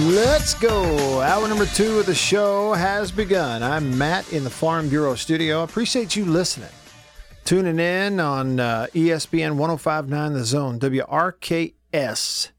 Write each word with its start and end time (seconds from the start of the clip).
Let's 0.00 0.52
go. 0.52 1.22
Hour 1.22 1.48
number 1.48 1.64
two 1.64 1.98
of 1.98 2.04
the 2.04 2.14
show 2.14 2.74
has 2.74 3.10
begun. 3.10 3.62
I'm 3.62 3.96
Matt 3.96 4.30
in 4.30 4.44
the 4.44 4.50
Farm 4.50 4.90
Bureau 4.90 5.14
studio. 5.14 5.62
I 5.62 5.64
appreciate 5.64 6.14
you 6.14 6.26
listening. 6.26 6.68
Tuning 7.46 7.78
in 7.78 8.20
on 8.20 8.60
uh, 8.60 8.88
ESPN 8.92 9.56
1059 9.56 10.34
The 10.34 10.44
Zone, 10.44 10.78
WRKS. 10.78 12.50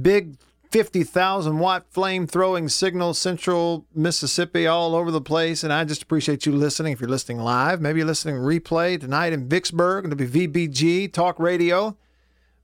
Big 0.00 0.36
50,000 0.70 1.58
watt 1.58 1.86
flame 1.90 2.28
throwing 2.28 2.68
signal, 2.68 3.12
central 3.12 3.86
Mississippi, 3.92 4.68
all 4.68 4.94
over 4.94 5.10
the 5.10 5.20
place. 5.20 5.64
And 5.64 5.72
I 5.72 5.82
just 5.82 6.04
appreciate 6.04 6.46
you 6.46 6.52
listening. 6.52 6.92
If 6.92 7.00
you're 7.00 7.10
listening 7.10 7.40
live, 7.40 7.80
maybe 7.80 7.98
you're 7.98 8.06
listening 8.06 8.36
replay 8.36 9.00
tonight 9.00 9.32
in 9.32 9.48
Vicksburg, 9.48 10.04
it'll 10.04 10.16
be 10.16 10.28
VBG 10.28 11.12
Talk 11.12 11.40
Radio, 11.40 11.96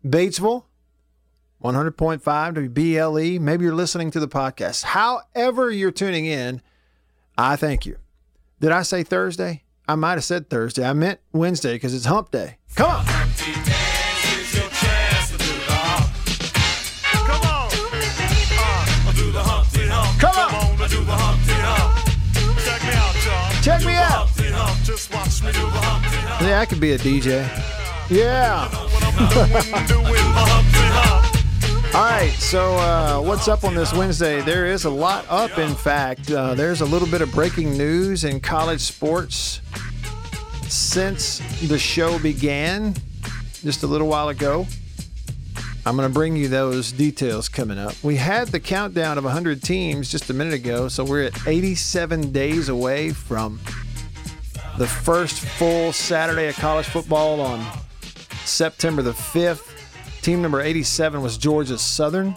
Batesville. 0.04 0.66
100.5 1.62 2.20
WBLE. 2.20 3.40
Maybe 3.40 3.64
you're 3.64 3.74
listening 3.74 4.10
to 4.12 4.20
the 4.20 4.28
podcast. 4.28 4.84
However, 4.84 5.70
you're 5.70 5.90
tuning 5.90 6.26
in, 6.26 6.60
I 7.36 7.56
thank 7.56 7.86
you. 7.86 7.96
Did 8.60 8.72
I 8.72 8.82
say 8.82 9.02
Thursday? 9.02 9.62
I 9.88 9.94
might 9.94 10.12
have 10.12 10.24
said 10.24 10.50
Thursday. 10.50 10.84
I 10.84 10.92
meant 10.92 11.20
Wednesday 11.32 11.74
because 11.74 11.94
it's 11.94 12.06
hump 12.06 12.30
day. 12.30 12.56
Come 12.74 12.90
on. 12.90 13.04
Come 20.18 20.36
on. 20.38 20.76
Check 23.62 23.84
me 23.84 23.94
out. 23.94 24.28
Yeah, 26.40 26.60
I 26.60 26.66
could 26.68 26.80
be 26.80 26.92
a 26.92 26.98
DJ. 26.98 27.48
Yeah. 28.08 28.68
All 31.96 32.02
right, 32.02 32.30
so 32.32 32.74
uh, 32.74 33.22
what's 33.22 33.48
up 33.48 33.64
on 33.64 33.74
this 33.74 33.94
Wednesday? 33.94 34.42
There 34.42 34.66
is 34.66 34.84
a 34.84 34.90
lot 34.90 35.24
up, 35.30 35.56
in 35.56 35.74
fact. 35.74 36.30
Uh, 36.30 36.52
there's 36.52 36.82
a 36.82 36.84
little 36.84 37.08
bit 37.08 37.22
of 37.22 37.32
breaking 37.32 37.74
news 37.74 38.24
in 38.24 38.38
college 38.38 38.82
sports 38.82 39.62
since 40.68 41.38
the 41.66 41.78
show 41.78 42.18
began 42.18 42.94
just 43.62 43.82
a 43.82 43.86
little 43.86 44.08
while 44.08 44.28
ago. 44.28 44.66
I'm 45.86 45.96
going 45.96 46.06
to 46.06 46.12
bring 46.12 46.36
you 46.36 46.48
those 46.48 46.92
details 46.92 47.48
coming 47.48 47.78
up. 47.78 47.94
We 48.04 48.16
had 48.16 48.48
the 48.48 48.60
countdown 48.60 49.16
of 49.16 49.24
100 49.24 49.62
teams 49.62 50.10
just 50.10 50.28
a 50.28 50.34
minute 50.34 50.52
ago, 50.52 50.88
so 50.88 51.02
we're 51.02 51.24
at 51.24 51.48
87 51.48 52.30
days 52.30 52.68
away 52.68 53.12
from 53.12 53.58
the 54.76 54.86
first 54.86 55.40
full 55.40 55.94
Saturday 55.94 56.48
of 56.48 56.56
college 56.56 56.88
football 56.88 57.40
on 57.40 57.64
September 58.44 59.00
the 59.00 59.12
5th. 59.12 59.75
Team 60.26 60.42
number 60.42 60.60
87 60.60 61.22
was 61.22 61.38
Georgia 61.38 61.78
Southern. 61.78 62.34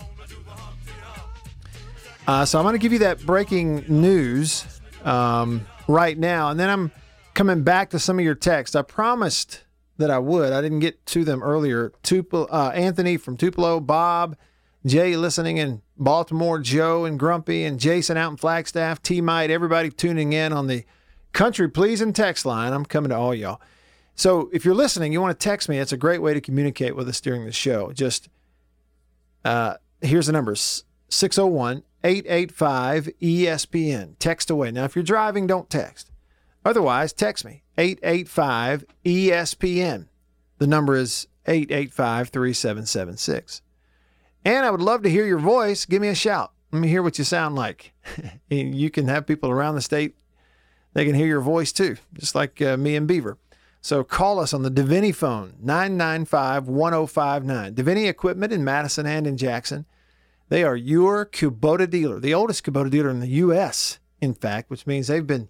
Uh, 2.27 2.45
so 2.45 2.59
I'm 2.59 2.63
going 2.63 2.73
to 2.73 2.77
give 2.77 2.93
you 2.93 2.99
that 2.99 3.25
breaking 3.25 3.83
news 3.87 4.63
um, 5.03 5.65
right 5.87 6.15
now, 6.15 6.51
and 6.51 6.59
then 6.59 6.69
I'm 6.69 6.91
coming 7.33 7.63
back 7.63 7.89
to 7.89 7.97
some 7.97 8.19
of 8.19 8.23
your 8.23 8.35
texts. 8.35 8.75
I 8.75 8.83
promised 8.83 9.63
that 9.97 10.11
I 10.11 10.19
would. 10.19 10.53
I 10.53 10.61
didn't 10.61 10.81
get 10.81 11.03
to 11.07 11.23
them 11.25 11.41
earlier. 11.41 11.91
Tupelo, 12.03 12.45
uh, 12.51 12.71
Anthony 12.75 13.17
from 13.17 13.37
Tupelo, 13.37 13.79
Bob, 13.79 14.37
Jay 14.85 15.15
listening 15.15 15.57
in 15.57 15.81
Baltimore, 15.97 16.59
Joe 16.59 17.05
and 17.05 17.17
Grumpy, 17.17 17.63
and 17.63 17.79
Jason 17.79 18.17
out 18.17 18.29
in 18.29 18.37
Flagstaff, 18.37 19.01
T 19.01 19.19
Mite, 19.19 19.49
everybody 19.49 19.89
tuning 19.89 20.31
in 20.33 20.53
on 20.53 20.67
the 20.67 20.85
country 21.33 21.67
pleasing 21.67 22.13
text 22.13 22.45
line. 22.45 22.71
I'm 22.71 22.85
coming 22.85 23.09
to 23.09 23.17
all 23.17 23.33
y'all. 23.33 23.59
So 24.19 24.49
if 24.51 24.65
you're 24.65 24.75
listening, 24.75 25.13
you 25.13 25.21
want 25.21 25.39
to 25.39 25.41
text 25.41 25.69
me. 25.69 25.79
It's 25.79 25.93
a 25.93 25.97
great 25.97 26.21
way 26.21 26.33
to 26.33 26.41
communicate 26.41 26.93
with 26.93 27.07
us 27.07 27.21
during 27.21 27.45
the 27.45 27.53
show. 27.53 27.93
Just 27.93 28.27
uh, 29.45 29.75
here's 30.01 30.25
the 30.25 30.33
numbers 30.33 30.83
601 31.07 31.83
885 32.03 33.09
ESPN. 33.21 34.15
Text 34.19 34.49
away. 34.49 34.71
Now, 34.71 34.83
if 34.83 34.93
you're 34.93 35.03
driving, 35.03 35.47
don't 35.47 35.69
text. 35.69 36.11
Otherwise, 36.65 37.13
text 37.13 37.45
me 37.45 37.63
885 37.77 38.83
ESPN. 39.05 40.07
The 40.57 40.67
number 40.67 40.97
is 40.97 41.27
885 41.45 42.27
3776. 42.27 43.61
And 44.43 44.65
I 44.65 44.69
would 44.69 44.81
love 44.81 45.01
to 45.03 45.09
hear 45.09 45.25
your 45.25 45.39
voice. 45.39 45.85
Give 45.85 46.01
me 46.01 46.09
a 46.09 46.15
shout. 46.15 46.51
Let 46.73 46.81
me 46.81 46.89
hear 46.89 47.03
what 47.03 47.17
you 47.17 47.23
sound 47.23 47.55
like. 47.55 47.93
And 48.51 48.75
you 48.75 48.89
can 48.89 49.07
have 49.07 49.25
people 49.25 49.49
around 49.49 49.75
the 49.75 49.81
state, 49.81 50.17
they 50.93 51.05
can 51.05 51.15
hear 51.15 51.27
your 51.27 51.39
voice 51.39 51.71
too, 51.71 51.95
just 52.15 52.35
like 52.35 52.61
uh, 52.61 52.75
me 52.75 52.97
and 52.97 53.07
Beaver. 53.07 53.37
So 53.81 54.03
call 54.03 54.39
us 54.39 54.53
on 54.53 54.63
the 54.63 54.71
Davini 54.71 55.15
phone, 55.15 55.53
995 55.61 56.67
1059. 56.67 57.75
Davini 57.75 58.09
Equipment 58.09 58.51
in 58.51 58.63
Madison 58.63 59.05
and 59.05 59.25
in 59.25 59.37
Jackson. 59.37 59.85
They 60.49 60.63
are 60.63 60.75
your 60.75 61.25
Kubota 61.25 61.89
dealer, 61.89 62.19
the 62.19 62.33
oldest 62.33 62.65
Kubota 62.65 62.89
dealer 62.89 63.09
in 63.09 63.19
the 63.19 63.27
U.S., 63.27 63.99
in 64.19 64.33
fact, 64.33 64.69
which 64.69 64.85
means 64.85 65.07
they've 65.07 65.25
been 65.25 65.47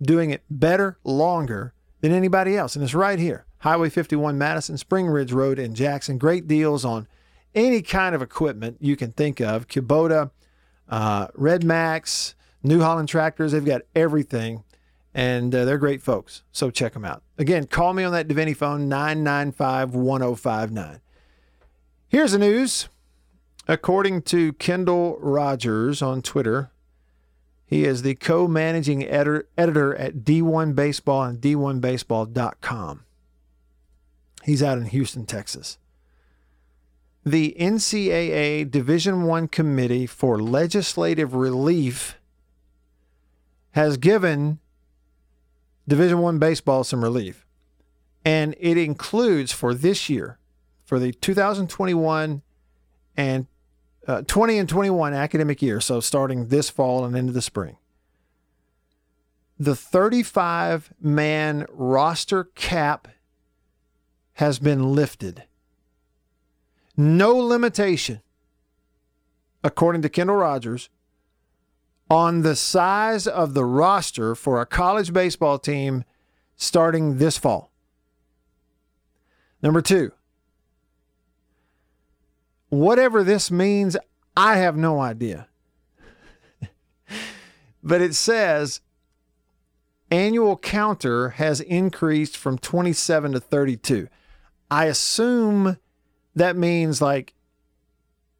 doing 0.00 0.30
it 0.30 0.42
better, 0.50 0.98
longer 1.04 1.74
than 2.00 2.12
anybody 2.12 2.56
else. 2.56 2.74
And 2.74 2.82
it's 2.82 2.94
right 2.94 3.18
here 3.18 3.44
Highway 3.58 3.90
51, 3.90 4.38
Madison, 4.38 4.76
Spring 4.78 5.06
Ridge 5.06 5.32
Road 5.32 5.58
in 5.58 5.74
Jackson. 5.74 6.18
Great 6.18 6.46
deals 6.46 6.84
on 6.84 7.06
any 7.54 7.82
kind 7.82 8.14
of 8.14 8.22
equipment 8.22 8.76
you 8.80 8.96
can 8.96 9.12
think 9.12 9.40
of 9.40 9.68
Kubota, 9.68 10.30
uh, 10.88 11.28
Red 11.34 11.64
Max, 11.64 12.34
New 12.62 12.80
Holland 12.80 13.08
tractors. 13.08 13.52
They've 13.52 13.64
got 13.64 13.82
everything 13.94 14.64
and 15.14 15.54
uh, 15.54 15.64
they're 15.64 15.78
great 15.78 16.02
folks. 16.02 16.42
So 16.52 16.70
check 16.70 16.92
them 16.92 17.04
out. 17.04 17.22
Again, 17.38 17.66
call 17.66 17.92
me 17.92 18.04
on 18.04 18.12
that 18.12 18.28
Davini 18.28 18.56
phone, 18.56 18.88
995 18.88 19.94
1059. 19.94 21.00
Here's 22.08 22.32
the 22.32 22.38
news. 22.38 22.88
According 23.66 24.22
to 24.22 24.54
Kendall 24.54 25.18
Rogers 25.20 26.00
on 26.00 26.22
Twitter, 26.22 26.70
he 27.66 27.84
is 27.84 28.00
the 28.00 28.14
co 28.14 28.48
managing 28.48 29.04
editor, 29.04 29.46
editor 29.58 29.94
at 29.94 30.20
D1 30.20 30.74
Baseball 30.74 31.24
and 31.24 31.38
D1Baseball.com. 31.38 33.04
He's 34.44 34.62
out 34.62 34.78
in 34.78 34.86
Houston, 34.86 35.26
Texas. 35.26 35.76
The 37.26 37.54
NCAA 37.60 38.70
Division 38.70 39.24
One 39.24 39.48
Committee 39.48 40.06
for 40.06 40.40
Legislative 40.40 41.34
Relief 41.34 42.18
has 43.72 43.98
given 43.98 44.60
Division 45.88 46.18
One 46.18 46.38
baseball 46.38 46.84
some 46.84 47.02
relief, 47.02 47.46
and 48.24 48.54
it 48.60 48.76
includes 48.76 49.52
for 49.52 49.72
this 49.72 50.10
year, 50.10 50.38
for 50.84 50.98
the 50.98 51.12
2021 51.12 52.42
and 53.16 53.46
uh, 54.06 54.22
20 54.22 54.58
and 54.58 54.68
21 54.68 55.14
academic 55.14 55.60
year, 55.62 55.80
so 55.80 56.00
starting 56.00 56.48
this 56.48 56.70
fall 56.70 57.04
and 57.04 57.16
into 57.16 57.32
the 57.32 57.42
spring, 57.42 57.78
the 59.58 59.74
35 59.74 60.92
man 61.00 61.66
roster 61.70 62.44
cap 62.44 63.08
has 64.34 64.58
been 64.58 64.94
lifted. 64.94 65.44
No 66.96 67.34
limitation, 67.34 68.20
according 69.64 70.02
to 70.02 70.08
Kendall 70.08 70.36
Rogers, 70.36 70.90
on 72.10 72.42
the 72.42 72.56
size 72.56 73.26
of 73.26 73.54
the 73.54 73.64
roster 73.64 74.34
for 74.34 74.60
a 74.60 74.66
college 74.66 75.12
baseball 75.12 75.58
team 75.58 76.04
starting 76.56 77.18
this 77.18 77.36
fall. 77.36 77.70
Number 79.62 79.82
two, 79.82 80.12
whatever 82.68 83.22
this 83.22 83.50
means, 83.50 83.96
I 84.36 84.56
have 84.56 84.76
no 84.76 85.00
idea. 85.00 85.48
but 87.82 88.00
it 88.00 88.14
says 88.14 88.80
annual 90.10 90.56
counter 90.56 91.30
has 91.30 91.60
increased 91.60 92.36
from 92.36 92.58
27 92.58 93.32
to 93.32 93.40
32. 93.40 94.08
I 94.70 94.84
assume 94.86 95.78
that 96.34 96.56
means 96.56 97.02
like 97.02 97.34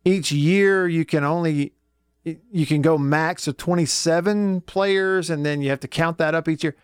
each 0.05 0.31
year 0.31 0.87
you 0.87 1.05
can 1.05 1.25
only 1.25 1.73
you 2.25 2.67
can 2.67 2.83
go 2.83 2.99
max 2.99 3.47
of 3.49 3.57
27 3.57 4.63
players 4.63 5.31
and 5.31 5.45
then 5.47 5.63
you 5.63 5.71
have 5.71 5.81
to 5.81 5.89
count 5.89 6.19
that 6.19 6.35
up 6.35 6.49
each 6.49 6.65
year. 6.65 6.77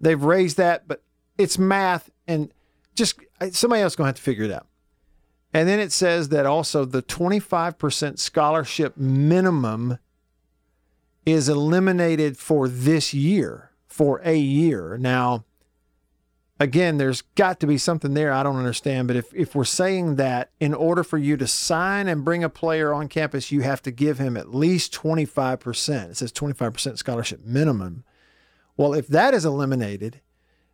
They've 0.00 0.22
raised 0.22 0.56
that, 0.56 0.88
but 0.88 1.02
it's 1.36 1.58
math 1.58 2.10
and 2.26 2.52
just 2.94 3.20
somebody 3.52 3.82
else 3.82 3.94
going 3.96 4.06
to 4.06 4.08
have 4.08 4.16
to 4.16 4.22
figure 4.22 4.44
it 4.44 4.52
out. 4.52 4.66
And 5.52 5.68
then 5.68 5.80
it 5.80 5.92
says 5.92 6.28
that 6.28 6.46
also 6.46 6.84
the 6.84 7.02
25% 7.02 8.18
scholarship 8.18 8.96
minimum 8.96 9.98
is 11.24 11.48
eliminated 11.48 12.36
for 12.36 12.68
this 12.68 13.14
year, 13.14 13.70
for 13.86 14.20
a 14.24 14.36
year. 14.36 14.98
Now, 14.98 15.44
again, 16.60 16.98
there's 16.98 17.22
got 17.22 17.60
to 17.60 17.66
be 17.66 17.78
something 17.78 18.14
there 18.14 18.32
I 18.32 18.42
don't 18.42 18.56
understand. 18.56 19.08
But 19.08 19.16
if, 19.16 19.32
if 19.34 19.54
we're 19.54 19.64
saying 19.64 20.16
that 20.16 20.50
in 20.60 20.74
order 20.74 21.04
for 21.04 21.18
you 21.18 21.36
to 21.36 21.46
sign 21.46 22.08
and 22.08 22.24
bring 22.24 22.42
a 22.42 22.48
player 22.48 22.92
on 22.92 23.08
campus, 23.08 23.52
you 23.52 23.62
have 23.62 23.82
to 23.82 23.90
give 23.90 24.18
him 24.18 24.36
at 24.36 24.54
least 24.54 24.92
25%. 24.92 26.10
It 26.10 26.16
says 26.16 26.32
25% 26.32 26.98
scholarship 26.98 27.44
minimum. 27.44 28.04
Well, 28.76 28.94
if 28.94 29.08
that 29.08 29.34
is 29.34 29.44
eliminated, 29.44 30.20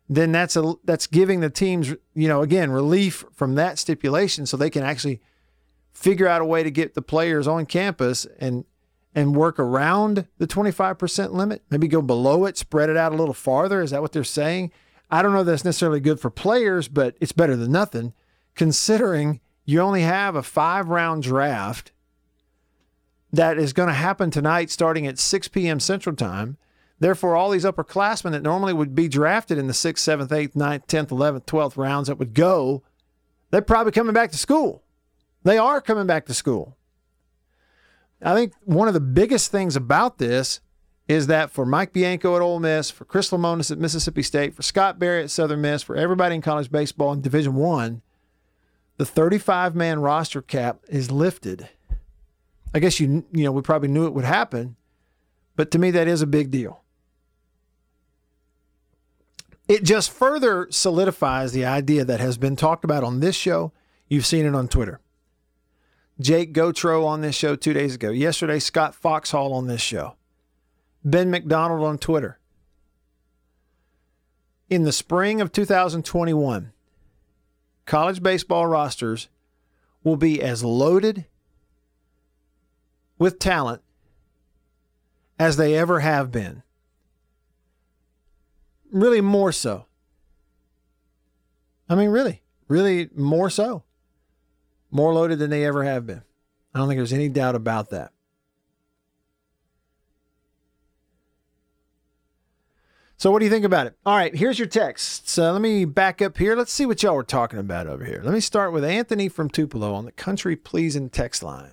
then 0.07 0.31
that's 0.31 0.55
a 0.55 0.75
that's 0.83 1.07
giving 1.07 1.39
the 1.39 1.49
teams, 1.49 1.95
you 2.13 2.27
know, 2.27 2.41
again, 2.41 2.69
relief 2.69 3.25
from 3.33 3.55
that 3.55 3.79
stipulation 3.79 4.45
so 4.45 4.55
they 4.55 4.69
can 4.69 4.83
actually 4.83 5.19
figure 5.91 6.27
out 6.27 6.41
a 6.41 6.45
way 6.45 6.61
to 6.61 6.69
get 6.69 6.93
the 6.93 7.01
players 7.01 7.47
on 7.47 7.65
campus 7.65 8.27
and 8.39 8.65
and 9.15 9.33
work 9.33 9.57
around 9.57 10.27
the 10.39 10.45
25% 10.45 11.31
limit, 11.31 11.63
maybe 11.69 11.87
go 11.87 12.01
below 12.01 12.43
it, 12.43 12.57
spread 12.57 12.89
it 12.89 12.97
out 12.97 13.13
a 13.13 13.15
little 13.15 13.33
farther. 13.33 13.81
Is 13.81 13.91
that 13.91 14.01
what 14.01 14.11
they're 14.11 14.25
saying? 14.25 14.71
I 15.09 15.21
don't 15.21 15.33
know 15.33 15.43
that's 15.43 15.65
necessarily 15.65 15.99
good 15.99 16.19
for 16.19 16.29
players, 16.29 16.87
but 16.87 17.15
it's 17.19 17.31
better 17.31 17.55
than 17.55 17.71
nothing 17.71 18.13
considering 18.55 19.41
you 19.65 19.81
only 19.81 20.01
have 20.01 20.35
a 20.35 20.41
5-round 20.41 21.23
draft 21.23 21.91
that 23.31 23.57
is 23.57 23.73
going 23.73 23.89
to 23.89 23.93
happen 23.93 24.31
tonight 24.31 24.69
starting 24.69 25.05
at 25.05 25.19
6 25.19 25.47
p.m. 25.49 25.79
Central 25.79 26.15
Time 26.15 26.57
Therefore, 26.99 27.35
all 27.35 27.49
these 27.49 27.65
upperclassmen 27.65 28.31
that 28.31 28.43
normally 28.43 28.73
would 28.73 28.95
be 28.95 29.07
drafted 29.07 29.57
in 29.57 29.67
the 29.67 29.73
6th, 29.73 29.95
7th, 29.95 30.29
8th, 30.29 30.53
9th, 30.53 30.87
10th, 30.87 31.09
11th, 31.09 31.45
12th 31.45 31.77
rounds 31.77 32.07
that 32.07 32.17
would 32.17 32.33
go, 32.33 32.83
they're 33.51 33.61
probably 33.61 33.91
coming 33.91 34.13
back 34.13 34.31
to 34.31 34.37
school. 34.37 34.81
They 35.43 35.57
are 35.57 35.81
coming 35.81 36.07
back 36.07 36.25
to 36.27 36.33
school. 36.33 36.77
I 38.21 38.33
think 38.33 38.53
one 38.63 38.87
of 38.87 38.93
the 38.93 39.01
biggest 39.01 39.51
things 39.51 39.75
about 39.75 40.17
this 40.17 40.61
is 41.07 41.27
that 41.27 41.51
for 41.51 41.65
Mike 41.65 41.93
Bianco 41.93 42.35
at 42.35 42.41
Ole 42.41 42.59
Miss, 42.59 42.89
for 42.89 43.05
Chris 43.05 43.29
Lemonis 43.29 43.71
at 43.71 43.77
Mississippi 43.77 44.23
State, 44.23 44.55
for 44.55 44.63
Scott 44.63 44.97
Berry 44.97 45.23
at 45.23 45.31
Southern 45.31 45.61
Miss, 45.61 45.83
for 45.83 45.95
everybody 45.95 46.35
in 46.35 46.41
college 46.41 46.71
baseball 46.71 47.13
in 47.13 47.21
Division 47.21 47.55
One, 47.55 48.01
the 48.97 49.05
35 49.05 49.75
man 49.75 49.99
roster 49.99 50.41
cap 50.41 50.79
is 50.87 51.11
lifted. 51.11 51.69
I 52.73 52.79
guess 52.79 52.99
you 52.99 53.25
you 53.31 53.43
know 53.43 53.51
we 53.51 53.61
probably 53.61 53.89
knew 53.89 54.05
it 54.05 54.13
would 54.13 54.25
happen, 54.25 54.75
but 55.55 55.71
to 55.71 55.79
me 55.79 55.91
that 55.91 56.07
is 56.07 56.21
a 56.21 56.27
big 56.27 56.51
deal 56.51 56.81
it 59.67 59.83
just 59.83 60.11
further 60.11 60.67
solidifies 60.69 61.51
the 61.51 61.65
idea 61.65 62.05
that 62.05 62.19
has 62.19 62.37
been 62.37 62.55
talked 62.55 62.83
about 62.83 63.03
on 63.03 63.19
this 63.19 63.35
show. 63.35 63.71
You've 64.07 64.25
seen 64.25 64.45
it 64.45 64.53
on 64.53 64.67
Twitter. 64.67 64.99
Jake 66.19 66.53
Gotro 66.53 67.05
on 67.05 67.21
this 67.21 67.35
show 67.35 67.55
two 67.55 67.73
days 67.73 67.95
ago. 67.95 68.09
Yesterday, 68.09 68.59
Scott 68.59 68.95
Foxhall 68.95 69.53
on 69.53 69.67
this 69.67 69.81
show. 69.81 70.15
Ben 71.05 71.29
McDonald 71.29 71.83
on 71.83 71.99
Twitter. 71.99 72.39
In 74.71 74.83
the 74.83 74.91
spring 74.91 75.39
of 75.39 75.51
2021, 75.51 76.73
college 77.85 78.23
baseball 78.23 78.65
rosters 78.65 79.29
will 80.03 80.17
be 80.17 80.41
as 80.41 80.63
loaded 80.63 81.25
with 83.19 83.37
talent 83.37 83.83
as 85.37 85.57
they 85.57 85.75
ever 85.75 85.99
have 85.99 86.31
been 86.31 86.63
really 88.91 89.21
more 89.21 89.51
so. 89.51 89.85
I 91.87 91.93
mean, 91.93 92.09
really, 92.09 92.41
really 92.67 93.09
more 93.15 93.51
so. 93.51 93.83
More 94.89 95.13
loaded 95.13 95.37
than 95.37 95.51
they 95.51 95.65
ever 95.65 95.83
have 95.83 96.07
been. 96.07 96.23
I 96.73 96.79
don't 96.79 96.87
think 96.87 96.97
there's 96.97 97.13
any 97.13 97.29
doubt 97.29 97.53
about 97.53 97.91
that. 97.91 98.11
So, 103.17 103.31
what 103.31 103.39
do 103.39 103.45
you 103.45 103.51
think 103.51 103.65
about 103.65 103.87
it? 103.87 103.95
All 104.05 104.15
right, 104.15 104.35
here's 104.35 104.59
your 104.59 104.67
text. 104.67 105.29
So, 105.29 105.49
uh, 105.49 105.53
let 105.53 105.61
me 105.61 105.85
back 105.85 106.21
up 106.21 106.37
here. 106.37 106.55
Let's 106.55 106.73
see 106.73 106.85
what 106.85 107.01
y'all 107.01 107.15
were 107.15 107.23
talking 107.23 107.59
about 107.59 107.87
over 107.87 108.03
here. 108.03 108.21
Let 108.23 108.33
me 108.33 108.41
start 108.41 108.73
with 108.73 108.83
Anthony 108.83 109.29
from 109.29 109.49
Tupelo 109.49 109.93
on 109.93 110.05
the 110.05 110.11
Country 110.11 110.55
Pleasing 110.55 111.09
text 111.09 111.41
line. 111.41 111.71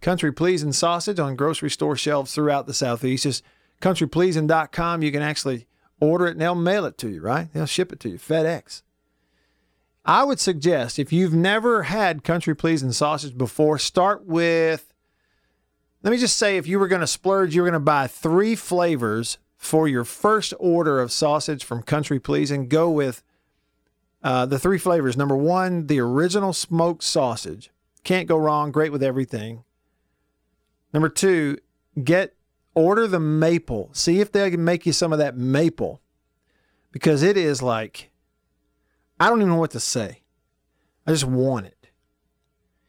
Country 0.00 0.32
Pleasing 0.32 0.72
sausage 0.72 1.18
on 1.18 1.34
grocery 1.34 1.70
store 1.70 1.96
shelves 1.96 2.34
throughout 2.34 2.66
the 2.66 2.74
Southeast. 2.74 3.24
Just 3.24 3.44
countrypleasing.com. 3.82 5.02
You 5.02 5.10
can 5.10 5.22
actually 5.22 5.66
order 5.98 6.28
it 6.28 6.32
and 6.32 6.40
they'll 6.40 6.54
mail 6.54 6.84
it 6.84 6.96
to 6.98 7.08
you, 7.08 7.20
right? 7.20 7.52
They'll 7.52 7.66
ship 7.66 7.92
it 7.92 8.00
to 8.00 8.08
you, 8.08 8.18
FedEx. 8.18 8.82
I 10.04 10.24
would 10.24 10.40
suggest 10.40 10.98
if 10.98 11.12
you've 11.12 11.34
never 11.34 11.84
had 11.84 12.24
country 12.24 12.54
pleasing 12.54 12.92
sausage 12.92 13.36
before, 13.36 13.78
start 13.78 14.24
with, 14.24 14.94
let 16.02 16.10
me 16.10 16.16
just 16.16 16.38
say, 16.38 16.56
if 16.56 16.66
you 16.66 16.78
were 16.78 16.88
going 16.88 17.02
to 17.02 17.06
splurge, 17.06 17.54
you 17.54 17.62
were 17.62 17.68
going 17.68 17.74
to 17.74 17.80
buy 17.80 18.06
three 18.06 18.54
flavors 18.54 19.36
for 19.60 19.86
your 19.86 20.04
first 20.04 20.54
order 20.58 21.00
of 21.00 21.12
sausage 21.12 21.62
from 21.64 21.82
Country 21.82 22.18
Pleasing. 22.18 22.66
Go 22.66 22.90
with 22.90 23.22
uh, 24.22 24.46
the 24.46 24.58
three 24.58 24.78
flavors. 24.78 25.18
Number 25.18 25.36
one, 25.36 25.86
the 25.86 26.00
original 26.00 26.54
smoked 26.54 27.04
sausage. 27.04 27.70
Can't 28.02 28.26
go 28.26 28.38
wrong. 28.38 28.72
Great 28.72 28.90
with 28.90 29.02
everything. 29.02 29.62
Number 30.94 31.10
two, 31.10 31.58
get 32.02 32.34
order 32.74 33.06
the 33.06 33.20
maple. 33.20 33.90
See 33.92 34.20
if 34.20 34.32
they 34.32 34.50
can 34.50 34.64
make 34.64 34.86
you 34.86 34.94
some 34.94 35.12
of 35.12 35.18
that 35.18 35.36
maple 35.36 36.00
because 36.90 37.22
it 37.22 37.36
is 37.36 37.62
like, 37.62 38.10
I 39.20 39.28
don't 39.28 39.40
even 39.40 39.50
know 39.50 39.60
what 39.60 39.72
to 39.72 39.80
say. 39.80 40.22
I 41.06 41.12
just 41.12 41.26
want 41.26 41.66
it. 41.66 41.90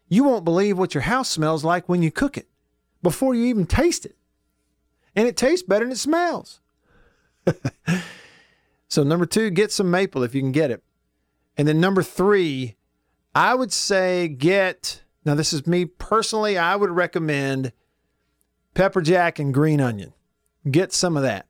You 0.08 0.24
won't 0.24 0.46
believe 0.46 0.78
what 0.78 0.94
your 0.94 1.02
house 1.04 1.30
smells 1.30 1.66
like 1.66 1.90
when 1.90 2.02
you 2.02 2.12
cook 2.12 2.38
it 2.38 2.48
before 3.04 3.36
you 3.36 3.44
even 3.48 3.66
taste 3.66 4.06
it. 4.06 4.16
And 5.18 5.28
it 5.28 5.36
tastes 5.36 5.68
better 5.68 5.84
than 5.84 5.92
it 5.92 5.98
smells. 5.98 6.61
so, 8.88 9.04
number 9.04 9.26
two, 9.26 9.50
get 9.50 9.72
some 9.72 9.92
maple 9.92 10.24
if 10.24 10.36
you 10.36 10.42
can 10.42 10.52
get 10.52 10.72
it. 10.72 10.84
And 11.58 11.68
then 11.68 11.80
number 11.80 12.04
three, 12.04 12.76
I 13.36 13.56
would 13.56 13.72
say 13.72 14.28
get, 14.28 15.04
now 15.26 15.36
this 15.36 15.54
is 15.54 15.68
me 15.68 15.86
personally, 15.86 16.58
I 16.58 16.76
would 16.76 16.92
recommend 16.92 17.72
pepper 18.74 19.02
jack 19.02 19.40
and 19.40 19.54
green 19.54 19.82
onion. 19.82 20.14
Get 20.70 20.94
some 20.94 21.18
of 21.18 21.24
that 21.24 21.48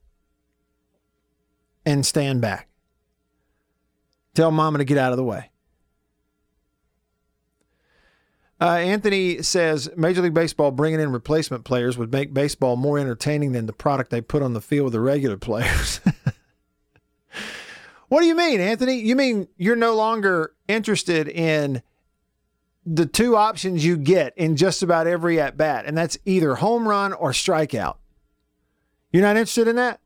and 1.85 2.05
stand 2.05 2.41
back. 2.41 2.67
Tell 4.33 4.51
mama 4.51 4.77
to 4.77 4.85
get 4.85 4.97
out 4.97 5.11
of 5.11 5.17
the 5.17 5.23
way. 5.23 5.49
Uh, 8.61 8.75
Anthony 8.75 9.41
says 9.41 9.89
Major 9.97 10.21
League 10.21 10.35
Baseball 10.35 10.69
bringing 10.69 10.99
in 10.99 11.11
replacement 11.11 11.63
players 11.63 11.97
would 11.97 12.11
make 12.11 12.31
baseball 12.31 12.75
more 12.75 12.99
entertaining 12.99 13.53
than 13.53 13.65
the 13.65 13.73
product 13.73 14.11
they 14.11 14.21
put 14.21 14.43
on 14.43 14.53
the 14.53 14.61
field 14.61 14.85
with 14.85 14.93
the 14.93 14.99
regular 14.99 15.35
players. 15.35 15.99
what 18.07 18.21
do 18.21 18.27
you 18.27 18.35
mean, 18.35 18.61
Anthony? 18.61 18.99
You 18.99 19.15
mean 19.15 19.47
you're 19.57 19.75
no 19.75 19.95
longer 19.95 20.53
interested 20.67 21.27
in 21.27 21.81
the 22.85 23.07
two 23.07 23.35
options 23.35 23.83
you 23.83 23.97
get 23.97 24.37
in 24.37 24.55
just 24.55 24.83
about 24.83 25.07
every 25.07 25.39
at 25.39 25.57
bat, 25.57 25.85
and 25.87 25.97
that's 25.97 26.19
either 26.25 26.55
home 26.55 26.87
run 26.87 27.13
or 27.13 27.31
strikeout. 27.31 27.97
You're 29.11 29.23
not 29.23 29.37
interested 29.37 29.67
in 29.67 29.75
that? 29.77 29.99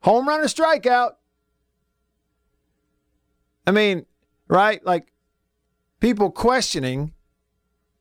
Home 0.00 0.28
run 0.28 0.40
or 0.40 0.44
strikeout? 0.44 1.12
I 3.68 3.70
mean, 3.70 4.04
right? 4.48 4.84
Like 4.84 5.12
people 6.00 6.32
questioning, 6.32 7.13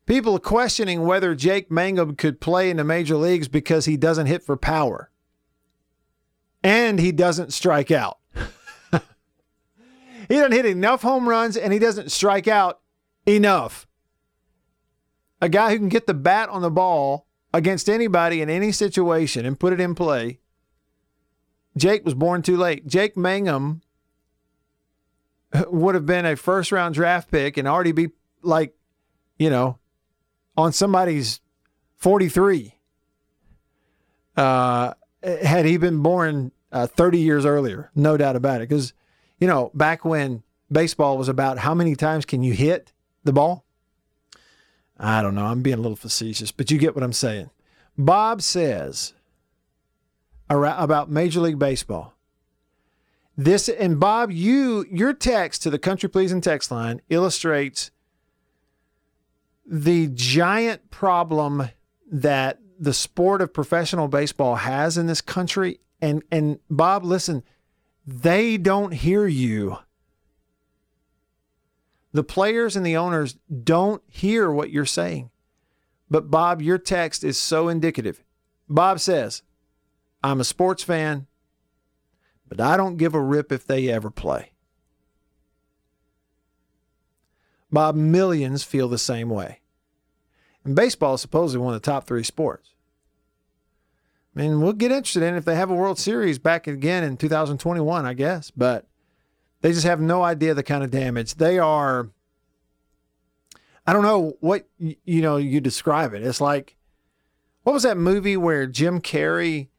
people 0.06 0.40
questioning 0.40 1.06
whether 1.06 1.36
Jake 1.36 1.72
Mangum 1.72 2.16
could 2.16 2.42
play 2.42 2.70
in 2.70 2.78
the 2.78 2.84
major 2.84 3.16
leagues 3.16 3.48
because 3.48 3.86
he 3.86 3.98
doesn't 3.98 4.28
hit 4.28 4.44
for 4.44 4.58
power 4.58 5.10
and 6.64 7.00
he 7.00 7.12
doesn't 7.12 7.54
strike 7.54 7.92
out. 7.92 8.20
he 10.28 10.36
doesn't 10.36 10.52
hit 10.52 10.66
enough 10.66 11.02
home 11.02 11.28
runs 11.28 11.58
and 11.58 11.74
he 11.74 11.80
doesn't 11.80 12.12
strike 12.12 12.48
out 12.48 12.80
enough 13.26 13.88
a 15.44 15.50
guy 15.50 15.72
who 15.72 15.78
can 15.78 15.90
get 15.90 16.08
the 16.08 16.14
bat 16.14 16.48
on 16.48 16.62
the 16.62 16.72
ball 16.72 17.28
against 17.54 17.90
anybody 17.90 18.42
in 18.42 18.50
any 18.50 18.72
situation 18.72 19.46
and 19.46 19.60
put 19.60 19.74
it 19.74 19.82
in 19.82 19.94
play. 19.94 20.40
Jake 21.76 22.06
was 22.06 22.14
born 22.14 22.42
too 22.42 22.56
late. 22.56 22.88
Jake 22.88 23.18
Mangum 23.18 23.82
would 25.68 25.96
have 25.96 26.06
been 26.06 26.26
a 26.26 26.38
first 26.38 26.72
round 26.72 26.96
draft 26.96 27.30
pick 27.30 27.58
and 27.58 27.68
already 27.68 27.92
be 27.92 28.12
like, 28.42 28.74
you 29.38 29.50
know, 29.50 29.80
on 30.58 30.74
somebody's 30.74 31.40
43. 31.98 32.76
Uh, 34.36 34.94
had 35.24 35.66
he 35.66 35.78
been 35.78 36.02
born 36.02 36.52
uh, 36.72 36.88
30 36.88 37.20
years 37.20 37.46
earlier, 37.46 37.92
no 37.96 38.18
doubt 38.18 38.36
about 38.36 38.62
it. 38.62 38.70
Because, 38.70 38.94
you 39.40 39.48
know, 39.48 39.72
back 39.74 40.04
when 40.04 40.44
baseball 40.72 41.18
was 41.18 41.30
about 41.30 41.60
how 41.60 41.74
many 41.74 41.96
times 41.96 42.26
can 42.26 42.44
you 42.44 42.54
hit 42.54 42.92
the 43.24 43.34
ball? 43.34 43.64
I 45.00 45.22
don't 45.22 45.36
know. 45.36 45.46
I'm 45.46 45.62
being 45.62 45.78
a 45.78 45.82
little 45.82 45.96
facetious, 45.96 46.52
but 46.52 46.72
you 46.72 46.78
get 46.78 46.96
what 46.96 47.04
I'm 47.04 47.14
saying. 47.14 47.50
Bob 47.98 48.42
says 48.42 49.14
about 50.50 51.10
Major 51.10 51.40
League 51.42 51.60
Baseball. 51.60 52.14
This 53.36 53.68
and 53.68 54.00
Bob, 54.00 54.32
you 54.32 54.86
your 54.92 55.14
text 55.14 55.64
to 55.64 55.72
the 55.72 55.80
country 55.80 56.08
pleasing 56.08 56.42
text 56.42 56.70
line 56.70 57.02
illustrates 57.10 57.90
the 59.66 60.08
giant 60.08 60.90
problem 60.92 61.70
that 62.12 62.60
the 62.80 62.94
sport 62.94 63.42
of 63.42 63.54
professional 63.54 64.08
baseball 64.08 64.56
has 64.56 64.98
in 64.98 65.08
this 65.08 65.22
country. 65.22 65.80
And 66.02 66.24
and 66.32 66.60
Bob, 66.70 67.04
listen, 67.04 67.44
they 68.06 68.58
don't 68.58 68.92
hear 68.92 69.26
you. 69.26 69.78
The 72.12 72.24
players 72.24 72.76
and 72.76 72.86
the 72.86 72.98
owners 72.98 73.38
don't 73.64 74.04
hear 74.08 74.52
what 74.52 74.70
you're 74.70 74.86
saying. 74.86 75.32
But 76.10 76.30
Bob, 76.30 76.62
your 76.62 76.78
text 76.78 77.24
is 77.24 77.38
so 77.38 77.70
indicative. 77.70 78.24
Bob 78.70 79.00
says, 79.00 79.42
I'm 80.24 80.40
a 80.40 80.46
sports 80.46 80.84
fan, 80.84 81.26
but 82.48 82.62
I 82.62 82.78
don't 82.78 82.98
give 82.98 83.16
a 83.16 83.22
rip 83.22 83.52
if 83.52 83.66
they 83.66 83.90
ever 83.90 84.12
play. 84.12 84.53
Bob, 87.74 87.96
millions 87.96 88.64
feel 88.64 88.88
the 88.88 89.00
same 89.00 89.30
way. 89.30 89.60
And 90.64 90.76
baseball 90.76 91.16
is 91.16 91.22
supposedly 91.22 91.66
one 91.66 91.74
of 91.74 91.82
the 91.82 91.86
top 91.92 92.06
three 92.06 92.24
sports. 92.24 92.76
I 94.36 94.42
mean, 94.42 94.62
we'll 94.62 94.74
get 94.74 94.92
interested 94.92 95.24
in 95.24 95.34
if 95.34 95.44
they 95.44 95.56
have 95.56 95.72
a 95.72 95.76
World 95.76 95.98
Series 95.98 96.38
back 96.38 96.68
again 96.68 97.04
in 97.04 97.18
2021, 97.18 98.06
I 98.06 98.14
guess. 98.14 98.52
But 98.52 98.86
they 99.62 99.72
just 99.72 99.88
have 99.88 100.00
no 100.00 100.24
idea 100.24 100.54
the 100.54 100.62
kind 100.62 100.84
of 100.84 100.92
damage. 100.92 101.36
They 101.36 101.58
are, 101.58 102.10
I 103.88 103.94
don't 103.94 104.04
know 104.04 104.38
what, 104.40 104.68
you 104.78 105.22
know, 105.22 105.38
you 105.38 105.60
describe 105.60 106.14
it. 106.14 106.22
It's 106.24 106.42
like, 106.42 106.76
what 107.64 107.74
was 107.74 107.84
that 107.84 107.98
movie 107.98 108.38
where 108.38 108.68
Jim 108.68 109.02
Carrey 109.02 109.70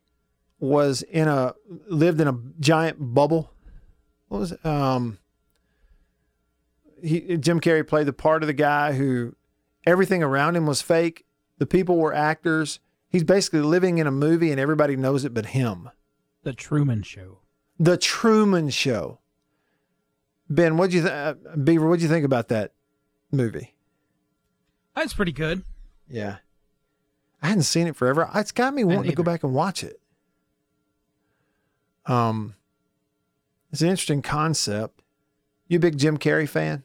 was 0.58 1.02
in 1.02 1.28
a, 1.28 1.54
lived 1.88 2.20
in 2.20 2.26
a 2.26 2.38
giant 2.58 2.96
bubble? 3.14 3.52
What 4.28 4.38
was 4.40 4.52
it? 4.52 4.66
Um, 4.66 5.18
he, 7.04 7.36
Jim 7.36 7.60
Carrey 7.60 7.86
played 7.86 8.06
the 8.06 8.12
part 8.12 8.42
of 8.42 8.46
the 8.46 8.52
guy 8.52 8.92
who 8.92 9.34
everything 9.86 10.22
around 10.22 10.56
him 10.56 10.66
was 10.66 10.82
fake. 10.82 11.24
The 11.58 11.66
people 11.66 11.96
were 11.96 12.14
actors. 12.14 12.80
He's 13.08 13.24
basically 13.24 13.60
living 13.60 13.98
in 13.98 14.06
a 14.06 14.10
movie 14.10 14.50
and 14.50 14.58
everybody 14.58 14.96
knows 14.96 15.24
it 15.24 15.34
but 15.34 15.46
him. 15.46 15.90
The 16.42 16.52
Truman 16.52 17.02
Show. 17.02 17.38
The 17.78 17.96
Truman 17.96 18.70
Show. 18.70 19.20
Ben, 20.48 20.76
what'd 20.76 20.92
you 20.92 21.02
th- 21.02 21.12
uh, 21.12 21.34
Beaver? 21.62 21.88
What'd 21.88 22.02
you 22.02 22.08
think 22.08 22.24
about 22.24 22.48
that 22.48 22.72
movie? 23.30 23.74
That's 24.94 25.14
pretty 25.14 25.32
good. 25.32 25.62
Yeah, 26.08 26.36
I 27.42 27.48
hadn't 27.48 27.62
seen 27.62 27.86
it 27.86 27.96
forever. 27.96 28.28
It's 28.34 28.52
got 28.52 28.74
me 28.74 28.84
wanting 28.84 29.10
to 29.10 29.16
go 29.16 29.22
back 29.22 29.42
and 29.42 29.54
watch 29.54 29.82
it. 29.82 30.00
Um, 32.06 32.54
it's 33.72 33.80
an 33.80 33.88
interesting 33.88 34.22
concept. 34.22 35.00
You 35.66 35.78
a 35.78 35.80
big 35.80 35.96
Jim 35.96 36.18
Carrey 36.18 36.48
fan? 36.48 36.84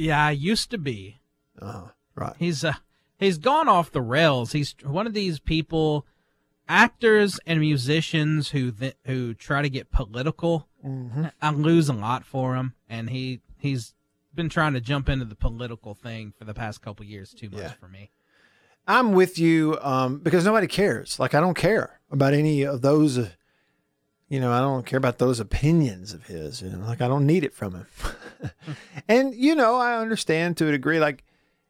Yeah, 0.00 0.24
I 0.24 0.30
used 0.32 0.70
to 0.70 0.78
be. 0.78 1.20
Uh, 1.60 1.88
right. 2.14 2.34
He's 2.38 2.64
uh, 2.64 2.74
he's 3.18 3.38
gone 3.38 3.68
off 3.68 3.90
the 3.92 4.00
rails. 4.00 4.52
He's 4.52 4.74
one 4.82 5.06
of 5.06 5.12
these 5.14 5.38
people, 5.38 6.06
actors 6.68 7.38
and 7.46 7.60
musicians 7.60 8.50
who 8.50 8.70
th- 8.72 8.96
who 9.06 9.34
try 9.34 9.62
to 9.62 9.70
get 9.70 9.90
political. 9.90 10.68
Mm-hmm. 10.84 11.26
I 11.42 11.50
lose 11.50 11.88
a 11.88 11.92
lot 11.92 12.24
for 12.24 12.56
him, 12.56 12.74
and 12.88 13.10
he 13.10 13.40
he's 13.58 13.94
been 14.34 14.48
trying 14.48 14.72
to 14.74 14.80
jump 14.80 15.08
into 15.08 15.24
the 15.24 15.34
political 15.34 15.94
thing 15.94 16.32
for 16.38 16.44
the 16.44 16.54
past 16.54 16.80
couple 16.80 17.04
years. 17.04 17.34
Too 17.34 17.50
much 17.50 17.60
Yeah. 17.60 17.72
for 17.72 17.88
me. 17.88 18.10
I'm 18.86 19.12
with 19.12 19.38
you 19.38 19.78
um, 19.82 20.18
because 20.18 20.44
nobody 20.44 20.66
cares. 20.66 21.18
Like 21.18 21.34
I 21.34 21.40
don't 21.40 21.54
care 21.54 22.00
about 22.10 22.32
any 22.34 22.62
of 22.62 22.80
those. 22.82 23.28
You 24.30 24.38
know, 24.38 24.52
I 24.52 24.60
don't 24.60 24.86
care 24.86 24.96
about 24.96 25.18
those 25.18 25.40
opinions 25.40 26.14
of 26.14 26.28
his. 26.28 26.62
You 26.62 26.70
know, 26.70 26.86
like 26.86 27.02
I 27.02 27.08
don't 27.08 27.26
need 27.26 27.44
it 27.44 27.52
from 27.52 27.74
him. 27.74 27.86
and 29.08 29.34
you 29.34 29.56
know, 29.56 29.74
I 29.74 29.98
understand 29.98 30.56
to 30.56 30.68
a 30.68 30.72
degree. 30.72 31.00
Like 31.00 31.24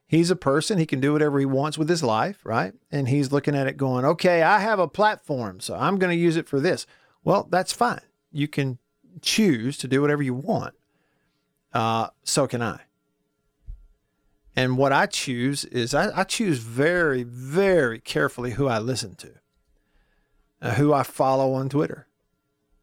he's 0.06 0.30
a 0.30 0.36
person; 0.36 0.78
he 0.78 0.84
can 0.84 1.00
do 1.00 1.12
whatever 1.12 1.38
he 1.38 1.46
wants 1.46 1.78
with 1.78 1.88
his 1.88 2.02
life, 2.02 2.38
right? 2.44 2.74
And 2.92 3.08
he's 3.08 3.32
looking 3.32 3.56
at 3.56 3.66
it, 3.66 3.78
going, 3.78 4.04
"Okay, 4.04 4.42
I 4.42 4.60
have 4.60 4.78
a 4.78 4.86
platform, 4.86 5.60
so 5.60 5.74
I'm 5.74 5.98
going 5.98 6.16
to 6.16 6.22
use 6.22 6.36
it 6.36 6.46
for 6.46 6.60
this." 6.60 6.86
Well, 7.24 7.48
that's 7.50 7.72
fine. 7.72 8.02
You 8.30 8.46
can 8.46 8.78
choose 9.22 9.78
to 9.78 9.88
do 9.88 10.02
whatever 10.02 10.22
you 10.22 10.34
want. 10.34 10.74
Uh, 11.72 12.08
so 12.24 12.46
can 12.46 12.62
I. 12.62 12.80
And 14.54 14.76
what 14.76 14.92
I 14.92 15.06
choose 15.06 15.64
is 15.66 15.94
I, 15.94 16.20
I 16.20 16.24
choose 16.24 16.58
very, 16.58 17.22
very 17.22 18.00
carefully 18.00 18.52
who 18.52 18.66
I 18.66 18.78
listen 18.78 19.14
to, 19.16 19.32
uh, 20.60 20.74
who 20.74 20.92
I 20.92 21.02
follow 21.02 21.54
on 21.54 21.68
Twitter, 21.68 22.06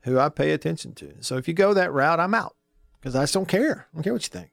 who 0.08 0.20
I 0.20 0.30
pay 0.30 0.52
attention 0.52 0.94
to. 0.96 1.14
So 1.22 1.38
if 1.38 1.48
you 1.48 1.54
go 1.54 1.74
that 1.74 1.92
route, 1.92 2.20
I'm 2.20 2.34
out 2.34 2.56
because 3.00 3.16
I 3.16 3.24
just 3.24 3.34
don't 3.34 3.48
care. 3.48 3.88
I 3.92 3.96
don't 3.96 4.04
care 4.04 4.14
what 4.14 4.24
you 4.24 4.40
think. 4.40 4.52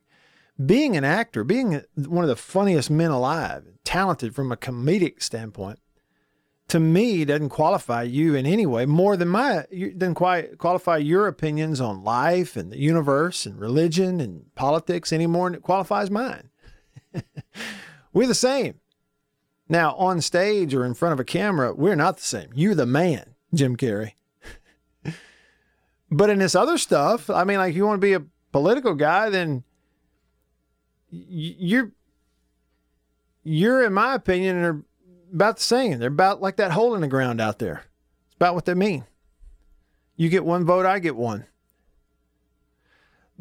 Being 0.65 0.97
an 0.97 1.05
actor, 1.05 1.43
being 1.43 1.83
one 1.97 2.25
of 2.25 2.29
the 2.29 2.37
funniest 2.37 2.91
men 2.91 3.11
alive, 3.11 3.65
talented 3.85 4.35
from 4.35 4.53
a 4.53 4.57
comedic 4.57 5.23
standpoint, 5.23 5.81
to 6.69 6.81
me 6.81 7.25
doesn't 7.25 7.51
qualify 7.51 8.03
you 8.03 8.35
in 8.35 8.47
any 8.47 8.65
way 8.65 8.87
more 8.87 9.17
than 9.17 9.29
my 9.29 9.67
doesn't 9.97 10.15
quite 10.15 10.59
qualify 10.59 10.97
your 10.97 11.27
opinions 11.27 11.81
on 11.81 12.03
life 12.03 12.57
and 12.57 12.73
the 12.73 12.79
universe 12.79 13.45
and 13.45 13.61
religion 13.61 14.21
and 14.21 14.55
politics 14.55 15.13
any 15.13 15.27
more 15.27 15.49
than 15.49 15.57
it 15.57 15.63
qualifies 15.63 16.11
mine. 16.11 16.49
we're 18.13 18.27
the 18.27 18.35
same. 18.35 18.81
Now, 19.69 19.95
on 19.95 20.21
stage 20.21 20.75
or 20.75 20.85
in 20.85 20.95
front 20.95 21.15
of 21.15 21.21
a 21.21 21.25
camera, 21.25 21.75
we're 21.75 21.97
not 21.97 22.17
the 22.17 22.23
same. 22.23 22.51
You're 22.55 22.75
the 22.75 22.87
man, 22.87 23.35
Jim 23.53 23.77
Carrey. 23.77 24.13
But 26.17 26.31
in 26.31 26.39
this 26.39 26.55
other 26.55 26.79
stuff, 26.79 27.29
I 27.29 27.43
mean, 27.43 27.59
like 27.59 27.75
you 27.75 27.85
want 27.87 28.01
to 28.01 28.07
be 28.07 28.13
a 28.13 28.23
political 28.53 28.95
guy, 28.95 29.31
then 29.31 29.65
you're 31.11 31.91
you're, 33.43 33.85
in 33.85 33.93
my 33.93 34.15
opinion, 34.15 34.57
are 34.57 34.85
about 35.33 35.57
the 35.57 35.63
same. 35.63 35.99
They're 35.99 36.09
about 36.09 36.41
like 36.41 36.57
that 36.57 36.71
hole 36.71 36.95
in 36.95 37.01
the 37.01 37.09
ground 37.09 37.41
out 37.41 37.59
there. 37.59 37.85
It's 38.27 38.37
about 38.37 38.55
what 38.55 38.65
they 38.65 38.75
mean. 38.75 39.05
You 40.17 40.29
get 40.29 40.45
one 40.45 40.65
vote, 40.65 40.87
I 40.87 41.01
get 41.01 41.17
one. 41.17 41.47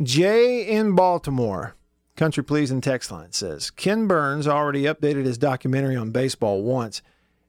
Jay 0.01 0.65
in 0.67 0.95
Baltimore, 0.95 1.75
country 2.15 2.43
pleasing 2.43 2.81
text 2.81 3.11
line 3.11 3.31
says 3.31 3.69
Ken 3.69 4.07
Burns 4.07 4.47
already 4.47 4.83
updated 4.83 5.25
his 5.25 5.37
documentary 5.37 5.95
on 5.95 6.09
baseball 6.09 6.63
once. 6.63 7.03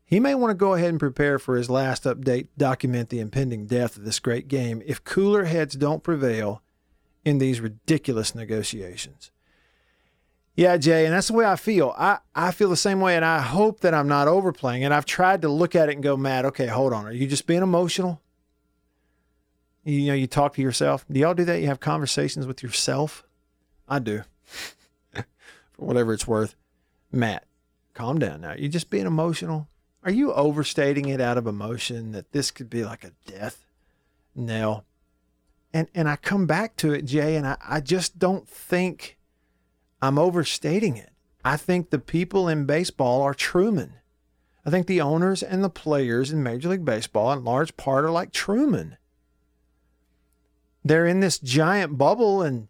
He 0.04 0.20
may 0.20 0.34
want 0.34 0.50
to 0.50 0.54
go 0.54 0.74
ahead 0.74 0.90
and 0.90 1.00
prepare 1.00 1.38
for 1.38 1.56
his 1.56 1.70
last 1.70 2.04
update, 2.04 2.48
document 2.58 3.08
the 3.08 3.20
impending 3.20 3.66
death 3.66 3.96
of 3.96 4.04
this 4.04 4.20
great 4.20 4.48
game 4.48 4.82
if 4.84 5.02
cooler 5.02 5.44
heads 5.44 5.74
don't 5.74 6.02
prevail 6.02 6.62
in 7.24 7.38
these 7.38 7.60
ridiculous 7.60 8.34
negotiations. 8.34 9.30
Yeah, 10.56 10.76
Jay, 10.76 11.04
and 11.04 11.14
that's 11.14 11.28
the 11.28 11.32
way 11.32 11.46
I 11.46 11.56
feel. 11.56 11.94
I, 11.98 12.18
I 12.34 12.52
feel 12.52 12.68
the 12.68 12.76
same 12.76 13.00
way, 13.00 13.16
and 13.16 13.24
I 13.24 13.40
hope 13.40 13.80
that 13.80 13.92
I'm 13.92 14.06
not 14.06 14.28
overplaying. 14.28 14.84
And 14.84 14.94
I've 14.94 15.06
tried 15.06 15.42
to 15.42 15.48
look 15.48 15.74
at 15.74 15.88
it 15.88 15.94
and 15.94 16.02
go, 16.02 16.16
Matt, 16.16 16.44
okay, 16.44 16.66
hold 16.66 16.92
on. 16.92 17.06
Are 17.06 17.12
you 17.12 17.26
just 17.26 17.46
being 17.46 17.62
emotional? 17.62 18.20
You 19.82 20.06
know, 20.06 20.14
you 20.14 20.28
talk 20.28 20.54
to 20.54 20.62
yourself. 20.62 21.04
Do 21.10 21.18
y'all 21.18 21.34
do 21.34 21.44
that? 21.44 21.60
You 21.60 21.66
have 21.66 21.80
conversations 21.80 22.46
with 22.46 22.62
yourself? 22.62 23.24
I 23.88 23.98
do. 23.98 24.22
For 25.12 25.24
whatever 25.84 26.12
it's 26.12 26.26
worth. 26.26 26.54
Matt, 27.10 27.44
calm 27.92 28.20
down 28.20 28.40
now. 28.40 28.54
You're 28.56 28.70
just 28.70 28.90
being 28.90 29.06
emotional? 29.06 29.68
Are 30.04 30.12
you 30.12 30.32
overstating 30.34 31.08
it 31.08 31.20
out 31.20 31.38
of 31.38 31.46
emotion 31.46 32.12
that 32.12 32.32
this 32.32 32.50
could 32.50 32.68
be 32.68 32.84
like 32.84 33.04
a 33.04 33.12
death 33.26 33.64
knell? 34.34 34.84
And 35.72 35.88
and 35.94 36.08
I 36.08 36.16
come 36.16 36.46
back 36.46 36.76
to 36.76 36.92
it, 36.92 37.06
Jay, 37.06 37.36
and 37.36 37.46
I, 37.46 37.56
I 37.66 37.80
just 37.80 38.18
don't 38.18 38.48
think 38.48 39.18
I'm 40.02 40.18
overstating 40.18 40.96
it. 40.96 41.10
I 41.44 41.56
think 41.56 41.90
the 41.90 41.98
people 41.98 42.48
in 42.48 42.66
baseball 42.66 43.22
are 43.22 43.34
Truman. 43.34 43.94
I 44.66 44.70
think 44.70 44.86
the 44.86 45.00
owners 45.00 45.42
and 45.42 45.64
the 45.64 45.70
players 45.70 46.30
in 46.30 46.42
Major 46.42 46.70
League 46.70 46.84
Baseball, 46.84 47.32
in 47.32 47.44
large 47.44 47.76
part, 47.76 48.04
are 48.04 48.10
like 48.10 48.32
Truman. 48.32 48.96
They're 50.84 51.06
in 51.06 51.20
this 51.20 51.38
giant 51.38 51.98
bubble 51.98 52.42
and 52.42 52.68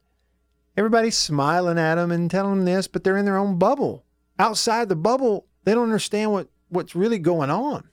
everybody's 0.77 1.19
smiling 1.19 1.79
at 1.79 1.97
them 1.97 2.11
and 2.11 2.31
telling 2.31 2.57
them 2.57 2.65
this, 2.65 2.89
but 2.89 3.05
they're 3.05 3.17
in 3.17 3.25
their 3.25 3.37
own 3.37 3.59
bubble. 3.59 4.05
Outside 4.39 4.89
the 4.89 4.97
bubble, 4.97 5.47
they 5.65 5.75
don't 5.75 5.85
understand 5.85 6.33
what, 6.33 6.49
what's 6.75 6.95
really 6.95 7.19
going 7.19 7.51
on. 7.51 7.89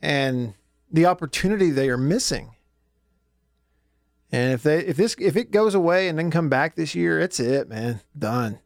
And 0.00 0.54
the 0.90 1.06
opportunity 1.06 1.70
they 1.70 1.88
are 1.88 1.96
missing. 1.96 2.54
And 4.30 4.52
if 4.52 4.62
they 4.62 4.80
if 4.80 4.96
this 4.96 5.16
if 5.18 5.36
it 5.36 5.50
goes 5.50 5.74
away 5.74 6.08
and 6.08 6.18
then 6.18 6.30
come 6.30 6.48
back 6.48 6.74
this 6.74 6.94
year, 6.94 7.20
it's 7.20 7.40
it, 7.40 7.68
man. 7.68 8.00
Done. 8.18 8.58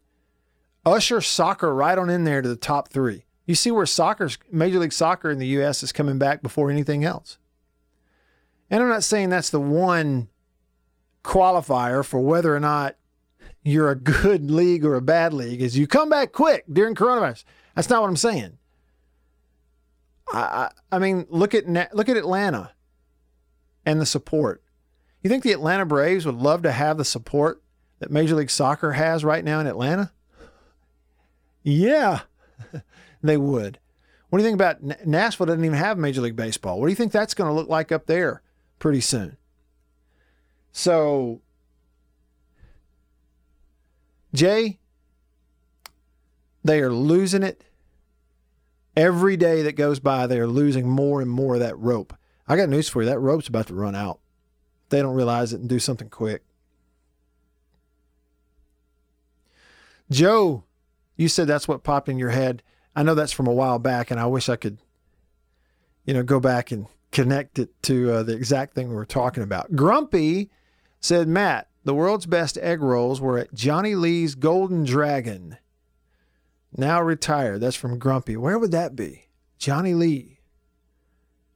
Usher 0.84 1.20
soccer 1.20 1.74
right 1.74 1.98
on 1.98 2.08
in 2.10 2.24
there 2.24 2.40
to 2.40 2.48
the 2.48 2.56
top 2.56 2.88
three. 2.88 3.24
You 3.46 3.54
see 3.54 3.70
where 3.70 3.86
soccer's 3.86 4.38
Major 4.50 4.78
League 4.78 4.92
Soccer 4.92 5.30
in 5.30 5.38
the 5.38 5.46
U.S. 5.48 5.82
is 5.82 5.92
coming 5.92 6.18
back 6.18 6.42
before 6.42 6.70
anything 6.70 7.04
else. 7.04 7.38
And 8.70 8.82
I'm 8.82 8.88
not 8.88 9.04
saying 9.04 9.30
that's 9.30 9.50
the 9.50 9.60
one 9.60 10.28
qualifier 11.24 12.04
for 12.04 12.20
whether 12.20 12.54
or 12.54 12.60
not 12.60 12.96
you're 13.68 13.90
a 13.90 13.96
good 13.96 14.50
league 14.50 14.84
or 14.84 14.94
a 14.94 15.02
bad 15.02 15.34
league 15.34 15.60
is 15.60 15.76
you 15.76 15.86
come 15.86 16.08
back 16.08 16.32
quick 16.32 16.64
during 16.72 16.94
coronavirus. 16.94 17.44
That's 17.74 17.90
not 17.90 18.00
what 18.00 18.08
I'm 18.08 18.16
saying. 18.16 18.58
I, 20.32 20.38
I, 20.38 20.70
I 20.92 20.98
mean, 20.98 21.26
look 21.28 21.54
at 21.54 21.66
look 21.94 22.08
at 22.08 22.16
Atlanta 22.16 22.72
and 23.84 24.00
the 24.00 24.06
support. 24.06 24.62
You 25.22 25.30
think 25.30 25.42
the 25.42 25.52
Atlanta 25.52 25.84
Braves 25.84 26.24
would 26.24 26.36
love 26.36 26.62
to 26.62 26.72
have 26.72 26.96
the 26.96 27.04
support 27.04 27.62
that 27.98 28.10
Major 28.10 28.36
League 28.36 28.50
Soccer 28.50 28.92
has 28.92 29.24
right 29.24 29.44
now 29.44 29.60
in 29.60 29.66
Atlanta? 29.66 30.12
Yeah, 31.62 32.20
they 33.22 33.36
would. 33.36 33.78
What 34.30 34.38
do 34.38 34.44
you 34.44 34.48
think 34.48 34.60
about 34.60 35.06
Nashville? 35.06 35.46
Doesn't 35.46 35.64
even 35.64 35.76
have 35.76 35.98
Major 35.98 36.20
League 36.20 36.36
Baseball. 36.36 36.78
What 36.78 36.86
do 36.86 36.92
you 36.92 36.96
think 36.96 37.12
that's 37.12 37.34
going 37.34 37.48
to 37.48 37.54
look 37.54 37.68
like 37.68 37.90
up 37.90 38.06
there 38.06 38.42
pretty 38.78 39.00
soon? 39.00 39.36
So, 40.70 41.40
Jay, 44.38 44.78
they 46.62 46.80
are 46.80 46.92
losing 46.92 47.42
it. 47.42 47.64
Every 48.96 49.36
day 49.36 49.62
that 49.62 49.72
goes 49.72 49.98
by, 49.98 50.28
they 50.28 50.38
are 50.38 50.46
losing 50.46 50.88
more 50.88 51.20
and 51.20 51.28
more 51.28 51.54
of 51.54 51.60
that 51.60 51.76
rope. 51.76 52.14
I 52.46 52.56
got 52.56 52.68
news 52.68 52.88
for 52.88 53.02
you. 53.02 53.08
That 53.08 53.18
rope's 53.18 53.48
about 53.48 53.66
to 53.66 53.74
run 53.74 53.96
out. 53.96 54.20
They 54.90 55.02
don't 55.02 55.16
realize 55.16 55.52
it 55.52 55.58
and 55.58 55.68
do 55.68 55.80
something 55.80 56.08
quick. 56.08 56.44
Joe, 60.08 60.62
you 61.16 61.28
said 61.28 61.48
that's 61.48 61.66
what 61.66 61.82
popped 61.82 62.08
in 62.08 62.16
your 62.16 62.30
head. 62.30 62.62
I 62.94 63.02
know 63.02 63.16
that's 63.16 63.32
from 63.32 63.48
a 63.48 63.52
while 63.52 63.80
back, 63.80 64.08
and 64.08 64.20
I 64.20 64.26
wish 64.26 64.48
I 64.48 64.54
could, 64.54 64.78
you 66.04 66.14
know, 66.14 66.22
go 66.22 66.38
back 66.38 66.70
and 66.70 66.86
connect 67.10 67.58
it 67.58 67.70
to 67.82 68.12
uh, 68.12 68.22
the 68.22 68.36
exact 68.36 68.74
thing 68.74 68.88
we 68.88 68.94
were 68.94 69.04
talking 69.04 69.42
about. 69.42 69.74
Grumpy 69.74 70.48
said, 71.00 71.26
Matt, 71.26 71.67
the 71.84 71.94
world's 71.94 72.26
best 72.26 72.58
egg 72.58 72.82
rolls 72.82 73.20
were 73.20 73.38
at 73.38 73.54
Johnny 73.54 73.94
Lee's 73.94 74.34
Golden 74.34 74.84
Dragon. 74.84 75.58
Now 76.76 77.00
retired. 77.00 77.60
That's 77.60 77.76
from 77.76 77.98
Grumpy. 77.98 78.36
Where 78.36 78.58
would 78.58 78.72
that 78.72 78.94
be? 78.94 79.28
Johnny 79.58 79.94
Lee. 79.94 80.40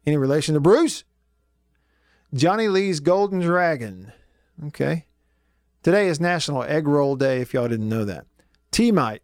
Any 0.07 0.17
relation 0.17 0.55
to 0.55 0.61
Bruce? 0.61 1.05
Johnny 2.35 2.69
Lee's 2.69 3.01
Golden 3.01 3.41
Dragon. 3.41 4.13
Okay. 4.67 5.07
Today 5.83 6.09
is 6.09 6.21
National 6.21 6.63
Egg 6.63 6.87
Roll 6.87 7.17
Day, 7.17 7.41
if 7.41 7.53
y'all 7.53 7.69
didn't 7.69 7.89
know 7.89 8.05
that. 8.05 8.27
T 8.71 8.91
Mite. 8.91 9.23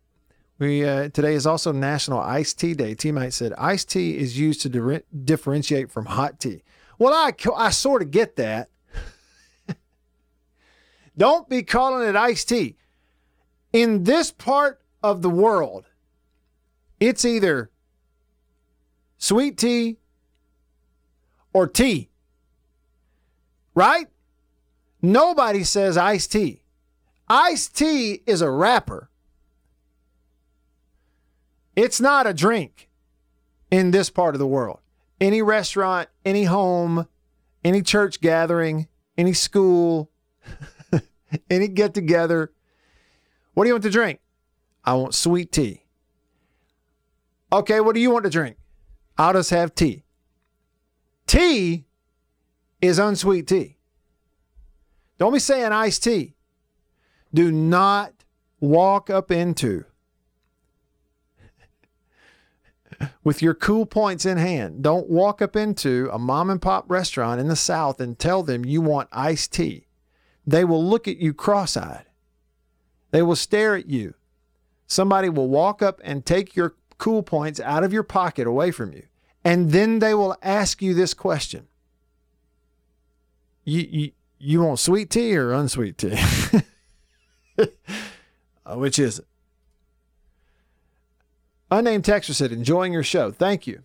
We 0.59 0.85
uh, 0.85 1.09
today 1.11 1.35
is 1.35 1.47
also 1.47 1.71
National 1.73 2.21
Iced 2.21 2.59
Tea 2.59 2.75
Day. 2.75 2.95
T 2.95 3.13
Mite 3.13 3.33
said 3.33 3.55
iced 3.57 3.91
tea 3.91 4.19
is 4.19 4.39
used 4.39 4.61
to 4.63 4.69
di- 4.69 5.03
differentiate 5.25 5.91
from 5.91 6.07
hot 6.07 6.41
tea. 6.41 6.63
Well, 6.99 7.15
I 7.15 7.33
I 7.57 7.71
sort 7.71 8.03
of 8.03 8.11
get 8.11 8.37
that. 8.37 8.69
Don't 11.19 11.49
be 11.49 11.65
calling 11.65 12.09
it 12.09 12.15
iced 12.17 12.49
tea. 12.49 12.77
In 13.73 14.05
this 14.05 14.31
part 14.31 14.81
of 15.03 15.21
the 15.21 15.29
world, 15.29 15.85
it's 17.01 17.25
either 17.25 17.71
sweet 19.19 19.59
tea 19.59 19.99
or 21.53 21.67
tea. 21.67 22.09
Right? 23.75 24.07
Nobody 25.03 25.65
says 25.65 25.97
iced 25.97 26.33
tea. 26.33 26.63
Iced 27.29 27.77
tea 27.77 28.23
is 28.25 28.41
a 28.41 28.51
wrapper. 28.51 29.11
It's 31.77 32.01
not 32.01 32.27
a 32.27 32.33
drink 32.33 32.89
in 33.71 33.91
this 33.91 34.09
part 34.09 34.35
of 34.35 34.39
the 34.39 34.47
world. 34.47 34.81
Any 35.21 35.43
restaurant, 35.43 36.09
any 36.25 36.45
home, 36.45 37.09
any 37.65 37.83
church 37.83 38.21
gathering, 38.21 38.89
any 39.17 39.33
school, 39.33 40.11
any 41.51 41.69
get 41.69 41.95
together. 41.95 42.53
What 43.55 43.65
do 43.65 43.69
you 43.69 43.75
want 43.75 43.85
to 43.85 43.91
drink? 43.91 44.21
I 44.85 44.95
want 44.95 45.15
sweet 45.15 45.53
tea. 45.53 45.85
Okay, 47.53 47.81
what 47.81 47.95
do 47.95 48.01
you 48.01 48.11
want 48.11 48.25
to 48.25 48.31
drink? 48.31 48.57
I'll 49.17 49.33
just 49.33 49.51
have 49.51 49.75
tea. 49.75 50.05
Tea 51.27 51.85
is 52.81 52.99
unsweet 52.99 53.47
tea. 53.47 53.77
Don't 55.19 55.33
be 55.33 55.39
saying 55.39 55.73
iced 55.73 56.05
tea. 56.05 56.37
Do 57.35 57.51
not 57.51 58.13
walk 58.61 59.11
up 59.11 59.31
into 59.31 59.85
with 63.25 63.43
your 63.43 63.55
cool 63.55 63.87
points 63.87 64.25
in 64.25 64.39
hand. 64.39 64.83
Don't 64.83 65.09
walk 65.09 65.43
up 65.43 65.57
into 65.57 66.09
a 66.13 66.19
mom 66.19 66.49
and 66.51 66.63
pop 66.63 66.85
restaurant 66.89 67.41
in 67.41 67.49
the 67.49 67.57
South 67.57 68.01
and 68.01 68.19
tell 68.19 68.43
them 68.43 68.65
you 68.65 68.81
want 68.81 69.09
iced 69.13 69.53
tea. 69.53 69.88
They 70.49 70.65
will 70.65 70.83
look 70.83 71.07
at 71.07 71.19
you 71.19 71.35
cross 71.35 71.77
eyed. 71.77 72.07
They 73.11 73.21
will 73.21 73.37
stare 73.37 73.77
at 73.77 73.91
you. 73.91 74.15
Somebody 74.87 75.29
will 75.29 75.49
walk 75.49 75.83
up 75.83 76.01
and 76.03 76.25
take 76.25 76.57
your 76.57 76.75
cool 76.97 77.23
points 77.23 77.61
out 77.61 77.85
of 77.85 77.93
your 77.93 78.03
pocket 78.03 78.47
away 78.47 78.71
from 78.71 78.95
you. 78.95 79.03
And 79.45 79.73
then 79.73 79.99
they 79.99 80.15
will 80.15 80.39
ask 80.43 80.81
you 80.81 80.95
this 80.95 81.13
question 81.13 81.69
You, 83.67 83.87
you, 83.91 84.13
you 84.39 84.63
want 84.63 84.79
sweet 84.79 85.11
tea 85.11 85.37
or 85.37 85.53
unsweet 85.53 85.99
tea? 85.99 86.19
Uh, 88.65 88.77
which 88.77 88.99
is 88.99 89.19
it? 89.19 89.27
Unnamed 91.71 92.05
texter 92.05 92.35
said, 92.35 92.53
enjoying 92.53 92.93
your 92.93 93.03
show. 93.03 93.33
Thank 93.33 93.67
you. 93.67 93.83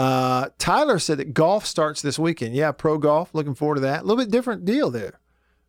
Uh, 0.00 0.48
Tyler 0.56 0.98
said 0.98 1.18
that 1.18 1.34
golf 1.34 1.66
starts 1.66 2.00
this 2.00 2.18
weekend. 2.18 2.54
Yeah, 2.54 2.72
pro 2.72 2.96
golf. 2.96 3.34
Looking 3.34 3.54
forward 3.54 3.74
to 3.74 3.80
that. 3.82 4.00
A 4.00 4.02
little 4.02 4.16
bit 4.16 4.30
different 4.30 4.64
deal 4.64 4.88
there. 4.90 5.20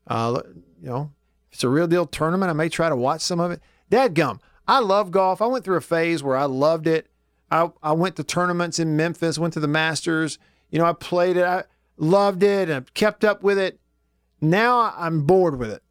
Uh, 0.07 0.41
you 0.81 0.89
know, 0.89 1.11
it's 1.51 1.65
a 1.65 1.69
real 1.69 1.85
deal 1.85 2.05
tournament. 2.05 2.49
I 2.49 2.53
may 2.53 2.69
try 2.69 2.87
to 2.87 2.95
watch 2.95 3.19
some 3.19 3.41
of 3.41 3.51
it. 3.51 3.59
Dad 3.89 4.15
gum. 4.15 4.39
I 4.69 4.79
love 4.79 5.11
golf. 5.11 5.41
I 5.41 5.47
went 5.47 5.65
through 5.65 5.75
a 5.75 5.81
phase 5.81 6.23
where 6.23 6.37
I 6.37 6.45
loved 6.45 6.87
it. 6.87 7.07
I, 7.51 7.71
I 7.83 7.91
went 7.91 8.15
to 8.15 8.23
tournaments 8.23 8.79
in 8.79 8.95
Memphis, 8.95 9.37
went 9.37 9.53
to 9.55 9.59
the 9.59 9.67
Masters. 9.67 10.39
You 10.69 10.79
know, 10.79 10.85
I 10.85 10.93
played 10.93 11.35
it. 11.35 11.43
I 11.43 11.65
loved 11.97 12.41
it 12.41 12.69
and 12.69 12.85
I 12.85 12.91
kept 12.93 13.25
up 13.25 13.43
with 13.43 13.59
it. 13.59 13.81
Now 14.39 14.93
I'm 14.95 15.23
bored 15.23 15.59
with 15.59 15.71
it. 15.71 15.83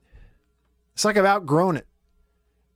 It's 0.94 1.04
like 1.04 1.18
I've 1.18 1.26
outgrown 1.26 1.76
it. 1.76 1.86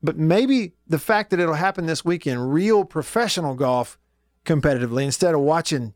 But 0.03 0.19
maybe 0.19 0.75
the 0.87 0.99
fact 0.99 1.31
that 1.31 1.41
it'll 1.41 1.55
happen 1.55 1.87
this 1.87 2.05
weekend, 2.05 2.53
real 2.53 2.85
professional 2.85 3.55
golf 3.55 3.99
competitively, 4.45 5.05
instead 5.05 5.35
of 5.35 5.41
watching 5.41 5.95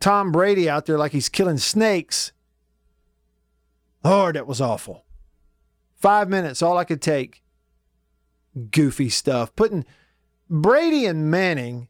Tom 0.00 0.32
Brady 0.32 0.68
out 0.68 0.86
there 0.86 0.98
like 0.98 1.12
he's 1.12 1.28
killing 1.28 1.58
snakes. 1.58 2.32
Lord, 4.04 4.36
that 4.36 4.46
was 4.46 4.60
awful. 4.60 5.04
Five 5.96 6.28
minutes, 6.28 6.62
all 6.62 6.78
I 6.78 6.84
could 6.84 7.02
take. 7.02 7.42
Goofy 8.70 9.08
stuff. 9.08 9.54
Putting 9.56 9.84
Brady 10.48 11.06
and 11.06 11.30
Manning, 11.30 11.88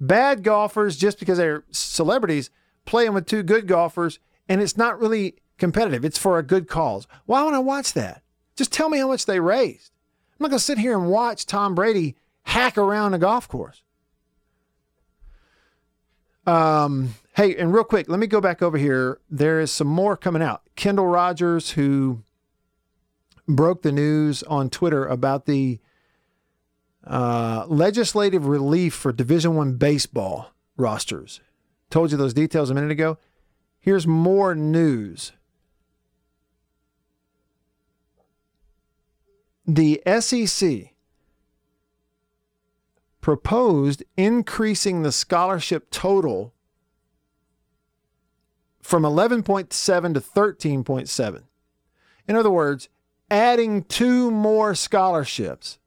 bad 0.00 0.42
golfers 0.42 0.96
just 0.96 1.18
because 1.18 1.38
they're 1.38 1.64
celebrities, 1.70 2.50
playing 2.84 3.14
with 3.14 3.26
two 3.26 3.42
good 3.42 3.66
golfers, 3.66 4.18
and 4.48 4.60
it's 4.60 4.76
not 4.76 5.00
really 5.00 5.36
competitive. 5.58 6.04
It's 6.04 6.18
for 6.18 6.38
a 6.38 6.42
good 6.42 6.68
cause. 6.68 7.06
Why 7.26 7.44
would 7.44 7.54
I 7.54 7.60
watch 7.60 7.92
that? 7.92 8.22
Just 8.56 8.72
tell 8.72 8.88
me 8.88 8.98
how 8.98 9.08
much 9.08 9.26
they 9.26 9.40
raised. 9.40 9.92
I'm 10.32 10.44
not 10.44 10.50
going 10.50 10.58
to 10.58 10.64
sit 10.64 10.78
here 10.78 10.98
and 10.98 11.08
watch 11.08 11.46
Tom 11.46 11.74
Brady 11.74 12.16
hack 12.42 12.76
around 12.76 13.14
a 13.14 13.18
golf 13.18 13.48
course. 13.48 13.82
Um, 16.46 17.14
hey, 17.34 17.56
and 17.56 17.72
real 17.72 17.84
quick, 17.84 18.08
let 18.08 18.18
me 18.18 18.26
go 18.26 18.40
back 18.40 18.62
over 18.62 18.78
here. 18.78 19.20
There 19.30 19.60
is 19.60 19.70
some 19.70 19.86
more 19.86 20.16
coming 20.16 20.42
out. 20.42 20.62
Kendall 20.76 21.06
Rogers, 21.06 21.72
who 21.72 22.22
broke 23.46 23.82
the 23.82 23.92
news 23.92 24.42
on 24.44 24.70
Twitter 24.70 25.06
about 25.06 25.46
the 25.46 25.78
uh, 27.06 27.64
legislative 27.68 28.46
relief 28.46 28.94
for 28.94 29.12
Division 29.12 29.54
One 29.54 29.74
baseball 29.74 30.52
rosters. 30.76 31.40
Told 31.90 32.10
you 32.10 32.16
those 32.16 32.34
details 32.34 32.70
a 32.70 32.74
minute 32.74 32.90
ago. 32.90 33.18
Here's 33.78 34.06
more 34.06 34.54
news. 34.54 35.32
the 39.66 40.02
SEC 40.20 40.91
proposed 43.22 44.02
increasing 44.16 45.02
the 45.02 45.12
scholarship 45.12 45.90
total 45.90 46.52
from 48.82 49.04
11.7 49.04 49.70
to 50.14 50.20
13.7. 50.20 51.42
In 52.28 52.36
other 52.36 52.50
words, 52.50 52.90
adding 53.30 53.84
two 53.84 54.30
more 54.30 54.74
scholarships 54.74 55.78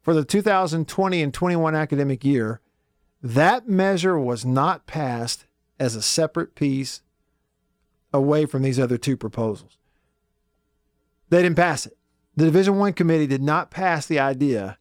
for 0.00 0.14
the 0.14 0.24
2020 0.24 1.22
and 1.22 1.34
21 1.34 1.74
academic 1.74 2.24
year. 2.24 2.60
That 3.22 3.68
measure 3.68 4.18
was 4.18 4.46
not 4.46 4.86
passed 4.86 5.44
as 5.78 5.94
a 5.94 6.00
separate 6.00 6.54
piece 6.54 7.02
away 8.12 8.46
from 8.46 8.62
these 8.62 8.80
other 8.80 8.96
two 8.96 9.16
proposals. 9.16 9.76
They 11.28 11.42
didn't 11.42 11.56
pass 11.56 11.84
it. 11.84 11.98
The 12.36 12.46
Division 12.46 12.78
One 12.78 12.92
committee 12.92 13.26
did 13.26 13.42
not 13.42 13.70
pass 13.70 14.06
the 14.06 14.20
idea 14.20 14.78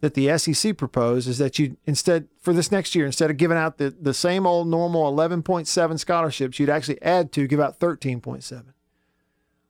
that 0.00 0.14
the 0.14 0.36
SEC 0.38 0.76
proposed 0.76 1.28
is 1.28 1.38
that 1.38 1.58
you 1.58 1.76
instead 1.84 2.28
for 2.40 2.52
this 2.52 2.72
next 2.72 2.94
year, 2.94 3.06
instead 3.06 3.30
of 3.30 3.36
giving 3.36 3.58
out 3.58 3.78
the, 3.78 3.90
the 3.90 4.14
same 4.14 4.46
old 4.46 4.66
normal 4.66 5.12
11.7 5.12 5.98
scholarships, 5.98 6.58
you'd 6.58 6.70
actually 6.70 7.00
add 7.02 7.32
to 7.32 7.46
give 7.46 7.60
out 7.60 7.78
13.7. 7.78 8.64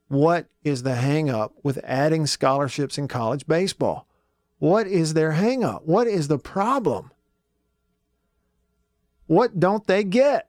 What 0.08 0.46
is 0.64 0.82
the 0.82 0.96
hang 0.96 1.30
up 1.30 1.54
with 1.62 1.80
adding 1.84 2.26
scholarships 2.26 2.98
in 2.98 3.08
college 3.08 3.46
baseball? 3.46 4.06
What 4.58 4.86
is 4.86 5.14
their 5.14 5.32
hang 5.32 5.64
up? 5.64 5.86
What 5.86 6.06
is 6.06 6.28
the 6.28 6.38
problem? 6.38 7.10
What 9.26 9.58
don't 9.58 9.86
they 9.86 10.04
get? 10.04 10.48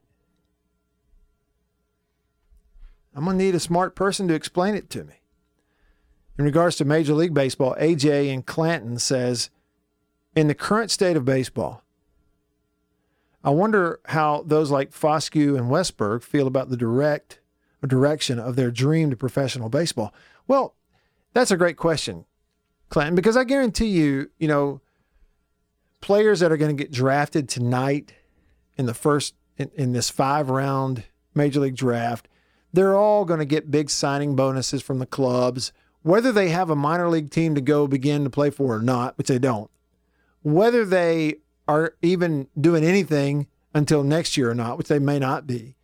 I'm 3.14 3.24
going 3.24 3.38
to 3.38 3.44
need 3.44 3.54
a 3.54 3.60
smart 3.60 3.94
person 3.94 4.26
to 4.28 4.34
explain 4.34 4.74
it 4.74 4.90
to 4.90 5.04
me. 5.04 5.14
In 6.38 6.44
regards 6.44 6.76
to 6.76 6.84
Major 6.84 7.14
League 7.14 7.34
Baseball, 7.34 7.76
AJ 7.78 8.28
in 8.28 8.42
Clanton 8.42 8.98
says, 8.98 9.50
in 10.34 10.48
the 10.48 10.54
current 10.54 10.90
state 10.90 11.16
of 11.16 11.24
baseball, 11.24 11.82
I 13.44 13.50
wonder 13.50 14.00
how 14.06 14.44
those 14.46 14.70
like 14.70 14.92
Foscue 14.92 15.56
and 15.56 15.70
Westburg 15.70 16.22
feel 16.22 16.46
about 16.46 16.70
the 16.70 16.76
direct 16.76 17.40
direction 17.86 18.38
of 18.38 18.56
their 18.56 18.70
dream 18.70 19.10
to 19.10 19.16
professional 19.16 19.68
baseball. 19.68 20.14
Well, 20.46 20.76
that's 21.34 21.50
a 21.50 21.56
great 21.56 21.76
question, 21.76 22.24
Clanton, 22.88 23.16
because 23.16 23.36
I 23.36 23.44
guarantee 23.44 23.86
you, 23.86 24.30
you 24.38 24.46
know, 24.46 24.80
players 26.00 26.40
that 26.40 26.52
are 26.52 26.56
going 26.56 26.74
to 26.74 26.82
get 26.82 26.92
drafted 26.92 27.48
tonight 27.48 28.14
in 28.76 28.86
the 28.86 28.94
first 28.94 29.34
in, 29.56 29.70
in 29.74 29.92
this 29.92 30.10
five 30.10 30.48
round 30.48 31.04
major 31.34 31.60
league 31.60 31.76
draft, 31.76 32.28
they're 32.72 32.96
all 32.96 33.24
going 33.24 33.40
to 33.40 33.44
get 33.44 33.70
big 33.70 33.90
signing 33.90 34.36
bonuses 34.36 34.82
from 34.82 35.00
the 35.00 35.06
clubs, 35.06 35.72
whether 36.02 36.30
they 36.30 36.50
have 36.50 36.70
a 36.70 36.76
minor 36.76 37.08
league 37.08 37.30
team 37.30 37.54
to 37.56 37.60
go 37.60 37.88
begin 37.88 38.22
to 38.22 38.30
play 38.30 38.50
for 38.50 38.76
or 38.76 38.82
not, 38.82 39.18
which 39.18 39.28
they 39.28 39.38
don't 39.38 39.71
whether 40.42 40.84
they 40.84 41.36
are 41.68 41.94
even 42.02 42.48
doing 42.60 42.84
anything 42.84 43.46
until 43.74 44.02
next 44.02 44.36
year 44.36 44.50
or 44.50 44.54
not, 44.54 44.78
which 44.78 44.88
they 44.88 44.98
may 44.98 45.18
not 45.18 45.46
be, 45.46 45.74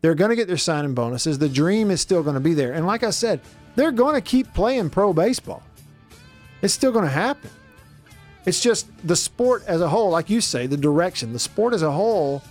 they're 0.00 0.14
going 0.14 0.30
to 0.30 0.36
get 0.36 0.48
their 0.48 0.56
signing 0.56 0.94
bonuses. 0.94 1.38
The 1.38 1.48
dream 1.48 1.90
is 1.90 2.00
still 2.00 2.22
going 2.22 2.34
to 2.34 2.40
be 2.40 2.54
there. 2.54 2.72
And 2.72 2.86
like 2.86 3.02
I 3.02 3.10
said, 3.10 3.40
they're 3.74 3.92
going 3.92 4.14
to 4.14 4.20
keep 4.20 4.52
playing 4.54 4.90
pro 4.90 5.12
baseball. 5.12 5.62
It's 6.62 6.74
still 6.74 6.92
going 6.92 7.04
to 7.04 7.10
happen. 7.10 7.50
It's 8.46 8.60
just 8.60 8.86
the 9.06 9.16
sport 9.16 9.64
as 9.66 9.80
a 9.80 9.88
whole, 9.88 10.10
like 10.10 10.30
you 10.30 10.40
say, 10.40 10.66
the 10.66 10.76
direction, 10.76 11.32
the 11.32 11.38
sport 11.38 11.74
as 11.74 11.82
a 11.82 11.90
whole 11.90 12.42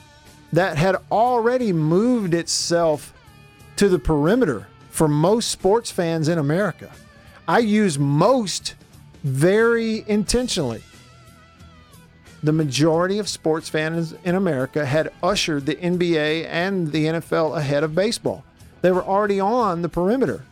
that 0.53 0.77
had 0.77 0.97
already 1.11 1.71
moved 1.73 2.33
itself 2.33 3.13
to 3.77 3.89
the 3.89 3.99
perimeter 3.99 4.67
for 4.89 5.07
most 5.07 5.49
sports 5.49 5.91
fans 5.91 6.27
in 6.27 6.37
America. 6.37 6.91
I 7.47 7.59
use 7.59 7.97
most 7.97 8.75
very 9.23 10.03
intentionally 10.07 10.81
the 12.43 12.51
majority 12.51 13.17
of 13.19 13.27
sports 13.27 13.69
fans 13.69 14.13
in 14.23 14.35
America 14.35 14.85
had 14.85 15.11
ushered 15.23 15.65
the 15.65 15.75
NBA 15.75 16.45
and 16.45 16.91
the 16.91 17.05
NFL 17.05 17.57
ahead 17.57 17.83
of 17.83 17.95
baseball. 17.95 18.43
They 18.81 18.91
were 18.91 19.03
already 19.03 19.39
on 19.39 19.81
the 19.81 19.89
perimeter. 19.89 20.43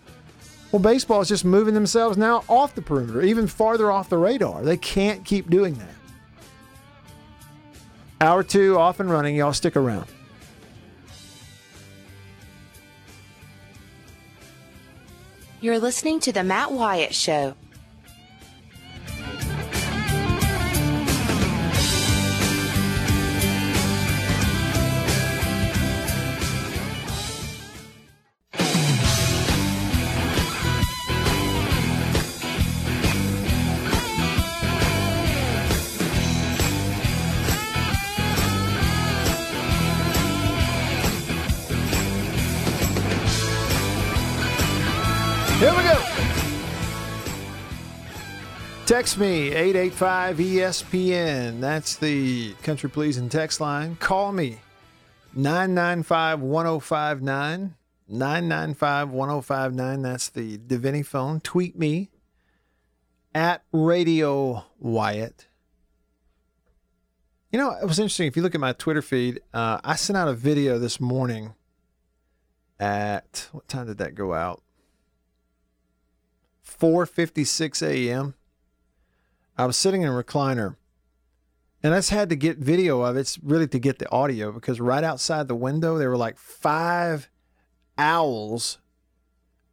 Well, 0.72 0.82
baseball 0.82 1.22
is 1.22 1.28
just 1.28 1.46
moving 1.46 1.76
themselves 1.76 2.18
now 2.18 2.44
off 2.50 2.74
the 2.74 2.82
perimeter, 2.82 3.22
even 3.22 3.46
farther 3.46 3.92
off 3.92 4.10
the 4.10 4.18
radar. 4.18 4.64
They 4.64 4.78
can't 4.78 5.24
keep 5.24 5.50
doing 5.50 5.76
that. 5.76 5.90
Hour 8.20 8.42
two 8.42 8.78
off 8.80 9.00
and 9.00 9.12
running. 9.12 9.36
Y'all 9.36 9.54
stick 9.54 9.76
around. 9.76 10.08
You're 15.62 15.80
listening 15.80 16.20
to 16.22 16.34
The 16.34 16.44
Matt 16.44 16.72
Wyatt 16.72 17.14
Show. 17.14 17.56
Text 48.94 49.18
me 49.18 49.48
885 49.48 50.38
ESPN. 50.38 51.60
That's 51.60 51.96
the 51.96 52.54
country 52.62 52.92
pleasing 52.92 53.28
text 53.28 53.60
line. 53.60 53.96
Call 53.96 54.32
me 54.32 54.60
995 55.34 56.42
1059. 56.42 57.74
995 58.08 59.10
1059. 59.10 60.02
That's 60.04 60.30
the 60.30 60.60
Divinity 60.60 61.02
phone. 61.02 61.40
Tweet 61.40 61.76
me 61.76 62.12
at 63.34 63.64
Radio 63.72 64.64
Wyatt. 64.78 65.48
You 67.52 67.58
know, 67.58 67.72
it 67.72 67.88
was 67.88 67.98
interesting. 67.98 68.28
If 68.28 68.38
you 68.38 68.44
look 68.44 68.54
at 68.54 68.62
my 68.62 68.74
Twitter 68.74 69.02
feed, 69.02 69.42
uh, 69.56 69.80
I 69.84 69.96
sent 69.96 70.18
out 70.18 70.28
a 70.28 70.34
video 70.34 70.78
this 70.78 71.00
morning 71.00 71.56
at 72.80 73.50
what 73.54 73.68
time 73.68 73.88
did 73.88 73.98
that 73.98 74.14
go 74.14 74.36
out? 74.36 74.62
4:56 76.64 77.82
a.m. 77.82 78.36
I 79.58 79.66
was 79.66 79.78
sitting 79.78 80.02
in 80.02 80.10
a 80.10 80.12
recliner, 80.12 80.76
and 81.82 81.94
I 81.94 81.98
just 81.98 82.10
had 82.10 82.30
to 82.30 82.36
get 82.36 82.58
video 82.58 83.02
of 83.02 83.16
it. 83.16 83.22
It's 83.22 83.40
really 83.40 83.68
to 83.68 83.80
get 83.80 84.00
the 84.00 84.10
audio 84.12 84.52
because 84.52 84.80
right 84.80 85.04
outside 85.04 85.48
the 85.48 85.56
window 85.56 85.98
there 85.98 86.10
were 86.10 86.18
like 86.18 86.38
five 86.38 87.30
owls 87.98 88.80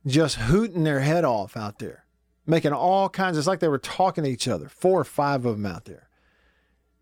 just 0.07 0.37
hooting 0.37 0.85
their 0.85 1.01
head 1.01 1.25
off 1.25 1.57
out 1.57 1.79
there, 1.79 2.05
making 2.47 2.73
all 2.73 3.09
kinds. 3.09 3.39
It's 3.39 3.47
like 3.47 3.61
they 3.61 3.69
were 3.69 3.79
talking 3.79 4.25
to 4.25 4.31
each 4.31 4.49
other. 4.49 4.69
Four 4.69 5.01
or 5.01 5.05
five 5.05 5.45
of 5.47 5.57
them 5.57 5.67
out 5.67 5.87
there, 5.87 6.09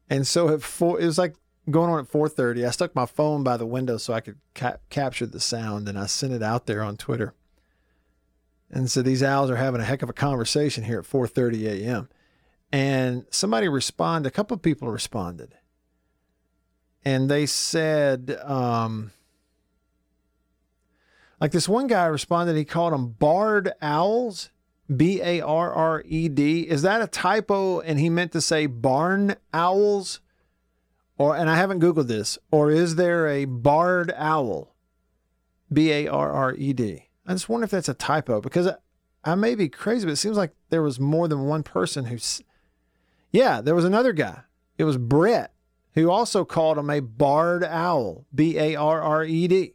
and 0.08 0.26
so 0.26 0.48
at 0.48 0.62
four, 0.62 1.00
it 1.00 1.06
was 1.06 1.18
like 1.18 1.34
going 1.70 1.90
on 1.90 1.98
at 1.98 2.10
4:30. 2.10 2.66
I 2.66 2.70
stuck 2.70 2.94
my 2.94 3.06
phone 3.06 3.42
by 3.42 3.56
the 3.56 3.66
window 3.66 3.96
so 3.96 4.12
I 4.12 4.20
could 4.20 4.38
ca- 4.54 4.78
capture 4.90 5.26
the 5.26 5.40
sound, 5.40 5.88
and 5.88 5.98
I 5.98 6.06
sent 6.06 6.32
it 6.32 6.42
out 6.42 6.66
there 6.66 6.82
on 6.82 6.96
Twitter. 6.96 7.34
And 8.70 8.90
so 8.90 9.00
these 9.00 9.22
owls 9.22 9.50
are 9.50 9.56
having 9.56 9.80
a 9.80 9.84
heck 9.84 10.02
of 10.02 10.10
a 10.10 10.14
conversation 10.14 10.84
here 10.84 10.98
at 11.00 11.06
4:30 11.06 11.66
a.m. 11.66 12.08
And 12.70 13.24
somebody 13.30 13.68
responded, 13.68 14.28
a 14.28 14.32
couple 14.32 14.54
of 14.54 14.62
people 14.62 14.88
responded. 14.88 15.54
And 17.04 17.30
they 17.30 17.46
said, 17.46 18.38
um, 18.44 19.12
like 21.40 21.52
this 21.52 21.68
one 21.68 21.86
guy 21.86 22.06
responded, 22.06 22.56
he 22.56 22.64
called 22.64 22.92
them 22.92 23.08
barred 23.10 23.72
owls, 23.80 24.50
B 24.94 25.20
A 25.22 25.40
R 25.40 25.72
R 25.72 26.02
E 26.06 26.28
D. 26.28 26.68
Is 26.68 26.82
that 26.82 27.00
a 27.00 27.06
typo? 27.06 27.80
And 27.80 27.98
he 27.98 28.10
meant 28.10 28.32
to 28.32 28.40
say 28.40 28.66
barn 28.66 29.36
owls? 29.52 30.20
Or, 31.16 31.36
and 31.36 31.50
I 31.50 31.56
haven't 31.56 31.80
Googled 31.80 32.06
this, 32.06 32.38
or 32.52 32.70
is 32.70 32.94
there 32.94 33.26
a 33.26 33.44
barred 33.44 34.12
owl, 34.16 34.76
B 35.72 35.90
A 35.90 36.06
R 36.06 36.30
R 36.30 36.54
E 36.54 36.72
D? 36.72 37.08
I 37.26 37.32
just 37.32 37.48
wonder 37.48 37.64
if 37.64 37.70
that's 37.70 37.88
a 37.88 37.94
typo 37.94 38.40
because 38.40 38.68
I, 38.68 38.76
I 39.24 39.34
may 39.34 39.56
be 39.56 39.68
crazy, 39.68 40.06
but 40.06 40.12
it 40.12 40.16
seems 40.16 40.36
like 40.36 40.52
there 40.70 40.82
was 40.82 41.00
more 41.00 41.26
than 41.26 41.46
one 41.46 41.62
person 41.62 42.04
who's. 42.04 42.42
Yeah, 43.30 43.60
there 43.60 43.74
was 43.74 43.84
another 43.84 44.12
guy. 44.12 44.40
It 44.76 44.84
was 44.84 44.96
Brett 44.96 45.52
who 45.94 46.10
also 46.10 46.44
called 46.44 46.78
him 46.78 46.90
a 46.90 47.00
barred 47.00 47.64
owl, 47.64 48.24
B 48.34 48.58
A 48.58 48.76
R 48.76 49.02
R 49.02 49.24
E 49.24 49.48
D. 49.48 49.74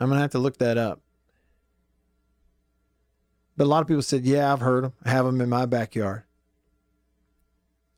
I'm 0.00 0.08
going 0.08 0.18
to 0.18 0.22
have 0.22 0.32
to 0.32 0.38
look 0.38 0.58
that 0.58 0.76
up. 0.76 1.00
But 3.56 3.64
a 3.64 3.68
lot 3.68 3.82
of 3.82 3.88
people 3.88 4.02
said, 4.02 4.24
yeah, 4.24 4.52
I've 4.52 4.60
heard 4.60 4.84
them. 4.84 4.92
I 5.04 5.10
have 5.10 5.24
them 5.24 5.40
in 5.40 5.48
my 5.48 5.66
backyard. 5.66 6.24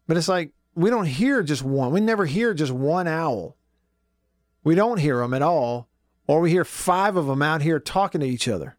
But 0.07 0.19
it's 0.19 0.29
like, 0.29 0.53
we 0.75 0.91
don't 0.91 1.07
hear 1.07 1.43
just 1.43 1.63
one. 1.63 1.93
We 1.93 2.01
never 2.01 2.27
hear 2.27 2.53
just 2.53 2.73
one 2.73 3.09
owl. 3.09 3.57
We 4.63 4.75
don't 4.75 4.99
hear 4.99 5.19
them 5.19 5.33
at 5.33 5.43
all 5.43 5.89
or 6.27 6.41
we 6.41 6.51
hear 6.51 6.65
five 6.65 7.17
of 7.17 7.27
them 7.27 7.43
out 7.43 7.63
here 7.63 7.81
talking 7.81 8.21
to 8.21 8.27
each 8.27 8.49
other. 8.49 8.77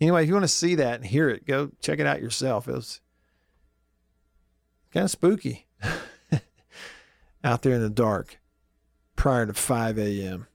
Anyway, 0.00 0.22
if 0.22 0.28
you 0.28 0.34
want 0.34 0.44
to 0.44 0.48
see 0.48 0.74
that 0.76 0.96
and 0.96 1.04
hear 1.04 1.28
it, 1.28 1.46
go 1.46 1.70
check 1.80 1.98
it 1.98 2.06
out 2.06 2.22
yourself. 2.22 2.68
It 2.68 2.74
was 2.74 3.00
kind 4.96 5.04
of 5.04 5.10
spooky 5.10 5.66
out 7.44 7.60
there 7.60 7.74
in 7.74 7.82
the 7.82 7.90
dark 7.90 8.38
prior 9.14 9.44
to 9.44 9.52
5 9.52 9.98
a.m. 9.98 10.46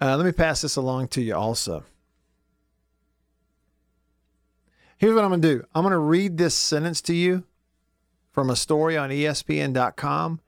Uh, 0.00 0.16
let 0.16 0.26
me 0.26 0.32
pass 0.32 0.62
this 0.62 0.74
along 0.74 1.06
to 1.06 1.22
you 1.22 1.36
also. 1.36 1.84
Here's 4.98 5.14
what 5.14 5.22
I'm 5.22 5.30
going 5.30 5.42
to 5.42 5.58
do 5.58 5.64
I'm 5.72 5.84
going 5.84 5.92
to 5.92 5.98
read 5.98 6.36
this 6.36 6.56
sentence 6.56 7.00
to 7.02 7.14
you 7.14 7.44
from 8.32 8.50
a 8.50 8.56
story 8.56 8.96
on 8.96 9.10
ESPN.com, 9.10 10.40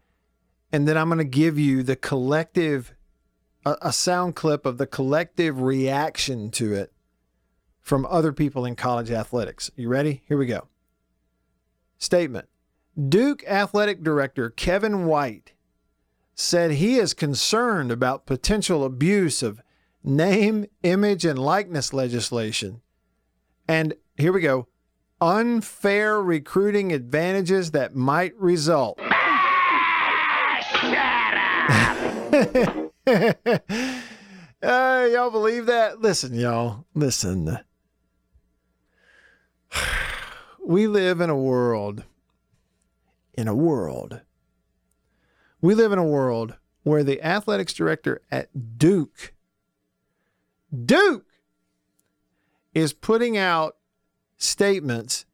and 0.73 0.89
then 0.89 0.97
I'm 0.97 1.09
going 1.09 1.19
to 1.19 1.25
give 1.25 1.61
you 1.61 1.85
the 1.85 1.95
collective 1.95 2.93
a, 3.65 3.77
a 3.83 3.93
sound 3.93 4.35
clip 4.35 4.67
of 4.67 4.79
the 4.79 4.87
collective 4.89 5.61
reaction 5.61 6.51
to 6.53 6.75
it 6.75 6.93
from 7.83 8.05
other 8.07 8.33
people 8.33 8.65
in 8.65 8.75
college 8.75 9.13
athletics. 9.13 9.71
You 9.77 9.89
ready? 9.89 10.25
Here 10.27 10.37
we 10.37 10.47
go. 10.47 10.67
Statement. 11.99 12.49
Duke 13.09 13.45
athletic 13.47 14.03
director 14.03 14.51
Kevin 14.51 15.07
White 15.07 15.53
said 16.35 16.73
he 16.73 16.97
is 16.97 17.15
concerned 17.15 17.91
about 17.91 18.27
potential 18.27 18.85
abuse 18.85 19.43
of 19.43 19.61
name, 20.05 20.67
image, 20.83 21.25
and 21.25 21.39
likeness 21.39 21.93
legislation. 21.93 22.81
And 23.69 23.95
here 24.17 24.33
we 24.33 24.41
go 24.41 24.69
unfair 25.21 26.23
recruiting 26.23 26.93
advantages 26.93 27.73
that 27.73 27.95
might 27.95 28.35
result. 28.37 28.99
uh, 29.01 29.13
y'all 34.63 35.31
believe 35.31 35.67
that? 35.67 36.01
Listen, 36.01 36.35
y'all, 36.35 36.87
listen. 36.95 37.59
We 40.67 40.89
live 40.89 41.21
in 41.21 41.31
a 41.31 41.37
world, 41.37 42.03
in 43.35 43.47
a 43.47 43.55
world, 43.55 44.23
we 45.61 45.77
live 45.77 45.93
in 45.93 45.99
a 46.01 46.05
world 46.05 46.57
where 46.83 47.05
the 47.05 47.23
athletics 47.23 47.73
director 47.73 48.21
at 48.33 48.77
Duke, 48.77 49.33
Duke, 50.85 51.27
is 52.75 52.93
putting 52.93 53.39
out 53.39 53.77
statements 54.39 55.25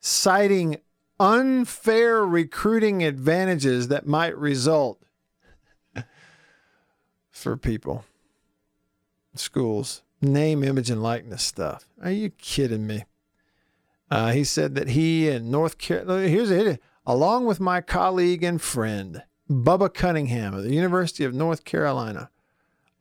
citing 0.00 0.78
unfair 1.20 2.26
recruiting 2.26 3.04
advantages 3.04 3.86
that 3.86 4.08
might 4.08 4.36
result 4.36 5.00
for 7.30 7.56
people, 7.56 8.04
schools, 9.36 10.02
name, 10.20 10.64
image, 10.64 10.90
and 10.90 11.00
likeness 11.00 11.44
stuff. 11.44 11.86
Are 12.02 12.10
you 12.10 12.30
kidding 12.30 12.88
me? 12.88 13.04
Uh, 14.10 14.32
he 14.32 14.44
said 14.44 14.74
that 14.74 14.90
he 14.90 15.28
and 15.28 15.50
North 15.50 15.78
Carolina, 15.78 16.28
here's 16.28 16.50
it, 16.50 16.80
along 17.04 17.46
with 17.46 17.60
my 17.60 17.80
colleague 17.80 18.42
and 18.42 18.60
friend, 18.60 19.22
Bubba 19.50 19.92
Cunningham 19.92 20.54
of 20.54 20.62
the 20.62 20.74
University 20.74 21.24
of 21.24 21.34
North 21.34 21.64
Carolina, 21.64 22.30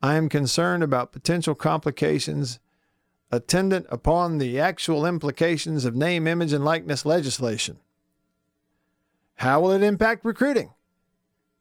I 0.02 0.16
am 0.16 0.30
concerned 0.30 0.84
about 0.84 1.12
potential 1.12 1.56
complications 1.56 2.60
attendant 3.32 3.86
upon 3.90 4.38
the 4.38 4.60
actual 4.60 5.06
implications 5.06 5.86
of 5.86 5.96
name, 5.96 6.28
image, 6.28 6.54
and 6.54 6.64
likeness 6.64 7.06
legislation. 7.06 7.80
How 9.36 9.60
will 9.60 9.72
it 9.72 9.84
impact 9.84 10.24
recruiting? 10.24 10.72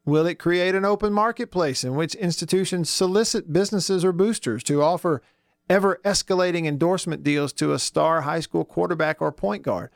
Will 0.04 0.26
it 0.26 0.38
create 0.38 0.74
an 0.74 0.84
open 0.84 1.12
marketplace 1.12 1.82
in 1.82 1.94
which 1.94 2.14
institutions 2.14 2.90
solicit 2.90 3.52
businesses 3.52 4.04
or 4.04 4.12
boosters 4.12 4.62
to 4.64 4.82
offer 4.82 5.22
ever 5.68 6.00
escalating 6.04 6.66
endorsement 6.66 7.22
deals 7.22 7.52
to 7.54 7.72
a 7.72 7.78
star 7.78 8.22
high 8.22 8.40
school 8.40 8.64
quarterback 8.64 9.20
or 9.20 9.32
point 9.32 9.62
guard? 9.62 9.90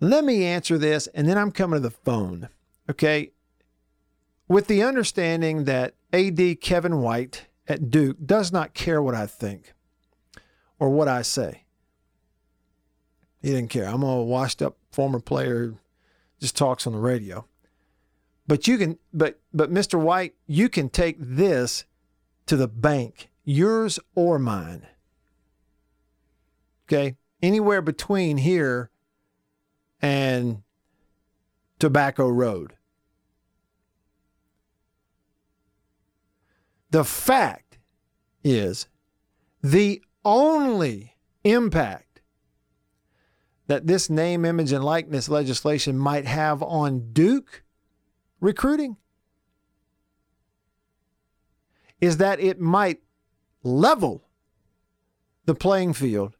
Let 0.00 0.24
me 0.24 0.44
answer 0.44 0.76
this, 0.78 1.06
and 1.08 1.28
then 1.28 1.38
I'm 1.38 1.52
coming 1.52 1.76
to 1.76 1.88
the 1.88 1.90
phone. 1.90 2.48
Okay. 2.90 3.32
With 4.48 4.66
the 4.66 4.82
understanding 4.82 5.64
that 5.64 5.94
AD 6.12 6.60
Kevin 6.60 7.00
White 7.00 7.46
at 7.66 7.90
Duke 7.90 8.18
does 8.24 8.52
not 8.52 8.74
care 8.74 9.02
what 9.02 9.14
I 9.14 9.26
think 9.26 9.72
or 10.78 10.90
what 10.90 11.08
I 11.08 11.22
say. 11.22 11.64
He 13.40 13.50
didn't 13.50 13.70
care. 13.70 13.86
I'm 13.86 14.02
a 14.02 14.22
washed 14.22 14.62
up 14.62 14.76
former 14.90 15.20
player 15.20 15.74
just 16.40 16.56
talks 16.56 16.86
on 16.86 16.92
the 16.92 16.98
radio. 16.98 17.46
But 18.46 18.68
you 18.68 18.76
can 18.76 18.98
but 19.12 19.40
but 19.52 19.72
Mr. 19.72 19.98
White, 19.98 20.34
you 20.46 20.68
can 20.68 20.88
take 20.88 21.16
this 21.18 21.84
to 22.46 22.56
the 22.56 22.68
bank, 22.68 23.30
yours 23.44 23.98
or 24.14 24.38
mine. 24.38 24.86
Okay? 26.86 27.16
Anywhere 27.42 27.82
between 27.82 28.38
here 28.38 28.90
and 30.00 30.62
Tobacco 31.78 32.28
Road. 32.28 32.74
The 36.90 37.04
fact 37.04 37.78
is 38.42 38.86
the 39.62 40.02
only 40.24 41.16
impact 41.42 42.20
that 43.66 43.86
this 43.86 44.10
name, 44.10 44.44
image, 44.44 44.72
and 44.72 44.84
likeness 44.84 45.28
legislation 45.28 45.98
might 45.98 46.26
have 46.26 46.62
on 46.62 47.12
Duke 47.12 47.64
recruiting 48.40 48.96
is 52.00 52.18
that 52.18 52.38
it 52.40 52.60
might 52.60 53.00
level 53.64 54.22
the 55.46 55.54
playing 55.54 55.94
field 55.94 56.36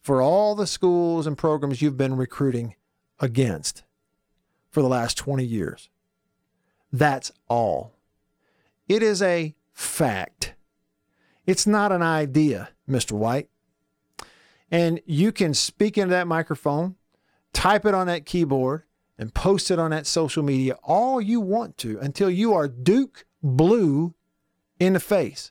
for 0.00 0.22
all 0.22 0.54
the 0.54 0.66
schools 0.66 1.26
and 1.26 1.36
programs 1.36 1.82
you've 1.82 1.98
been 1.98 2.16
recruiting 2.16 2.74
against 3.18 3.82
for 4.70 4.80
the 4.80 4.88
last 4.88 5.18
20 5.18 5.44
years. 5.44 5.90
That's 6.92 7.30
all. 7.48 7.92
It 8.88 9.02
is 9.02 9.20
a 9.20 9.54
fact. 9.72 10.54
It's 11.46 11.66
not 11.66 11.92
an 11.92 12.02
idea, 12.02 12.70
Mr. 12.88 13.12
White. 13.12 13.48
And 14.70 15.00
you 15.04 15.32
can 15.32 15.52
speak 15.52 15.98
into 15.98 16.10
that 16.10 16.26
microphone, 16.26 16.94
type 17.52 17.84
it 17.84 17.94
on 17.94 18.06
that 18.06 18.24
keyboard, 18.24 18.84
and 19.18 19.34
post 19.34 19.70
it 19.70 19.78
on 19.78 19.90
that 19.90 20.06
social 20.06 20.42
media 20.42 20.74
all 20.82 21.20
you 21.20 21.40
want 21.40 21.76
to 21.78 21.98
until 21.98 22.30
you 22.30 22.54
are 22.54 22.68
Duke 22.68 23.26
blue 23.42 24.14
in 24.78 24.94
the 24.94 25.00
face. 25.00 25.50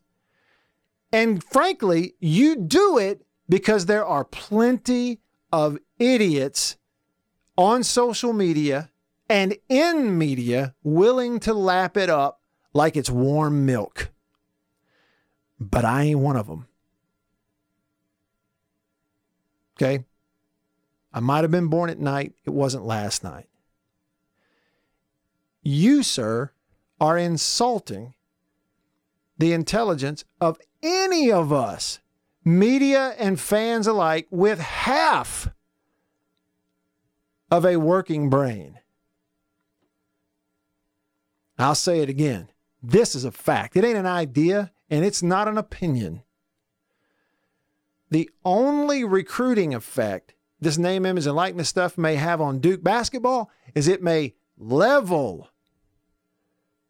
And 1.11 1.43
frankly, 1.43 2.15
you 2.19 2.55
do 2.55 2.97
it 2.97 3.25
because 3.47 3.85
there 3.85 4.05
are 4.05 4.23
plenty 4.23 5.19
of 5.51 5.79
idiots 5.97 6.77
on 7.57 7.83
social 7.83 8.31
media 8.31 8.91
and 9.27 9.57
in 9.67 10.17
media 10.17 10.75
willing 10.83 11.39
to 11.39 11.53
lap 11.53 11.97
it 11.97 12.09
up 12.09 12.41
like 12.73 12.95
it's 12.95 13.09
warm 13.09 13.65
milk. 13.65 14.11
But 15.59 15.83
I 15.83 16.03
ain't 16.03 16.19
one 16.19 16.37
of 16.37 16.47
them. 16.47 16.67
Okay? 19.75 20.05
I 21.13 21.19
might 21.19 21.43
have 21.43 21.51
been 21.51 21.67
born 21.67 21.89
at 21.89 21.99
night. 21.99 22.33
It 22.45 22.51
wasn't 22.51 22.85
last 22.85 23.23
night. 23.23 23.47
You, 25.63 26.03
sir, 26.03 26.51
are 27.01 27.17
insulting 27.17 28.13
the 29.37 29.53
intelligence 29.53 30.23
of 30.39 30.59
any 30.81 31.31
of 31.31 31.51
us, 31.51 31.99
media 32.43 33.15
and 33.17 33.39
fans 33.39 33.87
alike, 33.87 34.27
with 34.29 34.59
half 34.59 35.49
of 37.51 37.65
a 37.65 37.77
working 37.77 38.29
brain. 38.29 38.79
I'll 41.57 41.75
say 41.75 41.99
it 41.99 42.09
again. 42.09 42.49
This 42.81 43.15
is 43.15 43.25
a 43.25 43.31
fact. 43.31 43.75
It 43.75 43.83
ain't 43.83 43.97
an 43.97 44.05
idea 44.05 44.71
and 44.89 45.03
it's 45.03 45.21
not 45.21 45.47
an 45.47 45.57
opinion. 45.57 46.23
The 48.09 48.29
only 48.45 49.03
recruiting 49.03 49.73
effect 49.73 50.33
this 50.61 50.77
name, 50.77 51.05
image, 51.05 51.25
and 51.25 51.35
likeness 51.35 51.69
stuff 51.69 51.97
may 51.97 52.15
have 52.15 52.41
on 52.41 52.59
Duke 52.59 52.83
basketball 52.83 53.49
is 53.73 53.87
it 53.87 54.03
may 54.03 54.33
level 54.57 55.49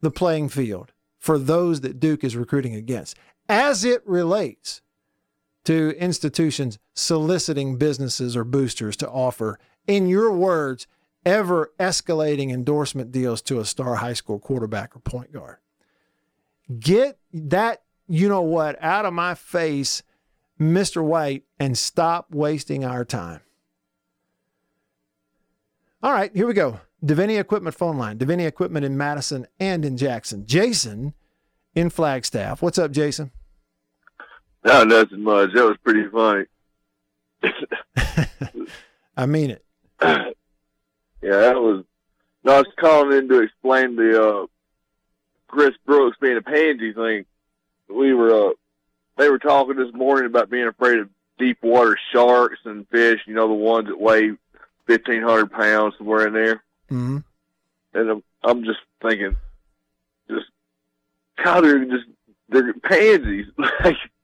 the 0.02 0.12
playing 0.12 0.50
field 0.50 0.92
for 1.20 1.38
those 1.38 1.82
that 1.82 2.00
Duke 2.00 2.24
is 2.24 2.36
recruiting 2.36 2.74
against 2.74 3.16
as 3.50 3.84
it 3.84 4.02
relates 4.06 4.82
to 5.66 5.96
institutions 5.98 6.80
soliciting 6.94 7.78
businesses 7.78 8.38
or 8.38 8.44
boosters 8.44 8.96
to 8.98 9.10
offer, 9.10 9.60
in 9.88 10.08
your 10.08 10.32
words, 10.32 10.88
ever 11.26 11.72
escalating 11.80 12.52
endorsement 12.52 13.12
deals 13.12 13.42
to 13.42 13.60
a 13.60 13.66
star 13.66 13.96
high 13.96 14.14
school 14.14 14.40
quarterback 14.40 14.96
or 14.96 15.00
point 15.00 15.34
guard. 15.34 15.58
Get 16.80 17.18
that, 17.34 17.82
you 18.08 18.30
know 18.30 18.42
what, 18.42 18.82
out 18.82 19.06
of 19.06 19.14
my 19.14 19.34
face, 19.34 20.04
Mr. 20.60 21.04
White, 21.04 21.44
and 21.60 21.78
stop 21.78 22.28
wasting 22.32 22.86
our 22.86 23.04
time. 23.04 23.42
All 26.02 26.14
right, 26.14 26.32
here 26.34 26.48
we 26.48 26.54
go. 26.54 26.80
Davini 27.04 27.40
Equipment 27.40 27.76
phone 27.76 27.98
line. 27.98 28.18
Davini 28.18 28.46
Equipment 28.46 28.86
in 28.86 28.98
Madison 28.98 29.48
and 29.60 29.84
in 29.84 29.98
Jackson. 29.98 30.46
Jason 30.46 31.14
in 31.76 31.90
Flagstaff. 31.90 32.62
What's 32.62 32.78
up, 32.78 32.92
Jason? 32.92 33.32
No, 34.64 34.84
nothing 34.84 35.24
much. 35.24 35.54
That 35.54 35.66
was 35.66 35.78
pretty 35.84 36.08
funny. 36.10 36.46
I 39.18 39.26
mean 39.26 39.52
it. 39.52 39.66
yeah, 40.02 40.34
that 41.22 41.56
was. 41.56 41.86
No, 42.44 42.54
I 42.54 42.58
was 42.60 42.68
calling 42.78 43.18
in 43.18 43.30
to 43.30 43.42
explain 43.42 43.96
the 43.96 44.24
uh, 44.24 44.46
Chris 45.48 45.76
Brooks 45.86 46.18
being 46.22 46.38
a 46.38 46.42
pansy 46.42 46.94
thing. 46.94 47.26
We 47.90 48.14
were, 48.14 48.50
uh, 48.50 48.54
they 49.18 49.30
were 49.30 49.40
talking 49.40 49.76
this 49.76 49.94
morning 49.94 50.26
about 50.26 50.50
being 50.50 50.68
afraid 50.68 51.00
of 51.00 51.10
deep 51.38 51.58
water 51.62 51.98
sharks 52.14 52.60
and 52.66 52.88
fish. 52.88 53.22
You 53.26 53.34
know, 53.34 53.48
the 53.48 53.54
ones 53.54 53.88
that 53.88 54.00
weigh 54.00 54.32
fifteen 54.88 55.22
hundred 55.22 55.52
pounds 55.52 55.96
somewhere 55.98 56.28
in 56.28 56.34
there. 56.34 56.64
Mm-hmm. 56.90 57.18
And 57.94 58.10
I'm, 58.10 58.24
I'm 58.44 58.64
just 58.64 58.80
thinking, 59.02 59.36
just 60.30 60.46
God, 61.44 61.62
they're 61.62 61.86
just 61.86 62.06
they're 62.50 62.74
pansies. 62.74 63.48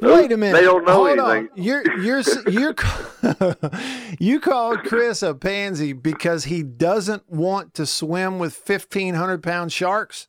Wait 0.00 0.30
a 0.32 0.36
minute. 0.36 0.58
They 0.58 0.64
don't 0.64 0.84
know 0.84 0.92
Hold 0.92 1.18
anything. 1.18 1.48
On. 1.56 1.62
You're 1.62 1.98
you're 2.00 2.22
you're 2.48 2.74
you 4.18 4.40
called 4.40 4.80
Chris 4.84 5.22
a 5.22 5.34
pansy 5.34 5.92
because 5.92 6.44
he 6.44 6.62
doesn't 6.62 7.28
want 7.30 7.74
to 7.74 7.86
swim 7.86 8.38
with 8.38 8.54
fifteen 8.54 9.14
hundred 9.14 9.42
pound 9.42 9.72
sharks. 9.72 10.28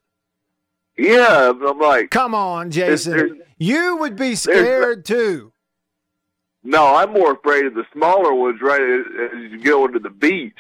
Yeah, 0.98 1.52
I'm 1.52 1.80
like, 1.80 2.10
Come 2.10 2.34
on, 2.34 2.72
Jason. 2.72 3.42
You 3.58 3.98
would 3.98 4.16
be 4.16 4.36
scared 4.36 5.06
too. 5.06 5.52
no, 6.64 6.96
I'm 6.96 7.14
more 7.14 7.34
afraid 7.34 7.66
of 7.66 7.76
the 7.76 7.86
smaller 7.94 8.34
ones 8.34 8.60
right 8.62 8.82
as, 8.82 9.06
as 9.36 9.52
you 9.52 9.60
go 9.62 9.86
into 9.86 10.00
the 10.00 10.10
beach. 10.10 10.56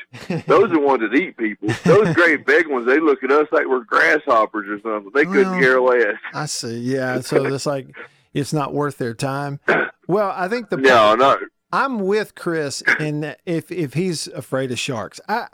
Those 0.45 0.65
are 0.65 0.67
the 0.67 0.79
ones 0.85 1.01
that 1.01 1.15
eat 1.15 1.37
people. 1.37 1.69
Those 1.83 2.13
great 2.13 2.45
big 2.45 2.67
ones, 2.67 2.85
they 2.85 2.99
look 2.99 3.23
at 3.23 3.31
us 3.31 3.47
like 3.51 3.65
we're 3.67 3.83
grasshoppers 3.83 4.67
or 4.69 4.79
something. 4.81 5.11
They 5.13 5.25
couldn't 5.25 5.51
Well, 5.53 5.59
care 5.59 5.81
less. 5.81 6.15
I 6.33 6.45
see. 6.45 6.77
Yeah. 6.79 7.21
So 7.21 7.45
it's 7.47 7.65
like 7.65 7.87
it's 8.37 8.53
not 8.53 8.73
worth 8.73 8.97
their 8.97 9.13
time. 9.13 9.59
Well, 10.09 10.31
I 10.33 10.47
think 10.47 10.69
the 10.69 10.77
No, 10.77 11.15
no. 11.15 11.37
I'm 11.73 11.99
with 11.99 12.33
Chris 12.33 12.81
in 12.97 13.19
that 13.21 13.41
if 13.45 13.69
if 13.73 13.93
he's 13.93 14.27
afraid 14.27 14.71
of 14.71 14.79
sharks. 14.79 15.19
I 15.27 15.47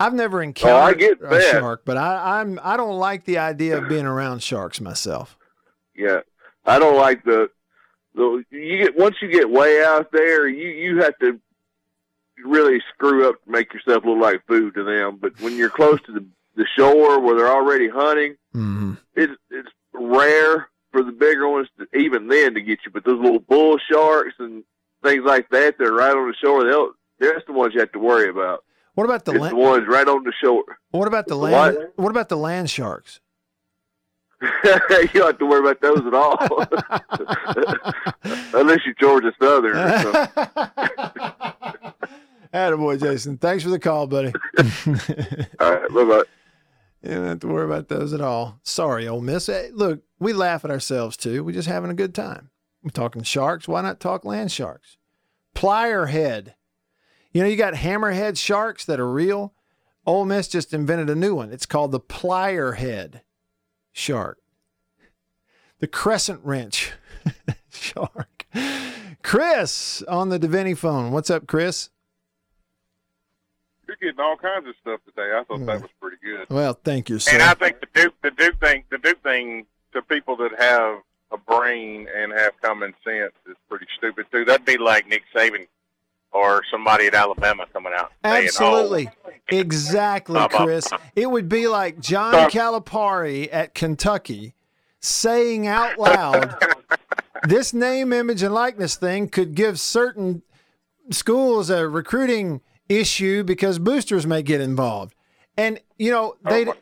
I've 0.00 0.12
never 0.12 0.42
encountered 0.42 0.98
get 0.98 1.18
a 1.22 1.28
that. 1.28 1.52
shark, 1.52 1.82
but 1.84 1.96
I, 1.96 2.40
I'm 2.40 2.58
I 2.64 2.76
don't 2.76 2.98
like 2.98 3.26
the 3.26 3.38
idea 3.38 3.78
of 3.78 3.88
being 3.88 4.06
around 4.06 4.42
sharks 4.42 4.80
myself. 4.80 5.38
Yeah, 5.94 6.22
I 6.66 6.80
don't 6.80 6.96
like 6.96 7.22
the 7.22 7.48
the 8.16 8.42
you 8.50 8.78
get 8.78 8.98
once 8.98 9.14
you 9.22 9.28
get 9.30 9.48
way 9.48 9.84
out 9.86 10.10
there, 10.10 10.48
you 10.48 10.66
you 10.66 11.00
have 11.02 11.16
to 11.20 11.38
really 12.44 12.80
screw 12.92 13.28
up 13.28 13.36
to 13.44 13.50
make 13.52 13.72
yourself 13.72 14.04
look 14.04 14.18
like 14.18 14.44
food 14.48 14.74
to 14.74 14.82
them. 14.82 15.18
But 15.20 15.40
when 15.40 15.56
you're 15.56 15.70
close 15.70 16.00
to 16.06 16.12
the 16.12 16.26
the 16.56 16.66
shore 16.76 17.20
where 17.20 17.36
they're 17.36 17.54
already 17.54 17.88
hunting, 17.88 18.34
Mm-hmm. 18.52 18.94
it's 19.14 19.32
it's 19.50 19.68
rare 19.92 20.68
for 20.92 21.02
the 21.02 21.12
bigger 21.12 21.48
ones 21.48 21.68
to, 21.78 21.98
even 21.98 22.28
then 22.28 22.54
to 22.54 22.60
get 22.60 22.80
you. 22.84 22.92
But 22.92 23.04
those 23.04 23.20
little 23.20 23.40
bull 23.40 23.78
sharks 23.90 24.34
and 24.38 24.64
things 25.02 25.24
like 25.24 25.48
that, 25.50 25.76
they're 25.78 25.92
right 25.92 26.16
on 26.16 26.28
the 26.28 26.34
shore. 26.40 26.64
They'll 26.64 26.92
that's 27.20 27.44
the 27.46 27.52
ones 27.52 27.74
you 27.74 27.80
have 27.80 27.92
to 27.92 27.98
worry 27.98 28.30
about. 28.30 28.64
What 28.94 29.04
about 29.04 29.24
the 29.24 29.32
land? 29.32 29.52
the 29.52 29.56
ones 29.56 29.86
right 29.86 30.08
on 30.08 30.24
the 30.24 30.32
shore. 30.42 30.64
What 30.90 31.06
about 31.06 31.26
the 31.26 31.36
land? 31.36 31.78
What 31.96 32.10
about 32.10 32.28
the 32.28 32.36
land 32.36 32.68
sharks? 32.70 33.20
you 34.42 34.48
don't 34.64 35.14
have 35.14 35.38
to 35.38 35.46
worry 35.46 35.60
about 35.60 35.80
those 35.82 36.06
at 36.06 36.14
all, 36.14 36.38
unless 38.58 38.78
you're 38.86 38.94
Georgia 38.98 39.32
Southern. 39.38 39.74
Attaboy, 42.54 42.98
Jason. 42.98 43.36
Thanks 43.36 43.62
for 43.62 43.70
the 43.70 43.78
call, 43.78 44.06
buddy. 44.06 44.32
All 45.60 45.72
right, 45.72 45.88
bye 45.90 46.04
bye. 46.04 46.22
You 47.02 47.16
don't 47.16 47.26
have 47.26 47.40
to 47.40 47.48
worry 47.48 47.66
about 47.66 47.88
those 47.88 48.14
at 48.14 48.22
all. 48.22 48.58
Sorry, 48.62 49.06
Ole 49.06 49.20
Miss. 49.20 49.46
Hey, 49.46 49.68
look, 49.74 50.00
we 50.20 50.32
laugh 50.34 50.64
at 50.64 50.70
ourselves 50.70 51.16
too. 51.16 51.42
We're 51.42 51.52
just 51.52 51.68
having 51.68 51.90
a 51.90 51.94
good 51.94 52.14
time. 52.14 52.50
We're 52.82 52.90
talking 52.90 53.22
sharks. 53.22 53.66
Why 53.66 53.80
not 53.80 53.98
talk 53.98 54.24
land 54.24 54.52
sharks? 54.52 54.98
Plier 55.56 56.08
head. 56.10 56.54
You 57.32 57.42
know, 57.42 57.48
you 57.48 57.56
got 57.56 57.74
hammerhead 57.74 58.38
sharks 58.38 58.84
that 58.84 59.00
are 59.00 59.10
real. 59.10 59.54
Ole 60.06 60.24
Miss 60.24 60.48
just 60.48 60.72
invented 60.72 61.10
a 61.10 61.14
new 61.14 61.34
one. 61.34 61.52
It's 61.52 61.66
called 61.66 61.92
the 61.92 62.00
plier 62.00 62.76
head 62.76 63.22
shark. 63.92 64.38
The 65.78 65.86
crescent 65.86 66.40
wrench 66.44 66.92
shark. 67.70 68.46
Chris 69.22 70.02
on 70.02 70.28
the 70.28 70.38
Davini 70.38 70.76
phone. 70.76 71.12
What's 71.12 71.30
up, 71.30 71.46
Chris? 71.46 71.90
You're 73.86 73.96
getting 73.96 74.20
all 74.20 74.36
kinds 74.36 74.68
of 74.68 74.74
stuff 74.80 75.00
today. 75.04 75.32
I 75.34 75.44
thought 75.44 75.66
that 75.66 75.76
hmm. 75.76 75.82
was 75.82 75.90
pretty 76.00 76.16
good. 76.22 76.46
Well, 76.50 76.78
thank 76.84 77.08
you, 77.08 77.18
sir. 77.18 77.34
And 77.34 77.42
I 77.42 77.54
think 77.54 77.80
the 77.80 77.88
Duke, 77.94 78.14
the 78.22 78.30
Duke 78.30 78.60
thing, 78.60 78.84
the 78.90 78.98
Duke 78.98 79.22
thing 79.22 79.66
to 79.92 80.02
people 80.02 80.36
that 80.36 80.52
have 80.58 80.98
a 81.32 81.36
brain 81.36 82.08
and 82.14 82.32
have 82.32 82.52
common 82.60 82.94
sense 83.04 83.32
is 83.48 83.56
pretty 83.68 83.86
stupid 83.96 84.26
too. 84.32 84.44
That'd 84.44 84.66
be 84.66 84.78
like 84.78 85.06
Nick 85.08 85.22
Saban 85.34 85.66
or 86.32 86.62
somebody 86.70 87.06
at 87.06 87.14
Alabama 87.14 87.66
coming 87.72 87.92
out. 87.96 88.12
and 88.22 88.32
saying, 88.34 88.46
Absolutely. 88.46 89.10
"Oh, 89.26 89.30
Exactly, 89.56 90.40
Chris. 90.50 90.88
It 91.16 91.28
would 91.28 91.48
be 91.48 91.66
like 91.66 91.98
John 91.98 92.32
Calipari 92.50 93.48
at 93.50 93.74
Kentucky 93.74 94.54
saying 95.00 95.66
out 95.66 95.98
loud, 95.98 96.54
this 97.48 97.74
name, 97.74 98.12
image, 98.12 98.42
and 98.44 98.54
likeness 98.54 98.94
thing 98.94 99.28
could 99.28 99.54
give 99.56 99.80
certain 99.80 100.42
schools 101.10 101.68
a 101.68 101.88
recruiting 101.88 102.60
issue 102.88 103.42
because 103.42 103.80
boosters 103.80 104.24
may 104.26 104.42
get 104.42 104.60
involved. 104.60 105.14
And, 105.56 105.80
you 105.98 106.12
know, 106.12 106.36
they 106.44 106.66
uh, 106.66 106.74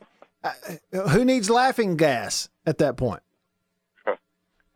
who 0.92 1.24
needs 1.24 1.50
laughing 1.50 1.96
gas 1.96 2.48
at 2.66 2.78
that 2.78 2.96
point? 2.96 3.22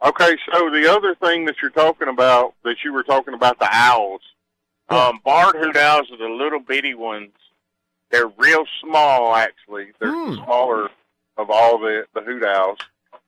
Okay, 0.04 0.36
so 0.52 0.68
the 0.68 0.90
other 0.90 1.14
thing 1.14 1.44
that 1.44 1.54
you're 1.62 1.70
talking 1.70 2.08
about, 2.08 2.54
that 2.64 2.78
you 2.84 2.92
were 2.92 3.04
talking 3.04 3.34
about 3.34 3.60
the 3.60 3.68
owls, 3.70 4.20
um, 4.88 5.20
barred 5.24 5.54
hoot 5.54 5.76
owls 5.76 6.10
are 6.10 6.16
the 6.16 6.28
little 6.28 6.58
bitty 6.58 6.94
ones. 6.94 7.30
They're 8.10 8.26
real 8.26 8.64
small, 8.80 9.32
actually. 9.36 9.92
They're 10.00 10.10
the 10.10 10.40
smaller 10.44 10.88
of 11.36 11.50
all 11.50 11.78
the 11.78 12.04
the 12.14 12.20
hoot 12.20 12.42
owls, 12.42 12.78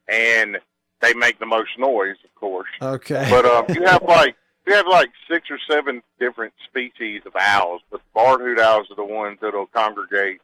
and 0.09 0.59
they 1.01 1.15
make 1.15 1.39
the 1.39 1.47
most 1.47 1.71
noise, 1.79 2.17
of 2.25 2.35
course. 2.35 2.69
Okay. 2.83 3.27
But 3.31 3.47
um, 3.47 3.67
you 3.69 3.85
have 3.85 4.03
like 4.09 4.35
you 4.67 4.75
have 4.75 4.87
like 4.89 5.11
six 5.31 5.51
or 5.51 5.59
seven 5.71 6.03
different 6.19 6.55
species 6.69 7.23
of 7.25 7.35
owls, 7.39 7.83
but 7.91 8.01
barred 8.15 8.41
hoot 8.41 8.59
owls 8.59 8.91
are 8.91 8.97
the 8.97 9.05
ones 9.05 9.39
that'll 9.41 9.67
congregate 9.67 10.41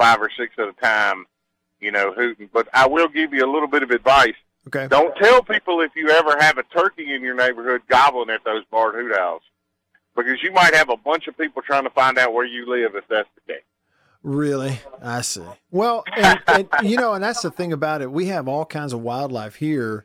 five 0.00 0.20
or 0.20 0.30
six 0.34 0.54
at 0.58 0.68
a 0.68 0.72
time, 0.72 1.26
you 1.78 1.92
know, 1.92 2.12
hooting. 2.12 2.48
But 2.52 2.68
I 2.72 2.86
will 2.86 3.08
give 3.08 3.34
you 3.34 3.44
a 3.44 3.50
little 3.52 3.68
bit 3.68 3.82
of 3.82 3.90
advice. 3.90 4.34
Okay. 4.66 4.88
Don't 4.88 5.14
tell 5.16 5.42
people 5.42 5.80
if 5.80 5.92
you 5.94 6.08
ever 6.10 6.36
have 6.38 6.58
a 6.58 6.62
turkey 6.64 7.14
in 7.14 7.22
your 7.22 7.34
neighborhood 7.34 7.82
gobbling 7.88 8.30
at 8.30 8.44
those 8.44 8.64
barred 8.70 8.94
hoot 8.94 9.12
owls, 9.12 9.42
because 10.16 10.42
you 10.42 10.52
might 10.52 10.74
have 10.74 10.88
a 10.88 10.96
bunch 10.96 11.28
of 11.28 11.36
people 11.36 11.62
trying 11.62 11.84
to 11.84 11.90
find 11.90 12.18
out 12.18 12.32
where 12.32 12.46
you 12.46 12.68
live 12.68 12.94
if 12.94 13.06
that's 13.08 13.28
the 13.34 13.52
case. 13.52 13.62
Really? 14.22 14.78
I 15.02 15.22
see. 15.22 15.42
Well, 15.70 16.04
and, 16.16 16.40
and 16.46 16.68
you 16.82 16.96
know, 16.96 17.14
and 17.14 17.24
that's 17.24 17.42
the 17.42 17.50
thing 17.50 17.72
about 17.72 18.02
it. 18.02 18.10
We 18.10 18.26
have 18.26 18.48
all 18.48 18.64
kinds 18.64 18.92
of 18.92 19.00
wildlife 19.00 19.56
here 19.56 20.04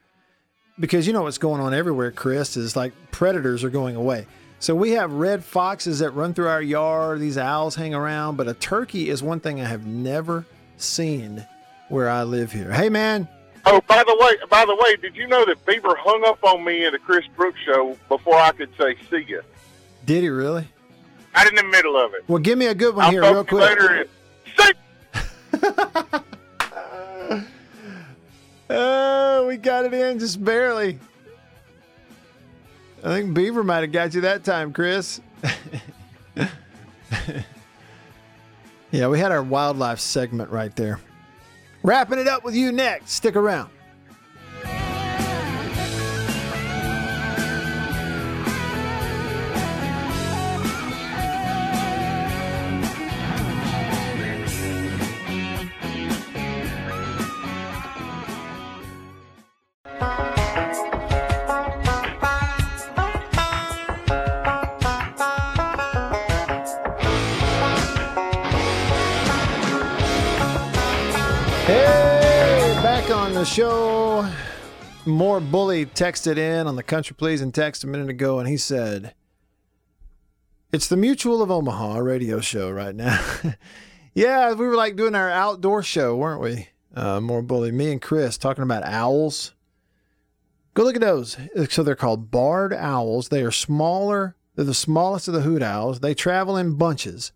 because 0.79 1.07
you 1.07 1.13
know 1.13 1.23
what's 1.23 1.37
going 1.37 1.61
on 1.61 1.73
everywhere, 1.73 2.11
Chris, 2.11 2.57
is 2.57 2.75
like 2.75 2.93
predators 3.11 3.63
are 3.63 3.69
going 3.69 3.95
away. 3.95 4.27
So 4.59 4.73
we 4.73 4.91
have 4.91 5.11
red 5.11 5.43
foxes 5.43 5.99
that 5.99 6.11
run 6.11 6.33
through 6.33 6.47
our 6.47 6.61
yard, 6.61 7.19
these 7.19 7.37
owls 7.37 7.75
hang 7.75 7.93
around, 7.93 8.35
but 8.37 8.47
a 8.47 8.53
turkey 8.53 9.09
is 9.09 9.21
one 9.21 9.39
thing 9.39 9.61
I 9.61 9.65
have 9.65 9.85
never 9.85 10.45
seen 10.77 11.45
where 11.89 12.09
I 12.09 12.23
live 12.23 12.51
here. 12.51 12.71
Hey 12.71 12.89
man, 12.89 13.27
Oh, 13.67 13.81
by 13.87 14.03
the 14.03 14.15
way, 14.19 14.35
by 14.49 14.63
the 14.65 14.75
way, 14.75 14.95
did 14.97 15.15
you 15.15 15.25
know 15.27 15.43
that 15.45 15.65
Beaver 15.65 15.95
hung 15.97 16.23
up 16.27 16.43
on 16.43 16.63
me 16.63 16.85
at 16.85 16.93
a 16.93 16.99
Chris 16.99 17.25
Brooks 17.35 17.57
show 17.65 17.97
before 18.09 18.35
I 18.35 18.51
could 18.51 18.69
say 18.77 18.95
see 19.09 19.25
ya? 19.27 19.39
did 20.05 20.21
he 20.23 20.29
really? 20.29 20.67
Right 21.35 21.47
in 21.47 21.55
the 21.55 21.63
middle 21.63 21.97
of 21.97 22.13
it. 22.13 22.23
Well, 22.27 22.37
give 22.39 22.57
me 22.59 22.67
a 22.67 22.75
good 22.75 22.95
one 22.95 23.05
I'll 23.05 23.11
here 23.11 23.21
real 23.23 23.43
quick. 23.43 23.61
later. 23.61 24.05
and- 24.05 24.09
Oh, 28.69 29.45
we 29.47 29.57
got 29.57 29.85
it 29.85 29.93
in 29.93 30.17
just 30.17 30.43
barely. 30.43 30.97
I 33.03 33.07
think 33.09 33.33
Beaver 33.33 33.63
might 33.63 33.81
have 33.81 33.91
got 33.91 34.13
you 34.13 34.21
that 34.21 34.43
time, 34.43 34.73
Chris. 34.73 35.21
yeah, 38.91 39.07
we 39.07 39.19
had 39.19 39.31
our 39.31 39.43
wildlife 39.43 39.99
segment 39.99 40.49
right 40.49 40.75
there. 40.75 40.99
Wrapping 41.83 42.19
it 42.19 42.27
up 42.27 42.43
with 42.43 42.55
you 42.55 42.71
next. 42.71 43.11
Stick 43.11 43.35
around. 43.35 43.69
Show. 73.55 74.29
More 75.05 75.39
bully 75.39 75.85
texted 75.85 76.35
in 76.35 76.67
on 76.67 76.75
the 76.75 76.83
country 76.83 77.15
pleasing 77.15 77.53
text 77.53 77.85
a 77.85 77.87
minute 77.87 78.09
ago, 78.09 78.37
and 78.37 78.49
he 78.49 78.57
said, 78.57 79.15
"It's 80.73 80.89
the 80.89 80.97
Mutual 80.97 81.41
of 81.41 81.49
Omaha 81.49 81.99
radio 81.99 82.41
show 82.41 82.69
right 82.69 82.93
now." 82.93 83.17
yeah, 84.13 84.51
we 84.51 84.67
were 84.67 84.75
like 84.75 84.97
doing 84.97 85.15
our 85.15 85.29
outdoor 85.29 85.83
show, 85.83 86.17
weren't 86.17 86.41
we? 86.41 86.67
Uh, 86.93 87.21
more 87.21 87.41
bully, 87.41 87.71
me 87.71 87.93
and 87.93 88.01
Chris 88.01 88.37
talking 88.37 88.61
about 88.61 88.83
owls. 88.83 89.53
Go 90.73 90.83
look 90.83 90.95
at 90.95 91.01
those. 91.01 91.37
So 91.69 91.81
they're 91.81 91.95
called 91.95 92.29
barred 92.29 92.73
owls. 92.73 93.29
They 93.29 93.41
are 93.41 93.51
smaller. 93.51 94.35
They're 94.55 94.65
the 94.65 94.73
smallest 94.73 95.29
of 95.29 95.33
the 95.33 95.43
hoot 95.43 95.63
owls. 95.63 96.01
They 96.01 96.13
travel 96.13 96.57
in 96.57 96.73
bunches. 96.75 97.31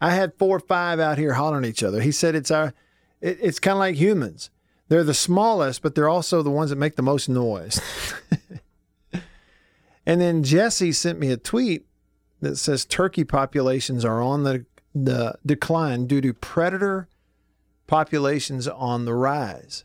I 0.00 0.14
had 0.14 0.38
four 0.38 0.58
or 0.58 0.60
five 0.60 1.00
out 1.00 1.18
here 1.18 1.32
hollering 1.32 1.64
at 1.64 1.70
each 1.70 1.82
other. 1.82 2.00
He 2.00 2.12
said 2.12 2.36
it's 2.36 2.52
our, 2.52 2.74
it, 3.20 3.38
it's 3.42 3.58
kind 3.58 3.74
of 3.74 3.80
like 3.80 3.96
humans. 3.96 4.50
They're 4.88 5.04
the 5.04 5.14
smallest, 5.14 5.82
but 5.82 5.94
they're 5.94 6.08
also 6.08 6.42
the 6.42 6.50
ones 6.50 6.70
that 6.70 6.76
make 6.76 6.96
the 6.96 7.02
most 7.02 7.28
noise. 7.28 7.80
And 10.08 10.22
then 10.22 10.42
Jesse 10.42 10.92
sent 10.92 11.20
me 11.20 11.30
a 11.30 11.36
tweet 11.36 11.84
that 12.40 12.56
says 12.56 12.86
turkey 12.86 13.24
populations 13.24 14.06
are 14.06 14.22
on 14.22 14.42
the 14.42 14.64
the 14.94 15.38
decline 15.44 16.06
due 16.06 16.22
to 16.22 16.32
predator 16.32 17.08
populations 17.86 18.66
on 18.66 19.04
the 19.04 19.14
rise. 19.14 19.84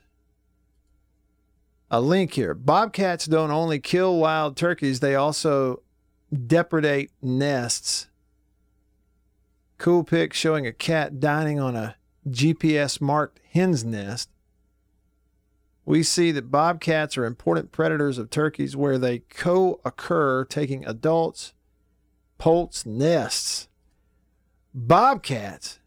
A 1.91 1.99
link 1.99 2.33
here. 2.33 2.53
Bobcats 2.53 3.25
don't 3.25 3.51
only 3.51 3.79
kill 3.79 4.17
wild 4.17 4.55
turkeys, 4.55 5.01
they 5.01 5.13
also 5.13 5.83
depredate 6.33 7.09
nests. 7.21 8.07
Cool 9.77 10.05
pic 10.05 10.33
showing 10.33 10.65
a 10.65 10.71
cat 10.71 11.19
dining 11.19 11.59
on 11.59 11.75
a 11.75 11.97
GPS 12.29 13.01
marked 13.01 13.41
hen's 13.51 13.83
nest. 13.83 14.29
We 15.85 16.03
see 16.03 16.31
that 16.31 16.49
bobcats 16.49 17.17
are 17.17 17.25
important 17.25 17.71
predators 17.71 18.17
of 18.17 18.29
turkeys 18.29 18.75
where 18.75 18.97
they 18.97 19.19
co 19.19 19.81
occur, 19.83 20.45
taking 20.45 20.85
adults, 20.85 21.53
poults, 22.37 22.85
nests. 22.85 23.67
Bobcats. 24.73 25.79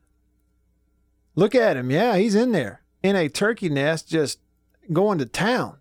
Look 1.34 1.54
at 1.54 1.76
him. 1.76 1.90
Yeah, 1.90 2.16
he's 2.16 2.34
in 2.34 2.52
there 2.52 2.82
in 3.02 3.16
a 3.16 3.28
turkey 3.28 3.68
nest, 3.68 4.08
just 4.08 4.38
going 4.92 5.18
to 5.18 5.26
town, 5.26 5.78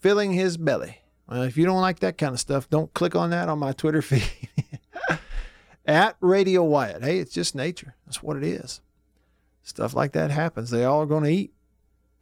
filling 0.00 0.32
his 0.32 0.56
belly. 0.56 0.98
Well, 1.28 1.42
if 1.42 1.56
you 1.56 1.66
don't 1.66 1.80
like 1.80 2.00
that 2.00 2.18
kind 2.18 2.32
of 2.32 2.40
stuff, 2.40 2.70
don't 2.70 2.92
click 2.94 3.14
on 3.14 3.30
that 3.30 3.48
on 3.48 3.58
my 3.58 3.72
Twitter 3.72 4.02
feed. 4.02 4.30
At 5.86 6.16
Radio 6.20 6.64
Wyatt. 6.64 7.02
Hey, 7.02 7.18
it's 7.18 7.32
just 7.32 7.54
nature. 7.54 7.94
That's 8.04 8.22
what 8.22 8.36
it 8.36 8.44
is. 8.44 8.80
Stuff 9.62 9.94
like 9.94 10.12
that 10.12 10.30
happens. 10.30 10.70
They 10.70 10.84
all 10.84 11.02
are 11.02 11.06
going 11.06 11.24
to 11.24 11.30
eat. 11.30 11.52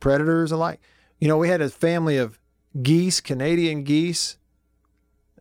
Predators 0.01 0.53
alike. 0.53 0.81
You 1.19 1.29
know, 1.29 1.39
we 1.39 1.49
had 1.49 1.61
a 1.61 1.69
family 1.69 2.17
of 2.17 2.39
geese, 2.83 3.21
Canadian 3.21 3.85
geese, 3.85 4.39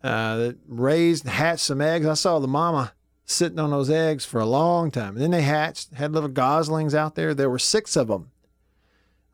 uh, 0.03 0.37
that 0.37 0.57
raised, 0.67 1.25
hatched 1.25 1.61
some 1.63 1.81
eggs. 1.81 2.05
I 2.05 2.13
saw 2.13 2.39
the 2.39 2.47
mama 2.47 2.93
sitting 3.25 3.59
on 3.59 3.71
those 3.71 3.89
eggs 3.89 4.23
for 4.23 4.39
a 4.39 4.45
long 4.45 4.91
time. 4.91 5.15
And 5.15 5.21
then 5.21 5.31
they 5.31 5.41
hatched, 5.41 5.93
had 5.95 6.11
little 6.11 6.29
goslings 6.29 6.93
out 6.93 7.15
there. 7.15 7.33
There 7.33 7.49
were 7.49 7.59
six 7.59 7.95
of 7.95 8.07
them. 8.07 8.31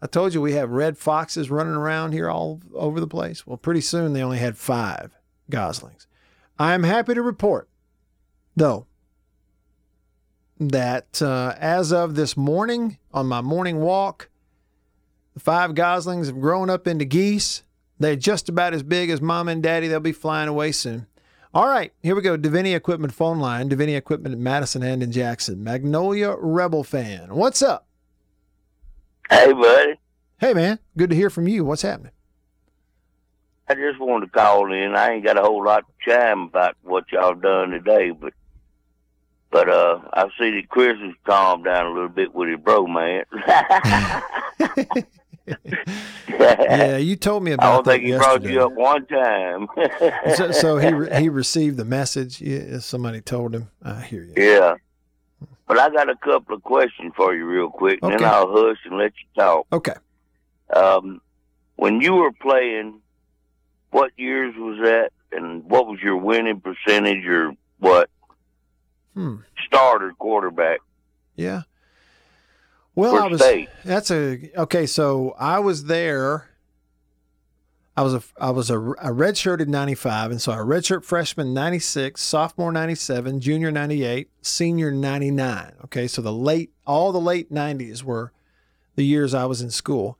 I 0.01 0.07
told 0.07 0.33
you 0.33 0.41
we 0.41 0.53
have 0.53 0.71
red 0.71 0.97
foxes 0.97 1.51
running 1.51 1.75
around 1.75 2.13
here 2.13 2.29
all 2.29 2.61
over 2.73 2.99
the 2.99 3.07
place. 3.07 3.45
Well, 3.45 3.57
pretty 3.57 3.81
soon 3.81 4.13
they 4.13 4.23
only 4.23 4.39
had 4.39 4.57
five 4.57 5.15
goslings. 5.49 6.07
I 6.57 6.73
am 6.73 6.83
happy 6.83 7.13
to 7.13 7.21
report, 7.21 7.69
though, 8.55 8.87
that 10.59 11.21
uh, 11.21 11.55
as 11.59 11.91
of 11.91 12.15
this 12.15 12.35
morning 12.35 12.97
on 13.13 13.27
my 13.27 13.41
morning 13.41 13.79
walk, 13.79 14.29
the 15.33 15.39
five 15.39 15.75
goslings 15.75 16.27
have 16.27 16.39
grown 16.39 16.69
up 16.69 16.87
into 16.87 17.05
geese. 17.05 17.63
They're 17.99 18.15
just 18.15 18.49
about 18.49 18.73
as 18.73 18.83
big 18.83 19.09
as 19.09 19.21
mom 19.21 19.47
and 19.47 19.61
daddy. 19.61 19.87
They'll 19.87 19.99
be 19.99 20.11
flying 20.11 20.49
away 20.49 20.71
soon. 20.71 21.07
All 21.53 21.67
right, 21.67 21.93
here 22.01 22.15
we 22.15 22.21
go. 22.21 22.37
Davini 22.37 22.75
Equipment 22.75 23.13
phone 23.13 23.39
line. 23.39 23.69
Davini 23.69 23.95
Equipment 23.95 24.33
in 24.33 24.41
Madison 24.41 24.83
and 24.83 25.03
in 25.03 25.11
Jackson. 25.11 25.63
Magnolia 25.63 26.35
Rebel 26.39 26.83
fan. 26.83 27.35
What's 27.35 27.61
up? 27.61 27.85
Hey, 29.29 29.51
buddy. 29.51 29.99
Hey, 30.39 30.53
man. 30.53 30.79
Good 30.97 31.09
to 31.09 31.15
hear 31.15 31.29
from 31.29 31.47
you. 31.47 31.65
What's 31.65 31.81
happening? 31.81 32.11
I 33.67 33.75
just 33.75 33.99
wanted 33.99 34.25
to 34.27 34.31
call 34.31 34.71
in. 34.73 34.95
I 34.95 35.11
ain't 35.11 35.23
got 35.23 35.37
a 35.37 35.41
whole 35.41 35.63
lot 35.63 35.85
to 35.87 36.09
chime 36.09 36.41
about 36.43 36.75
what 36.83 37.11
y'all 37.11 37.35
done 37.35 37.69
today, 37.71 38.11
but 38.11 38.33
but 39.49 39.69
uh, 39.69 39.99
I 40.13 40.29
see 40.39 40.51
that 40.51 40.69
Chris 40.69 40.97
has 40.99 41.13
calmed 41.25 41.65
down 41.65 41.85
a 41.85 41.93
little 41.93 42.09
bit 42.09 42.33
with 42.33 42.49
his 42.49 42.59
bro, 42.59 42.87
man. 42.87 43.23
yeah, 46.29 46.97
you 46.97 47.15
told 47.15 47.43
me 47.43 47.51
about 47.51 47.65
I 47.67 47.73
don't 47.75 47.85
that 47.85 47.91
think 47.91 48.03
he 48.03 48.09
yesterday. 48.09 48.53
brought 48.53 48.53
you 48.53 48.61
up 48.63 48.73
one 48.73 49.05
time. 49.07 49.67
so, 50.35 50.51
so 50.51 50.77
he 50.77 50.91
re- 50.93 51.15
he 51.21 51.29
received 51.29 51.77
the 51.77 51.85
message. 51.85 52.41
Yeah, 52.41 52.79
somebody 52.79 53.21
told 53.21 53.53
him. 53.55 53.69
I 53.83 54.01
hear 54.01 54.23
you. 54.23 54.33
yeah. 54.37 54.75
But 55.67 55.79
I 55.79 55.89
got 55.89 56.09
a 56.09 56.15
couple 56.17 56.55
of 56.55 56.63
questions 56.63 57.13
for 57.15 57.33
you 57.33 57.45
real 57.45 57.69
quick, 57.69 57.99
and 58.01 58.11
then 58.11 58.23
I'll 58.25 58.51
hush 58.51 58.77
and 58.85 58.97
let 58.97 59.13
you 59.17 59.41
talk. 59.41 59.67
Okay. 59.71 59.93
Um, 60.75 61.21
when 61.77 62.01
you 62.01 62.13
were 62.15 62.31
playing, 62.33 62.99
what 63.91 64.11
years 64.17 64.53
was 64.57 64.79
that, 64.83 65.11
and 65.31 65.63
what 65.63 65.87
was 65.87 65.99
your 66.01 66.17
winning 66.17 66.59
percentage, 66.61 67.25
or 67.25 67.53
what 67.79 68.09
Hmm. 69.13 69.37
starter 69.65 70.11
quarterback? 70.19 70.79
Yeah. 71.35 71.61
Well, 72.95 73.15
For 73.15 73.21
I 73.21 73.27
was. 73.27 73.41
state. 73.41 73.69
That's 73.85 74.11
a 74.11 74.51
okay. 74.57 74.85
So 74.85 75.35
I 75.39 75.59
was 75.59 75.85
there. 75.85 76.49
I 77.95 78.03
was 78.03 78.13
a 78.13 78.23
I 78.39 78.51
was 78.51 78.69
a, 78.69 78.79
a 78.79 79.09
redshirted 79.11 79.67
ninety 79.67 79.95
five, 79.95 80.31
and 80.31 80.41
so 80.41 80.51
a 80.51 80.57
redshirt 80.57 81.03
freshman 81.03 81.53
ninety 81.53 81.79
six, 81.79 82.21
sophomore 82.21 82.71
ninety 82.71 82.95
seven, 82.95 83.39
junior 83.39 83.71
ninety 83.71 84.03
eight, 84.03 84.29
senior 84.41 84.91
ninety 84.91 85.31
nine. 85.31 85.73
Okay, 85.85 86.07
so 86.07 86.21
the 86.21 86.33
late 86.33 86.71
all 86.87 87.11
the 87.11 87.19
late 87.19 87.51
nineties 87.51 88.03
were 88.03 88.31
the 88.95 89.05
years 89.05 89.33
I 89.33 89.45
was 89.45 89.61
in 89.61 89.69
school, 89.71 90.17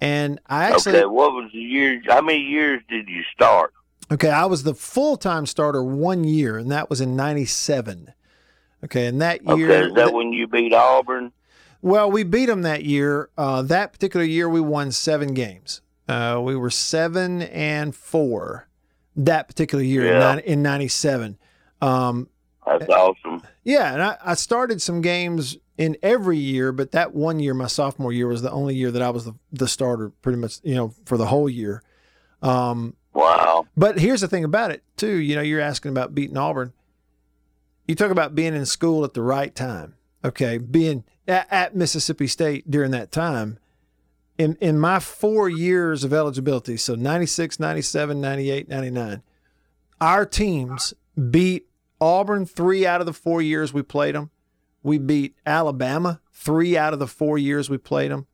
and 0.00 0.38
I 0.46 0.64
actually 0.64 0.98
okay, 0.98 1.06
what 1.06 1.32
was 1.32 1.50
the 1.52 1.58
year? 1.58 2.00
How 2.06 2.20
many 2.20 2.40
years 2.40 2.82
did 2.88 3.08
you 3.08 3.22
start? 3.34 3.72
Okay, 4.10 4.30
I 4.30 4.44
was 4.44 4.62
the 4.62 4.74
full 4.74 5.16
time 5.16 5.46
starter 5.46 5.82
one 5.82 6.22
year, 6.24 6.58
and 6.58 6.70
that 6.70 6.88
was 6.88 7.00
in 7.00 7.16
'97. 7.16 8.12
Okay, 8.84 9.06
and 9.06 9.20
that 9.22 9.42
year, 9.42 9.70
Okay, 9.72 9.88
is 9.88 9.94
that 9.94 10.12
when 10.12 10.32
you 10.32 10.46
beat 10.46 10.72
Auburn? 10.72 11.32
Well, 11.82 12.10
we 12.10 12.22
beat 12.24 12.46
them 12.46 12.62
that 12.62 12.84
year. 12.84 13.30
Uh, 13.38 13.62
that 13.62 13.92
particular 13.92 14.24
year, 14.24 14.48
we 14.48 14.60
won 14.60 14.92
seven 14.92 15.34
games. 15.34 15.80
Uh, 16.08 16.40
we 16.42 16.54
were 16.56 16.70
seven 16.70 17.42
and 17.42 17.94
four 17.94 18.68
that 19.16 19.48
particular 19.48 19.82
year 19.82 20.06
in 20.06 20.20
Yeah. 20.20 20.36
in 20.44 20.62
'97. 20.62 21.38
Um, 21.80 22.28
That's 22.66 22.88
awesome. 22.88 23.42
yeah, 23.64 23.92
and 23.92 24.02
I, 24.02 24.16
I 24.24 24.34
started 24.34 24.80
some 24.82 25.00
games 25.00 25.56
in 25.78 25.96
every 26.02 26.38
year, 26.38 26.72
but 26.72 26.92
that 26.92 27.14
one 27.14 27.38
year, 27.38 27.54
my 27.54 27.66
sophomore 27.66 28.12
year, 28.12 28.26
was 28.28 28.42
the 28.42 28.50
only 28.50 28.74
year 28.74 28.90
that 28.90 29.02
I 29.02 29.10
was 29.10 29.24
the, 29.26 29.34
the 29.52 29.68
starter, 29.68 30.08
pretty 30.08 30.38
much, 30.38 30.58
you 30.62 30.74
know, 30.74 30.94
for 31.04 31.16
the 31.18 31.26
whole 31.26 31.48
year. 31.50 31.82
Um, 32.42 32.94
Wow. 33.12 33.66
but 33.76 33.98
here's 33.98 34.20
the 34.20 34.28
thing 34.28 34.44
about 34.44 34.70
it 34.70 34.82
too. 34.96 35.16
You 35.16 35.36
know, 35.36 35.42
you're 35.42 35.60
asking 35.60 35.90
about 35.90 36.14
beating 36.14 36.36
Auburn. 36.36 36.72
You 37.88 37.94
talk 37.94 38.10
about 38.10 38.34
being 38.34 38.54
in 38.54 38.66
school 38.66 39.04
at 39.04 39.14
the 39.14 39.22
right 39.22 39.54
time. 39.54 39.94
Okay, 40.26 40.58
being 40.58 41.04
at, 41.28 41.46
at 41.52 41.76
Mississippi 41.76 42.26
State 42.26 42.68
during 42.68 42.90
that 42.90 43.12
time. 43.12 43.58
In 44.36 44.56
in 44.60 44.78
my 44.78 44.98
four 44.98 45.48
years 45.48 46.02
of 46.02 46.12
eligibility, 46.12 46.76
so 46.76 46.96
96, 46.96 47.60
97, 47.60 48.20
98, 48.20 48.68
99, 48.68 49.22
our 50.00 50.26
teams 50.26 50.92
beat 51.30 51.68
Auburn 52.00 52.44
three 52.44 52.84
out 52.84 53.00
of 53.00 53.06
the 53.06 53.12
four 53.12 53.40
years 53.40 53.72
we 53.72 53.82
played 53.82 54.16
them. 54.16 54.30
We 54.82 54.98
beat 54.98 55.36
Alabama 55.46 56.20
three 56.32 56.76
out 56.76 56.92
of 56.92 56.98
the 56.98 57.06
four 57.06 57.38
years 57.38 57.70
we 57.70 57.78
played 57.78 58.10
them, 58.10 58.26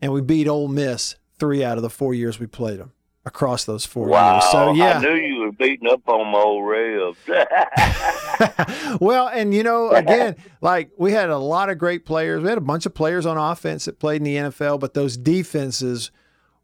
and 0.00 0.12
we 0.12 0.20
beat 0.20 0.46
Ole 0.46 0.68
Miss 0.68 1.16
three 1.36 1.64
out 1.64 1.76
of 1.76 1.82
the 1.82 1.90
four 1.90 2.14
years 2.14 2.38
we 2.38 2.46
played 2.46 2.78
them 2.78 2.92
across 3.26 3.64
those 3.64 3.86
four 3.86 4.08
Wow. 4.08 4.34
years. 4.34 4.44
So 4.50 4.72
yeah, 4.74 4.98
I 4.98 5.00
knew 5.02 5.14
you 5.14 5.40
were 5.40 5.52
beating 5.52 5.88
up 5.88 6.06
on 6.08 6.26
my 6.30 6.38
old 6.38 6.66
Rebs. 6.66 7.18
well, 9.00 9.28
and 9.28 9.54
you 9.54 9.62
know, 9.62 9.90
again, 9.90 10.36
like 10.60 10.90
we 10.98 11.12
had 11.12 11.30
a 11.30 11.38
lot 11.38 11.70
of 11.70 11.78
great 11.78 12.04
players. 12.04 12.42
We 12.42 12.48
had 12.50 12.58
a 12.58 12.62
bunch 12.62 12.84
of 12.86 12.94
players 12.94 13.24
on 13.26 13.36
offense 13.38 13.86
that 13.86 13.98
played 13.98 14.16
in 14.18 14.24
the 14.24 14.36
NFL, 14.36 14.78
but 14.80 14.94
those 14.94 15.16
defenses 15.16 16.10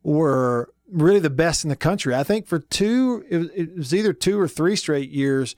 were 0.02 0.70
really 0.92 1.20
the 1.20 1.30
best 1.30 1.64
in 1.64 1.70
the 1.70 1.76
country. 1.76 2.14
I 2.14 2.24
think 2.24 2.46
for 2.46 2.58
two, 2.58 3.24
it 3.30 3.38
was, 3.38 3.48
it 3.54 3.76
was 3.76 3.94
either 3.94 4.12
two 4.12 4.38
or 4.38 4.48
three 4.48 4.76
straight 4.76 5.10
years, 5.10 5.56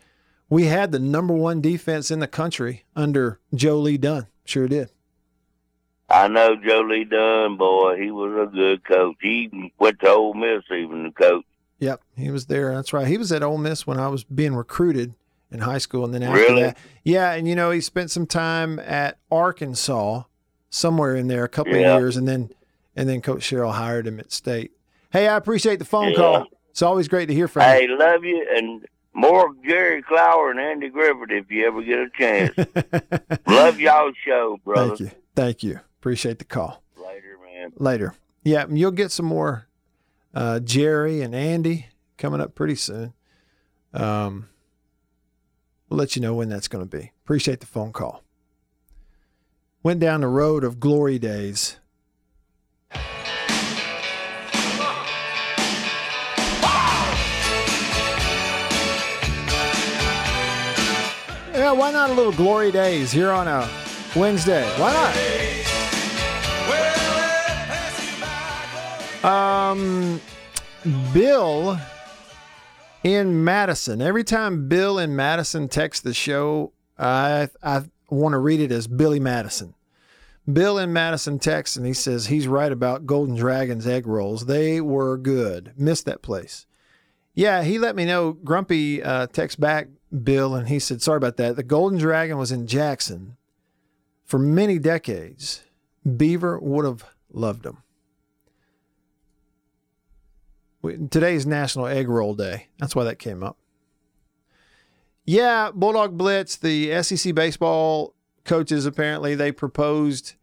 we 0.49 0.67
had 0.67 0.93
the 0.93 0.99
number 1.01 1.35
one 1.35 1.61
defense 1.61 2.11
in 2.13 2.21
the 2.21 2.29
country 2.29 2.85
under 2.95 3.41
Joe 3.55 3.79
Lee 3.79 3.97
Dunn. 3.99 4.29
Sure 4.45 4.69
did. 4.69 4.92
I 6.13 6.29
know 6.29 6.55
Joe 6.57 6.81
Lee 6.83 7.05
Dunn, 7.05 7.57
boy. 7.57 7.97
He 8.01 8.11
was 8.11 8.33
a 8.49 8.55
good 8.55 8.85
coach. 8.85 9.17
He 9.23 9.45
even 9.45 9.71
went 9.79 9.99
to 10.01 10.11
Ole 10.11 10.35
Miss, 10.35 10.63
even 10.71 11.05
the 11.05 11.11
coach. 11.11 11.45
Yep, 11.79 12.03
he 12.17 12.31
was 12.31 12.47
there. 12.47 12.75
That's 12.75 12.93
right. 12.93 13.07
He 13.09 13.17
was 13.19 13.33
at 13.33 13.43
Ole 13.43 13.59
Miss 13.59 13.87
when 13.87 13.99
I 13.99 14.09
was 14.09 14.23
being 14.23 14.55
recruited 14.55 15.15
in 15.51 15.61
high 15.61 15.79
school, 15.79 16.05
and 16.05 16.15
then 16.15 16.23
after 16.23 16.39
Really? 16.39 16.63
that, 16.63 16.79
yeah, 17.03 17.33
and 17.33 17.49
you 17.49 17.55
know, 17.57 17.71
he 17.71 17.81
spent 17.81 18.11
some 18.11 18.27
time 18.27 18.79
at 18.79 19.19
Arkansas, 19.31 20.23
somewhere 20.71 21.17
in 21.17 21.29
there, 21.29 21.45
a 21.45 21.49
couple 21.49 21.75
Yeah. 21.75 21.95
of 21.95 22.01
years, 22.01 22.17
and 22.17 22.27
then 22.29 22.51
and 22.95 23.09
then 23.09 23.23
Coach 23.23 23.43
Sherrill 23.43 23.73
hired 23.73 24.07
him 24.07 24.21
at 24.21 24.31
State. 24.33 24.73
Hey, 25.13 25.27
I 25.27 25.37
appreciate 25.37 25.79
the 25.79 25.85
phone 25.87 26.11
Yeah. 26.11 26.17
call. 26.17 26.47
It's 26.71 26.83
always 26.83 27.09
great 27.09 27.27
to 27.27 27.35
hear 27.35 27.49
from 27.49 27.63
Hey, 27.63 27.83
you. 27.85 27.99
love 27.99 28.23
you, 28.23 28.47
and 28.55 28.85
more 29.15 29.51
Jerry 29.67 30.03
Clower 30.03 30.51
and 30.51 30.61
Andy 30.61 30.89
Griffith 30.91 31.31
if 31.31 31.51
you 31.51 31.67
ever 31.67 31.83
get 31.83 31.99
a 32.01 32.09
chance. 32.19 32.55
love 33.49 33.81
y'all 33.81 34.13
show, 34.27 34.59
brother. 34.65 34.89
Thank 34.97 35.01
you, 35.01 35.11
thank 35.35 35.63
you. 35.63 35.81
Appreciate 36.03 36.41
the 36.41 36.45
call. 36.45 36.83
Later, 36.97 37.39
man. 37.41 37.73
Later. 37.77 38.15
Yeah, 38.43 38.65
you'll 38.69 38.91
get 38.91 39.13
some 39.13 39.27
more 39.27 39.69
uh, 40.35 40.59
Jerry 40.59 41.23
and 41.23 41.33
Andy 41.33 41.87
coming 42.19 42.41
up 42.41 42.57
pretty 42.57 42.75
soon. 42.75 43.13
Um, 43.95 44.49
we'll 45.89 45.99
let 45.99 46.17
you 46.17 46.23
know 46.23 46.35
when 46.35 46.49
that's 46.49 46.67
going 46.67 46.85
to 46.85 46.91
be. 46.91 47.13
Appreciate 47.23 47.61
the 47.61 47.67
phone 47.67 47.93
call. 47.93 48.25
Went 49.85 50.01
down 50.01 50.23
the 50.23 50.27
road 50.27 50.65
of 50.65 50.81
glory 50.81 51.21
days. 51.21 51.77
Yeah, 61.55 61.71
why 61.71 61.93
not 61.93 62.11
a 62.11 62.13
little 62.13 62.33
glory 62.33 62.73
days 62.73 63.13
here 63.13 63.31
on 63.31 63.47
a 63.47 63.71
Wednesday? 64.17 64.69
Why 64.81 64.93
not? 64.93 65.42
Um, 69.25 70.21
Bill 71.13 71.79
in 73.05 73.45
Madison. 73.45 74.03
Every 74.03 74.25
time 74.25 74.69
Bill 74.69 74.99
in 74.99 75.15
Madison 75.15 75.69
texts 75.69 76.03
the 76.03 76.15
show, 76.15 76.73
I 76.99 77.49
I 77.63 77.85
want 78.11 78.33
to 78.33 78.39
read 78.39 78.61
it 78.61 78.73
as 78.73 78.87
Billy 78.87 79.21
Madison. 79.21 79.75
Bill 80.51 80.77
in 80.77 80.93
Madison 80.93 81.39
texts 81.39 81.77
and 81.77 81.87
he 81.87 81.93
says 81.93 82.27
he's 82.27 82.49
right 82.49 82.73
about 82.73 83.07
Golden 83.07 83.37
Dragon's 83.37 83.87
egg 83.87 84.07
rolls. 84.09 84.47
They 84.47 84.81
were 84.81 85.17
good. 85.17 85.73
Missed 85.77 86.05
that 86.07 86.21
place. 86.21 86.67
Yeah, 87.35 87.63
he 87.63 87.79
let 87.79 87.95
me 87.95 88.05
know. 88.05 88.33
Grumpy 88.33 89.03
uh, 89.03 89.29
text 89.29 89.61
back 89.61 89.89
Bill 90.25 90.57
and 90.57 90.69
he 90.69 90.81
said, 90.81 91.01
sorry 91.01 91.19
about 91.19 91.37
that. 91.37 91.55
The 91.55 91.63
Golden 91.63 91.99
Dragon 91.99 92.39
was 92.39 92.51
in 92.51 92.67
Jackson 92.67 93.37
for 94.25 94.39
many 94.39 94.81
decades. 94.81 95.63
Beaver 96.17 96.59
would 96.59 96.85
have 96.85 97.05
loved 97.33 97.63
them. 97.63 97.85
Today's 100.83 101.47
National 101.47 101.87
Egg 101.87 102.09
Roll 102.09 102.35
Day. 102.35 102.69
That's 102.79 102.97
why 102.97 103.05
that 103.05 103.19
came 103.19 103.43
up. 103.43 103.57
Yeah, 105.25 105.71
Bulldog 105.73 106.19
Blitz, 106.19 106.57
the 106.57 107.03
SEC 107.03 107.35
baseball 107.35 108.15
coaches 108.45 108.87
apparently 108.87 109.35
they 109.37 109.53
proposed 109.53 110.35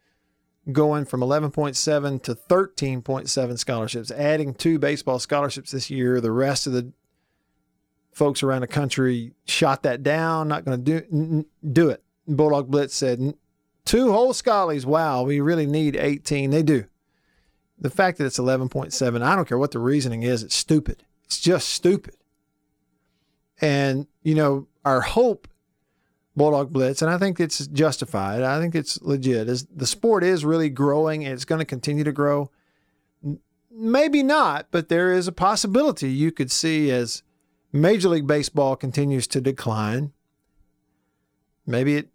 going 0.72 1.06
from 1.06 1.22
11.7 1.22 2.24
to 2.24 2.36
13.7 2.36 3.60
scholarships, 3.60 4.12
adding 4.12 4.54
two 4.54 4.80
baseball 4.80 5.20
scholarships 5.20 5.72
this 5.72 5.90
year. 5.90 6.22
The 6.22 6.32
rest 6.32 6.68
of 6.68 6.74
the 6.74 6.94
folks 8.14 8.44
around 8.44 8.62
the 8.62 8.68
country 8.68 9.34
shot 9.46 9.84
that 9.84 10.04
down, 10.04 10.48
not 10.48 10.66
going 10.66 10.84
to 10.84 11.02
do 11.02 11.46
do 11.72 11.90
it. 11.90 12.04
Bulldog 12.28 12.70
Blitz 12.70 12.96
said 12.96 13.34
two 13.86 14.12
whole 14.12 14.34
schollies. 14.34 14.86
Wow, 14.86 15.24
we 15.24 15.40
really 15.40 15.66
need 15.66 15.96
18. 15.96 16.52
They 16.52 16.64
do. 16.64 16.86
The 17.80 17.90
fact 17.90 18.18
that 18.18 18.26
it's 18.26 18.40
11.7, 18.40 19.22
I 19.22 19.36
don't 19.36 19.48
care 19.48 19.58
what 19.58 19.72
the 19.72 19.80
reasoning 19.80 20.24
is, 20.24 20.44
it's 20.44 20.56
stupid. 20.56 21.04
It's 21.24 21.40
just 21.40 21.70
stupid. 21.70 22.16
And, 23.62 24.08
you 24.24 24.36
know, 24.36 24.68
our 24.84 25.02
hope, 25.02 25.48
Bulldog 26.36 26.72
Blitz, 26.72 27.02
and 27.02 27.12
I 27.12 27.18
think 27.18 27.40
it's 27.40 27.68
justified. 27.68 28.42
I 28.42 28.60
think 28.60 28.76
it's 28.76 29.02
legit. 29.02 29.50
Is 29.50 29.66
the 29.66 29.88
sport 29.88 30.24
is 30.24 30.46
really 30.46 30.70
growing 30.70 31.26
and 31.26 31.34
it's 31.34 31.46
going 31.46 31.60
to 31.60 31.66
continue 31.66 32.04
to 32.04 32.12
grow. 32.12 32.50
Maybe 33.72 34.24
not, 34.24 34.68
but 34.72 34.90
there 34.90 35.14
is 35.14 35.28
a 35.28 35.34
possibility 35.34 36.10
you 36.10 36.32
could 36.32 36.52
see 36.52 36.92
as 36.92 37.24
Major 37.72 38.10
League 38.10 38.28
Baseball 38.28 38.76
continues 38.76 39.28
to 39.28 39.42
decline. 39.42 40.12
Maybe 41.66 41.98
it 41.98 42.10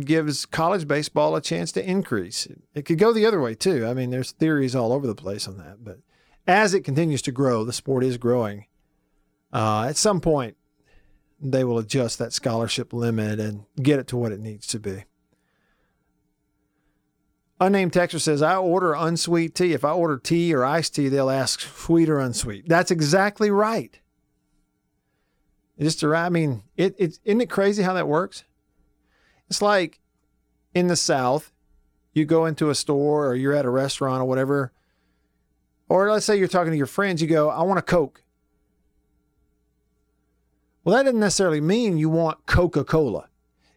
gives 0.00 0.46
college 0.46 0.86
baseball 0.86 1.36
a 1.36 1.40
chance 1.40 1.72
to 1.72 1.88
increase. 1.88 2.46
It 2.74 2.84
could 2.84 2.98
go 2.98 3.12
the 3.12 3.26
other 3.26 3.40
way 3.40 3.54
too. 3.54 3.86
I 3.86 3.94
mean, 3.94 4.10
there's 4.10 4.32
theories 4.32 4.74
all 4.74 4.92
over 4.92 5.06
the 5.06 5.14
place 5.14 5.46
on 5.48 5.58
that, 5.58 5.84
but 5.84 5.98
as 6.46 6.74
it 6.74 6.82
continues 6.82 7.22
to 7.22 7.32
grow, 7.32 7.64
the 7.64 7.72
sport 7.72 8.04
is 8.04 8.16
growing. 8.16 8.66
Uh, 9.52 9.86
at 9.88 9.96
some 9.96 10.20
point, 10.20 10.56
they 11.40 11.64
will 11.64 11.78
adjust 11.78 12.18
that 12.18 12.32
scholarship 12.32 12.92
limit 12.92 13.40
and 13.40 13.64
get 13.82 13.98
it 13.98 14.06
to 14.08 14.16
what 14.16 14.32
it 14.32 14.40
needs 14.40 14.66
to 14.68 14.78
be. 14.78 15.04
Unnamed 17.60 17.92
texter 17.92 18.20
says, 18.20 18.40
I 18.40 18.56
order 18.56 18.94
unsweet 18.94 19.54
tea. 19.54 19.74
If 19.74 19.84
I 19.84 19.92
order 19.92 20.18
tea 20.18 20.54
or 20.54 20.64
iced 20.64 20.94
tea, 20.94 21.08
they'll 21.08 21.28
ask 21.28 21.60
sweet 21.60 22.08
or 22.08 22.18
unsweet. 22.18 22.68
That's 22.68 22.90
exactly 22.90 23.50
right. 23.50 23.98
Just 25.78 26.00
to, 26.00 26.14
I 26.14 26.30
mean, 26.30 26.62
it, 26.76 26.94
it, 26.98 27.18
isn't 27.24 27.40
it 27.40 27.50
crazy 27.50 27.82
how 27.82 27.94
that 27.94 28.08
works? 28.08 28.44
It's 29.50 29.60
like 29.60 29.98
in 30.74 30.86
the 30.86 30.96
South, 30.96 31.52
you 32.14 32.24
go 32.24 32.46
into 32.46 32.70
a 32.70 32.74
store 32.74 33.26
or 33.26 33.34
you're 33.34 33.52
at 33.52 33.64
a 33.64 33.70
restaurant 33.70 34.22
or 34.22 34.24
whatever, 34.24 34.72
or 35.88 36.10
let's 36.10 36.24
say 36.24 36.38
you're 36.38 36.48
talking 36.48 36.70
to 36.70 36.76
your 36.76 36.86
friends, 36.86 37.20
you 37.20 37.26
go, 37.26 37.50
I 37.50 37.62
want 37.62 37.80
a 37.80 37.82
Coke. 37.82 38.22
Well, 40.84 40.96
that 40.96 41.02
doesn't 41.02 41.20
necessarily 41.20 41.60
mean 41.60 41.98
you 41.98 42.08
want 42.08 42.46
Coca 42.46 42.84
Cola. 42.84 43.28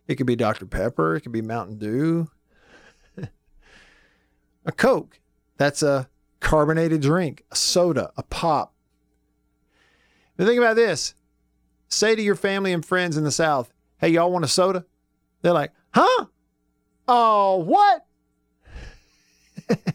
It 0.07 0.15
could 0.15 0.28
be 0.28 0.36
Dr. 0.36 0.67
Pepper, 0.67 1.15
it 1.15 1.21
could 1.21 1.32
be 1.32 1.41
Mountain 1.41 1.80
Dew. 1.80 2.30
a 4.65 4.71
Coke, 4.71 5.19
that's 5.57 5.82
a 5.82 6.07
carbonated 6.39 7.01
drink, 7.01 7.45
a 7.51 7.55
soda, 7.55 8.11
a 8.15 8.24
pop. 8.24 8.74
But 10.38 10.45
think 10.45 10.59
about 10.59 10.76
this 10.76 11.15
say 11.88 12.15
to 12.15 12.21
your 12.21 12.36
family 12.36 12.74
and 12.74 12.86
friends 12.86 13.17
in 13.17 13.24
the 13.24 13.32
South, 13.32 13.71
hey, 13.97 14.09
y'all 14.09 14.32
want 14.32 14.45
a 14.45 14.47
soda? 14.47 14.86
They're 15.44 15.54
like, 15.54 15.72
huh? 15.94 16.26
Oh, 17.08 17.58
what? 17.58 18.06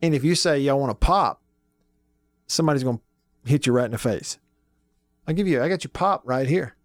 and 0.00 0.14
if 0.14 0.24
you 0.24 0.34
say 0.34 0.60
y'all 0.60 0.78
want 0.78 0.92
a 0.92 0.94
pop, 0.94 1.42
somebody's 2.46 2.84
going 2.84 2.98
to 2.98 3.50
hit 3.50 3.66
you 3.66 3.72
right 3.72 3.84
in 3.84 3.90
the 3.90 3.98
face. 3.98 4.38
I'll 5.26 5.34
give 5.34 5.48
you, 5.48 5.60
I 5.62 5.68
got 5.68 5.84
your 5.84 5.90
pop 5.90 6.22
right 6.24 6.48
here. 6.48 6.76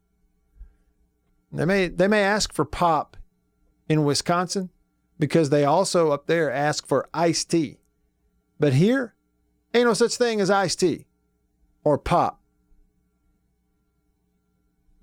They 1.52 1.66
may, 1.66 1.88
they 1.88 2.08
may 2.08 2.24
ask 2.24 2.52
for 2.54 2.66
pop 2.66 3.16
in 3.88 4.04
Wisconsin 4.04 4.72
because 5.20 5.50
they 5.50 5.64
also 5.64 6.12
up 6.12 6.26
there 6.26 6.52
ask 6.52 6.88
for 6.88 7.08
iced 7.14 7.52
tea. 7.52 7.78
But 8.60 8.74
here, 8.74 9.14
ain't 9.74 9.86
no 9.86 9.94
such 9.94 10.16
thing 10.16 10.42
as 10.42 10.50
iced 10.50 10.80
tea 10.80 11.06
or 11.84 12.00
pop. 12.00 12.42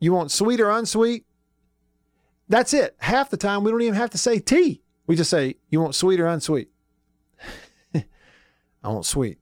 You 0.01 0.12
want 0.12 0.32
sweet 0.32 0.61
or 0.61 0.70
unsweet? 0.70 1.24
That's 2.49 2.74
it. 2.74 2.95
Half 2.99 3.30
the 3.30 3.36
time, 3.36 3.64
we 3.64 3.70
don't 3.70 3.82
even 3.82 3.95
have 3.95 4.11
to 4.11 4.18
say 4.18 4.38
tea. 4.38 4.82
We 5.07 5.16
just 5.16 5.30
say, 5.30 5.57
you 5.70 5.80
want 5.80 5.95
sweet 5.95 6.20
or 6.20 6.26
unsweet? 6.26 6.68
I 7.95 8.88
want 8.88 9.07
sweet. 9.07 9.38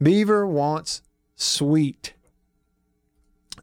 Beaver 0.00 0.46
wants 0.46 1.02
sweet. 1.34 2.14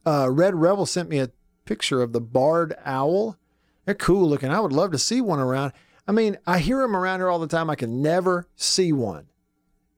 Uh, 0.06 0.30
Red 0.30 0.56
Rebel 0.56 0.86
sent 0.86 1.10
me 1.10 1.20
a 1.20 1.32
picture 1.66 2.02
of 2.02 2.14
the 2.14 2.22
barred 2.22 2.76
owl. 2.86 3.38
They're 3.86 3.96
cool 3.96 4.28
looking. 4.30 4.52
I 4.52 4.60
would 4.60 4.74
love 4.74 4.92
to 4.92 4.98
see 5.00 5.22
one 5.22 5.40
around. 5.40 5.74
I 6.08 6.12
mean, 6.12 6.38
I 6.46 6.60
hear 6.60 6.80
them 6.82 6.96
around 6.96 7.20
here 7.20 7.30
all 7.30 7.40
the 7.40 7.48
time. 7.48 7.70
I 7.70 7.76
can 7.76 8.02
never 8.02 8.48
see 8.56 8.92
one. 8.92 9.28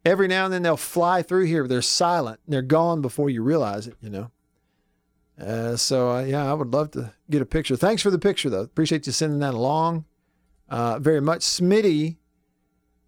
Every 0.05 0.27
now 0.27 0.45
and 0.45 0.53
then 0.53 0.61
they'll 0.61 0.77
fly 0.77 1.21
through 1.21 1.45
here. 1.45 1.67
They're 1.67 1.81
silent. 1.81 2.39
They're 2.47 2.61
gone 2.61 3.01
before 3.01 3.29
you 3.29 3.43
realize 3.43 3.87
it, 3.87 3.95
you 4.01 4.09
know. 4.09 4.31
Uh, 5.39 5.75
so 5.75 6.11
uh, 6.11 6.23
yeah, 6.23 6.49
I 6.49 6.53
would 6.53 6.73
love 6.73 6.91
to 6.91 7.13
get 7.29 7.41
a 7.41 7.45
picture. 7.45 7.75
Thanks 7.75 8.01
for 8.01 8.09
the 8.09 8.19
picture 8.19 8.49
though. 8.49 8.61
Appreciate 8.61 9.05
you 9.05 9.11
sending 9.13 9.39
that 9.39 9.53
along. 9.53 10.05
Uh, 10.69 10.99
very 10.99 11.21
much. 11.21 11.41
Smitty 11.41 12.17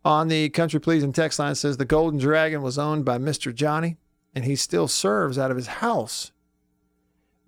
on 0.05 0.27
the 0.27 0.49
Country 0.49 0.79
Pleasing 0.79 1.11
text 1.11 1.39
line 1.39 1.55
says 1.55 1.77
the 1.77 1.85
Golden 1.85 2.19
Dragon 2.19 2.61
was 2.61 2.77
owned 2.77 3.03
by 3.03 3.17
Mr. 3.17 3.53
Johnny, 3.53 3.97
and 4.33 4.45
he 4.45 4.55
still 4.55 4.87
serves 4.87 5.37
out 5.37 5.51
of 5.51 5.57
his 5.57 5.67
house. 5.67 6.31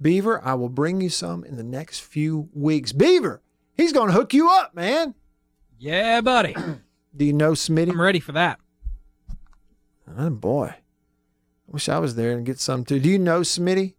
Beaver, 0.02 0.44
I 0.44 0.56
will 0.56 0.70
bring 0.70 1.00
you 1.00 1.10
some 1.10 1.44
in 1.44 1.58
the 1.58 1.64
next 1.64 2.00
few 2.02 2.50
weeks. 2.54 2.92
Beaver, 2.92 3.42
he's 3.78 3.94
going 3.94 4.08
to 4.08 4.14
hook 4.14 4.34
you 4.34 4.50
up, 4.50 4.74
man. 4.74 5.14
Yeah, 5.78 6.22
buddy. 6.22 6.56
Do 7.16 7.26
you 7.26 7.34
know 7.34 7.52
Smitty? 7.52 7.92
I'm 7.92 8.02
ready 8.02 8.20
for 8.20 8.32
that. 8.32 8.60
Oh 10.18 10.30
boy, 10.30 10.68
I 10.68 10.76
wish 11.68 11.88
I 11.88 12.00
was 12.00 12.16
there 12.16 12.32
and 12.32 12.46
get 12.46 12.60
some 12.60 12.84
too. 12.84 13.00
Do 13.00 13.10
you 13.10 13.20
know 13.20 13.42
Smitty? 13.42 13.94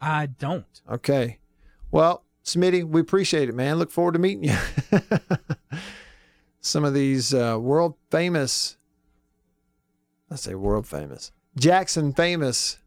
I 0.00 0.26
don't. 0.26 0.80
Okay. 0.90 1.38
Well, 1.90 2.24
Smitty, 2.44 2.84
we 2.84 3.00
appreciate 3.00 3.48
it, 3.48 3.54
man. 3.54 3.76
Look 3.78 3.90
forward 3.90 4.12
to 4.12 4.18
meeting 4.18 4.44
you. 4.44 4.56
Some 6.60 6.84
of 6.84 6.94
these 6.94 7.34
uh, 7.34 7.58
world 7.60 7.96
famous, 8.10 8.76
let's 10.28 10.42
say 10.42 10.54
world 10.54 10.86
famous, 10.86 11.32
Jackson 11.58 12.12
famous 12.12 12.78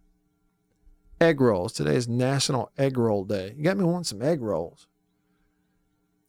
egg 1.21 1.39
rolls. 1.39 1.73
Today 1.73 1.95
is 1.95 2.07
National 2.07 2.71
Egg 2.77 2.97
Roll 2.97 3.23
Day. 3.23 3.53
You 3.57 3.63
got 3.63 3.77
me 3.77 3.83
wanting 3.83 4.03
some 4.05 4.21
egg 4.21 4.41
rolls. 4.41 4.87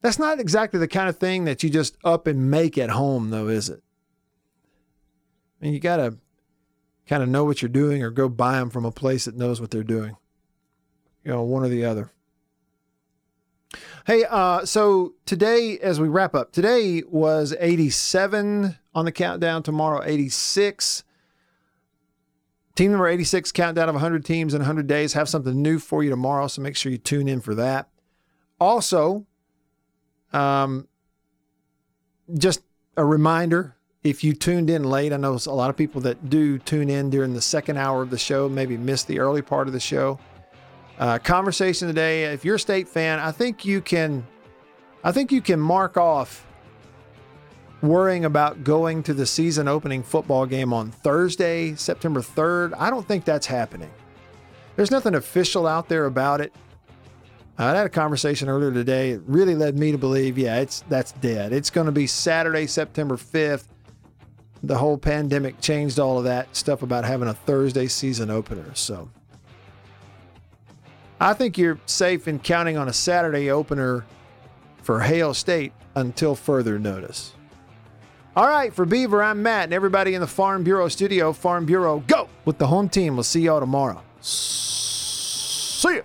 That's 0.00 0.18
not 0.18 0.38
exactly 0.38 0.78
the 0.78 0.88
kind 0.88 1.08
of 1.08 1.18
thing 1.18 1.44
that 1.44 1.62
you 1.62 1.70
just 1.70 1.96
up 2.04 2.26
and 2.26 2.50
make 2.50 2.76
at 2.76 2.90
home, 2.90 3.30
though, 3.30 3.48
is 3.48 3.70
it? 3.70 3.82
I 5.60 5.64
mean, 5.64 5.74
you 5.74 5.80
got 5.80 5.96
to 5.96 6.18
kind 7.06 7.22
of 7.22 7.28
know 7.28 7.44
what 7.44 7.62
you're 7.62 7.70
doing 7.70 8.02
or 8.02 8.10
go 8.10 8.28
buy 8.28 8.58
them 8.58 8.70
from 8.70 8.84
a 8.84 8.90
place 8.90 9.24
that 9.24 9.36
knows 9.36 9.60
what 9.60 9.70
they're 9.70 9.82
doing 9.82 10.16
you 11.24 11.32
know, 11.32 11.42
one 11.42 11.64
or 11.64 11.68
the 11.68 11.84
other. 11.84 12.10
Hey, 14.06 14.24
uh, 14.28 14.66
so 14.66 15.14
today, 15.24 15.78
as 15.78 15.98
we 15.98 16.08
wrap 16.08 16.34
up, 16.34 16.52
today 16.52 17.02
was 17.08 17.54
87 17.58 18.76
on 18.94 19.04
the 19.04 19.12
countdown. 19.12 19.62
Tomorrow, 19.62 20.02
86. 20.04 21.04
Team 22.74 22.90
number 22.90 23.08
86 23.08 23.52
countdown 23.52 23.88
of 23.88 23.94
100 23.94 24.24
teams 24.24 24.52
in 24.52 24.60
100 24.60 24.86
days. 24.86 25.14
Have 25.14 25.28
something 25.28 25.60
new 25.60 25.78
for 25.78 26.02
you 26.02 26.10
tomorrow, 26.10 26.48
so 26.48 26.60
make 26.60 26.76
sure 26.76 26.92
you 26.92 26.98
tune 26.98 27.28
in 27.28 27.40
for 27.40 27.54
that. 27.54 27.88
Also, 28.60 29.26
um, 30.32 30.86
just 32.36 32.60
a 32.96 33.04
reminder 33.04 33.76
if 34.02 34.22
you 34.22 34.34
tuned 34.34 34.68
in 34.68 34.84
late, 34.84 35.14
I 35.14 35.16
know 35.16 35.38
a 35.46 35.50
lot 35.50 35.70
of 35.70 35.76
people 35.76 36.02
that 36.02 36.28
do 36.28 36.58
tune 36.58 36.90
in 36.90 37.08
during 37.08 37.32
the 37.32 37.40
second 37.40 37.78
hour 37.78 38.02
of 38.02 38.10
the 38.10 38.18
show 38.18 38.50
maybe 38.50 38.76
missed 38.76 39.08
the 39.08 39.18
early 39.18 39.40
part 39.40 39.66
of 39.66 39.72
the 39.72 39.80
show. 39.80 40.18
Uh, 40.98 41.18
conversation 41.18 41.88
today. 41.88 42.24
If 42.24 42.44
you're 42.44 42.56
a 42.56 42.60
state 42.60 42.88
fan, 42.88 43.18
I 43.18 43.32
think 43.32 43.64
you 43.64 43.80
can, 43.80 44.26
I 45.02 45.12
think 45.12 45.32
you 45.32 45.40
can 45.40 45.60
mark 45.60 45.96
off 45.96 46.46
worrying 47.82 48.24
about 48.24 48.64
going 48.64 49.02
to 49.04 49.14
the 49.14 49.26
season 49.26 49.68
opening 49.68 50.02
football 50.02 50.46
game 50.46 50.72
on 50.72 50.90
Thursday, 50.90 51.74
September 51.74 52.20
3rd. 52.20 52.72
I 52.78 52.90
don't 52.90 53.06
think 53.06 53.24
that's 53.24 53.46
happening. 53.46 53.90
There's 54.76 54.90
nothing 54.90 55.14
official 55.14 55.66
out 55.66 55.88
there 55.88 56.06
about 56.06 56.40
it. 56.40 56.52
I 57.56 57.70
had 57.70 57.86
a 57.86 57.90
conversation 57.90 58.48
earlier 58.48 58.72
today. 58.72 59.10
It 59.10 59.22
really 59.26 59.54
led 59.54 59.78
me 59.78 59.92
to 59.92 59.98
believe, 59.98 60.36
yeah, 60.36 60.58
it's 60.58 60.82
that's 60.88 61.12
dead. 61.12 61.52
It's 61.52 61.70
going 61.70 61.86
to 61.86 61.92
be 61.92 62.08
Saturday, 62.08 62.66
September 62.66 63.16
5th. 63.16 63.66
The 64.64 64.76
whole 64.76 64.98
pandemic 64.98 65.60
changed 65.60 66.00
all 66.00 66.18
of 66.18 66.24
that 66.24 66.56
stuff 66.56 66.82
about 66.82 67.04
having 67.04 67.28
a 67.28 67.34
Thursday 67.34 67.86
season 67.86 68.30
opener. 68.30 68.74
So 68.74 69.08
I 71.24 71.32
think 71.32 71.56
you're 71.56 71.78
safe 71.86 72.28
in 72.28 72.38
counting 72.38 72.76
on 72.76 72.86
a 72.86 72.92
Saturday 72.92 73.50
opener 73.50 74.04
for 74.82 75.00
Hail 75.00 75.32
State 75.32 75.72
until 75.94 76.34
further 76.34 76.78
notice. 76.78 77.32
All 78.36 78.46
right, 78.46 78.74
for 78.74 78.84
Beaver, 78.84 79.22
I'm 79.22 79.42
Matt, 79.42 79.64
and 79.64 79.72
everybody 79.72 80.14
in 80.14 80.20
the 80.20 80.26
Farm 80.26 80.64
Bureau 80.64 80.86
studio, 80.88 81.32
Farm 81.32 81.64
Bureau, 81.64 82.04
go 82.06 82.28
with 82.44 82.58
the 82.58 82.66
home 82.66 82.90
team. 82.90 83.16
We'll 83.16 83.22
see 83.22 83.40
y'all 83.40 83.58
tomorrow. 83.58 84.02
See 84.20 85.96
ya. 85.96 86.02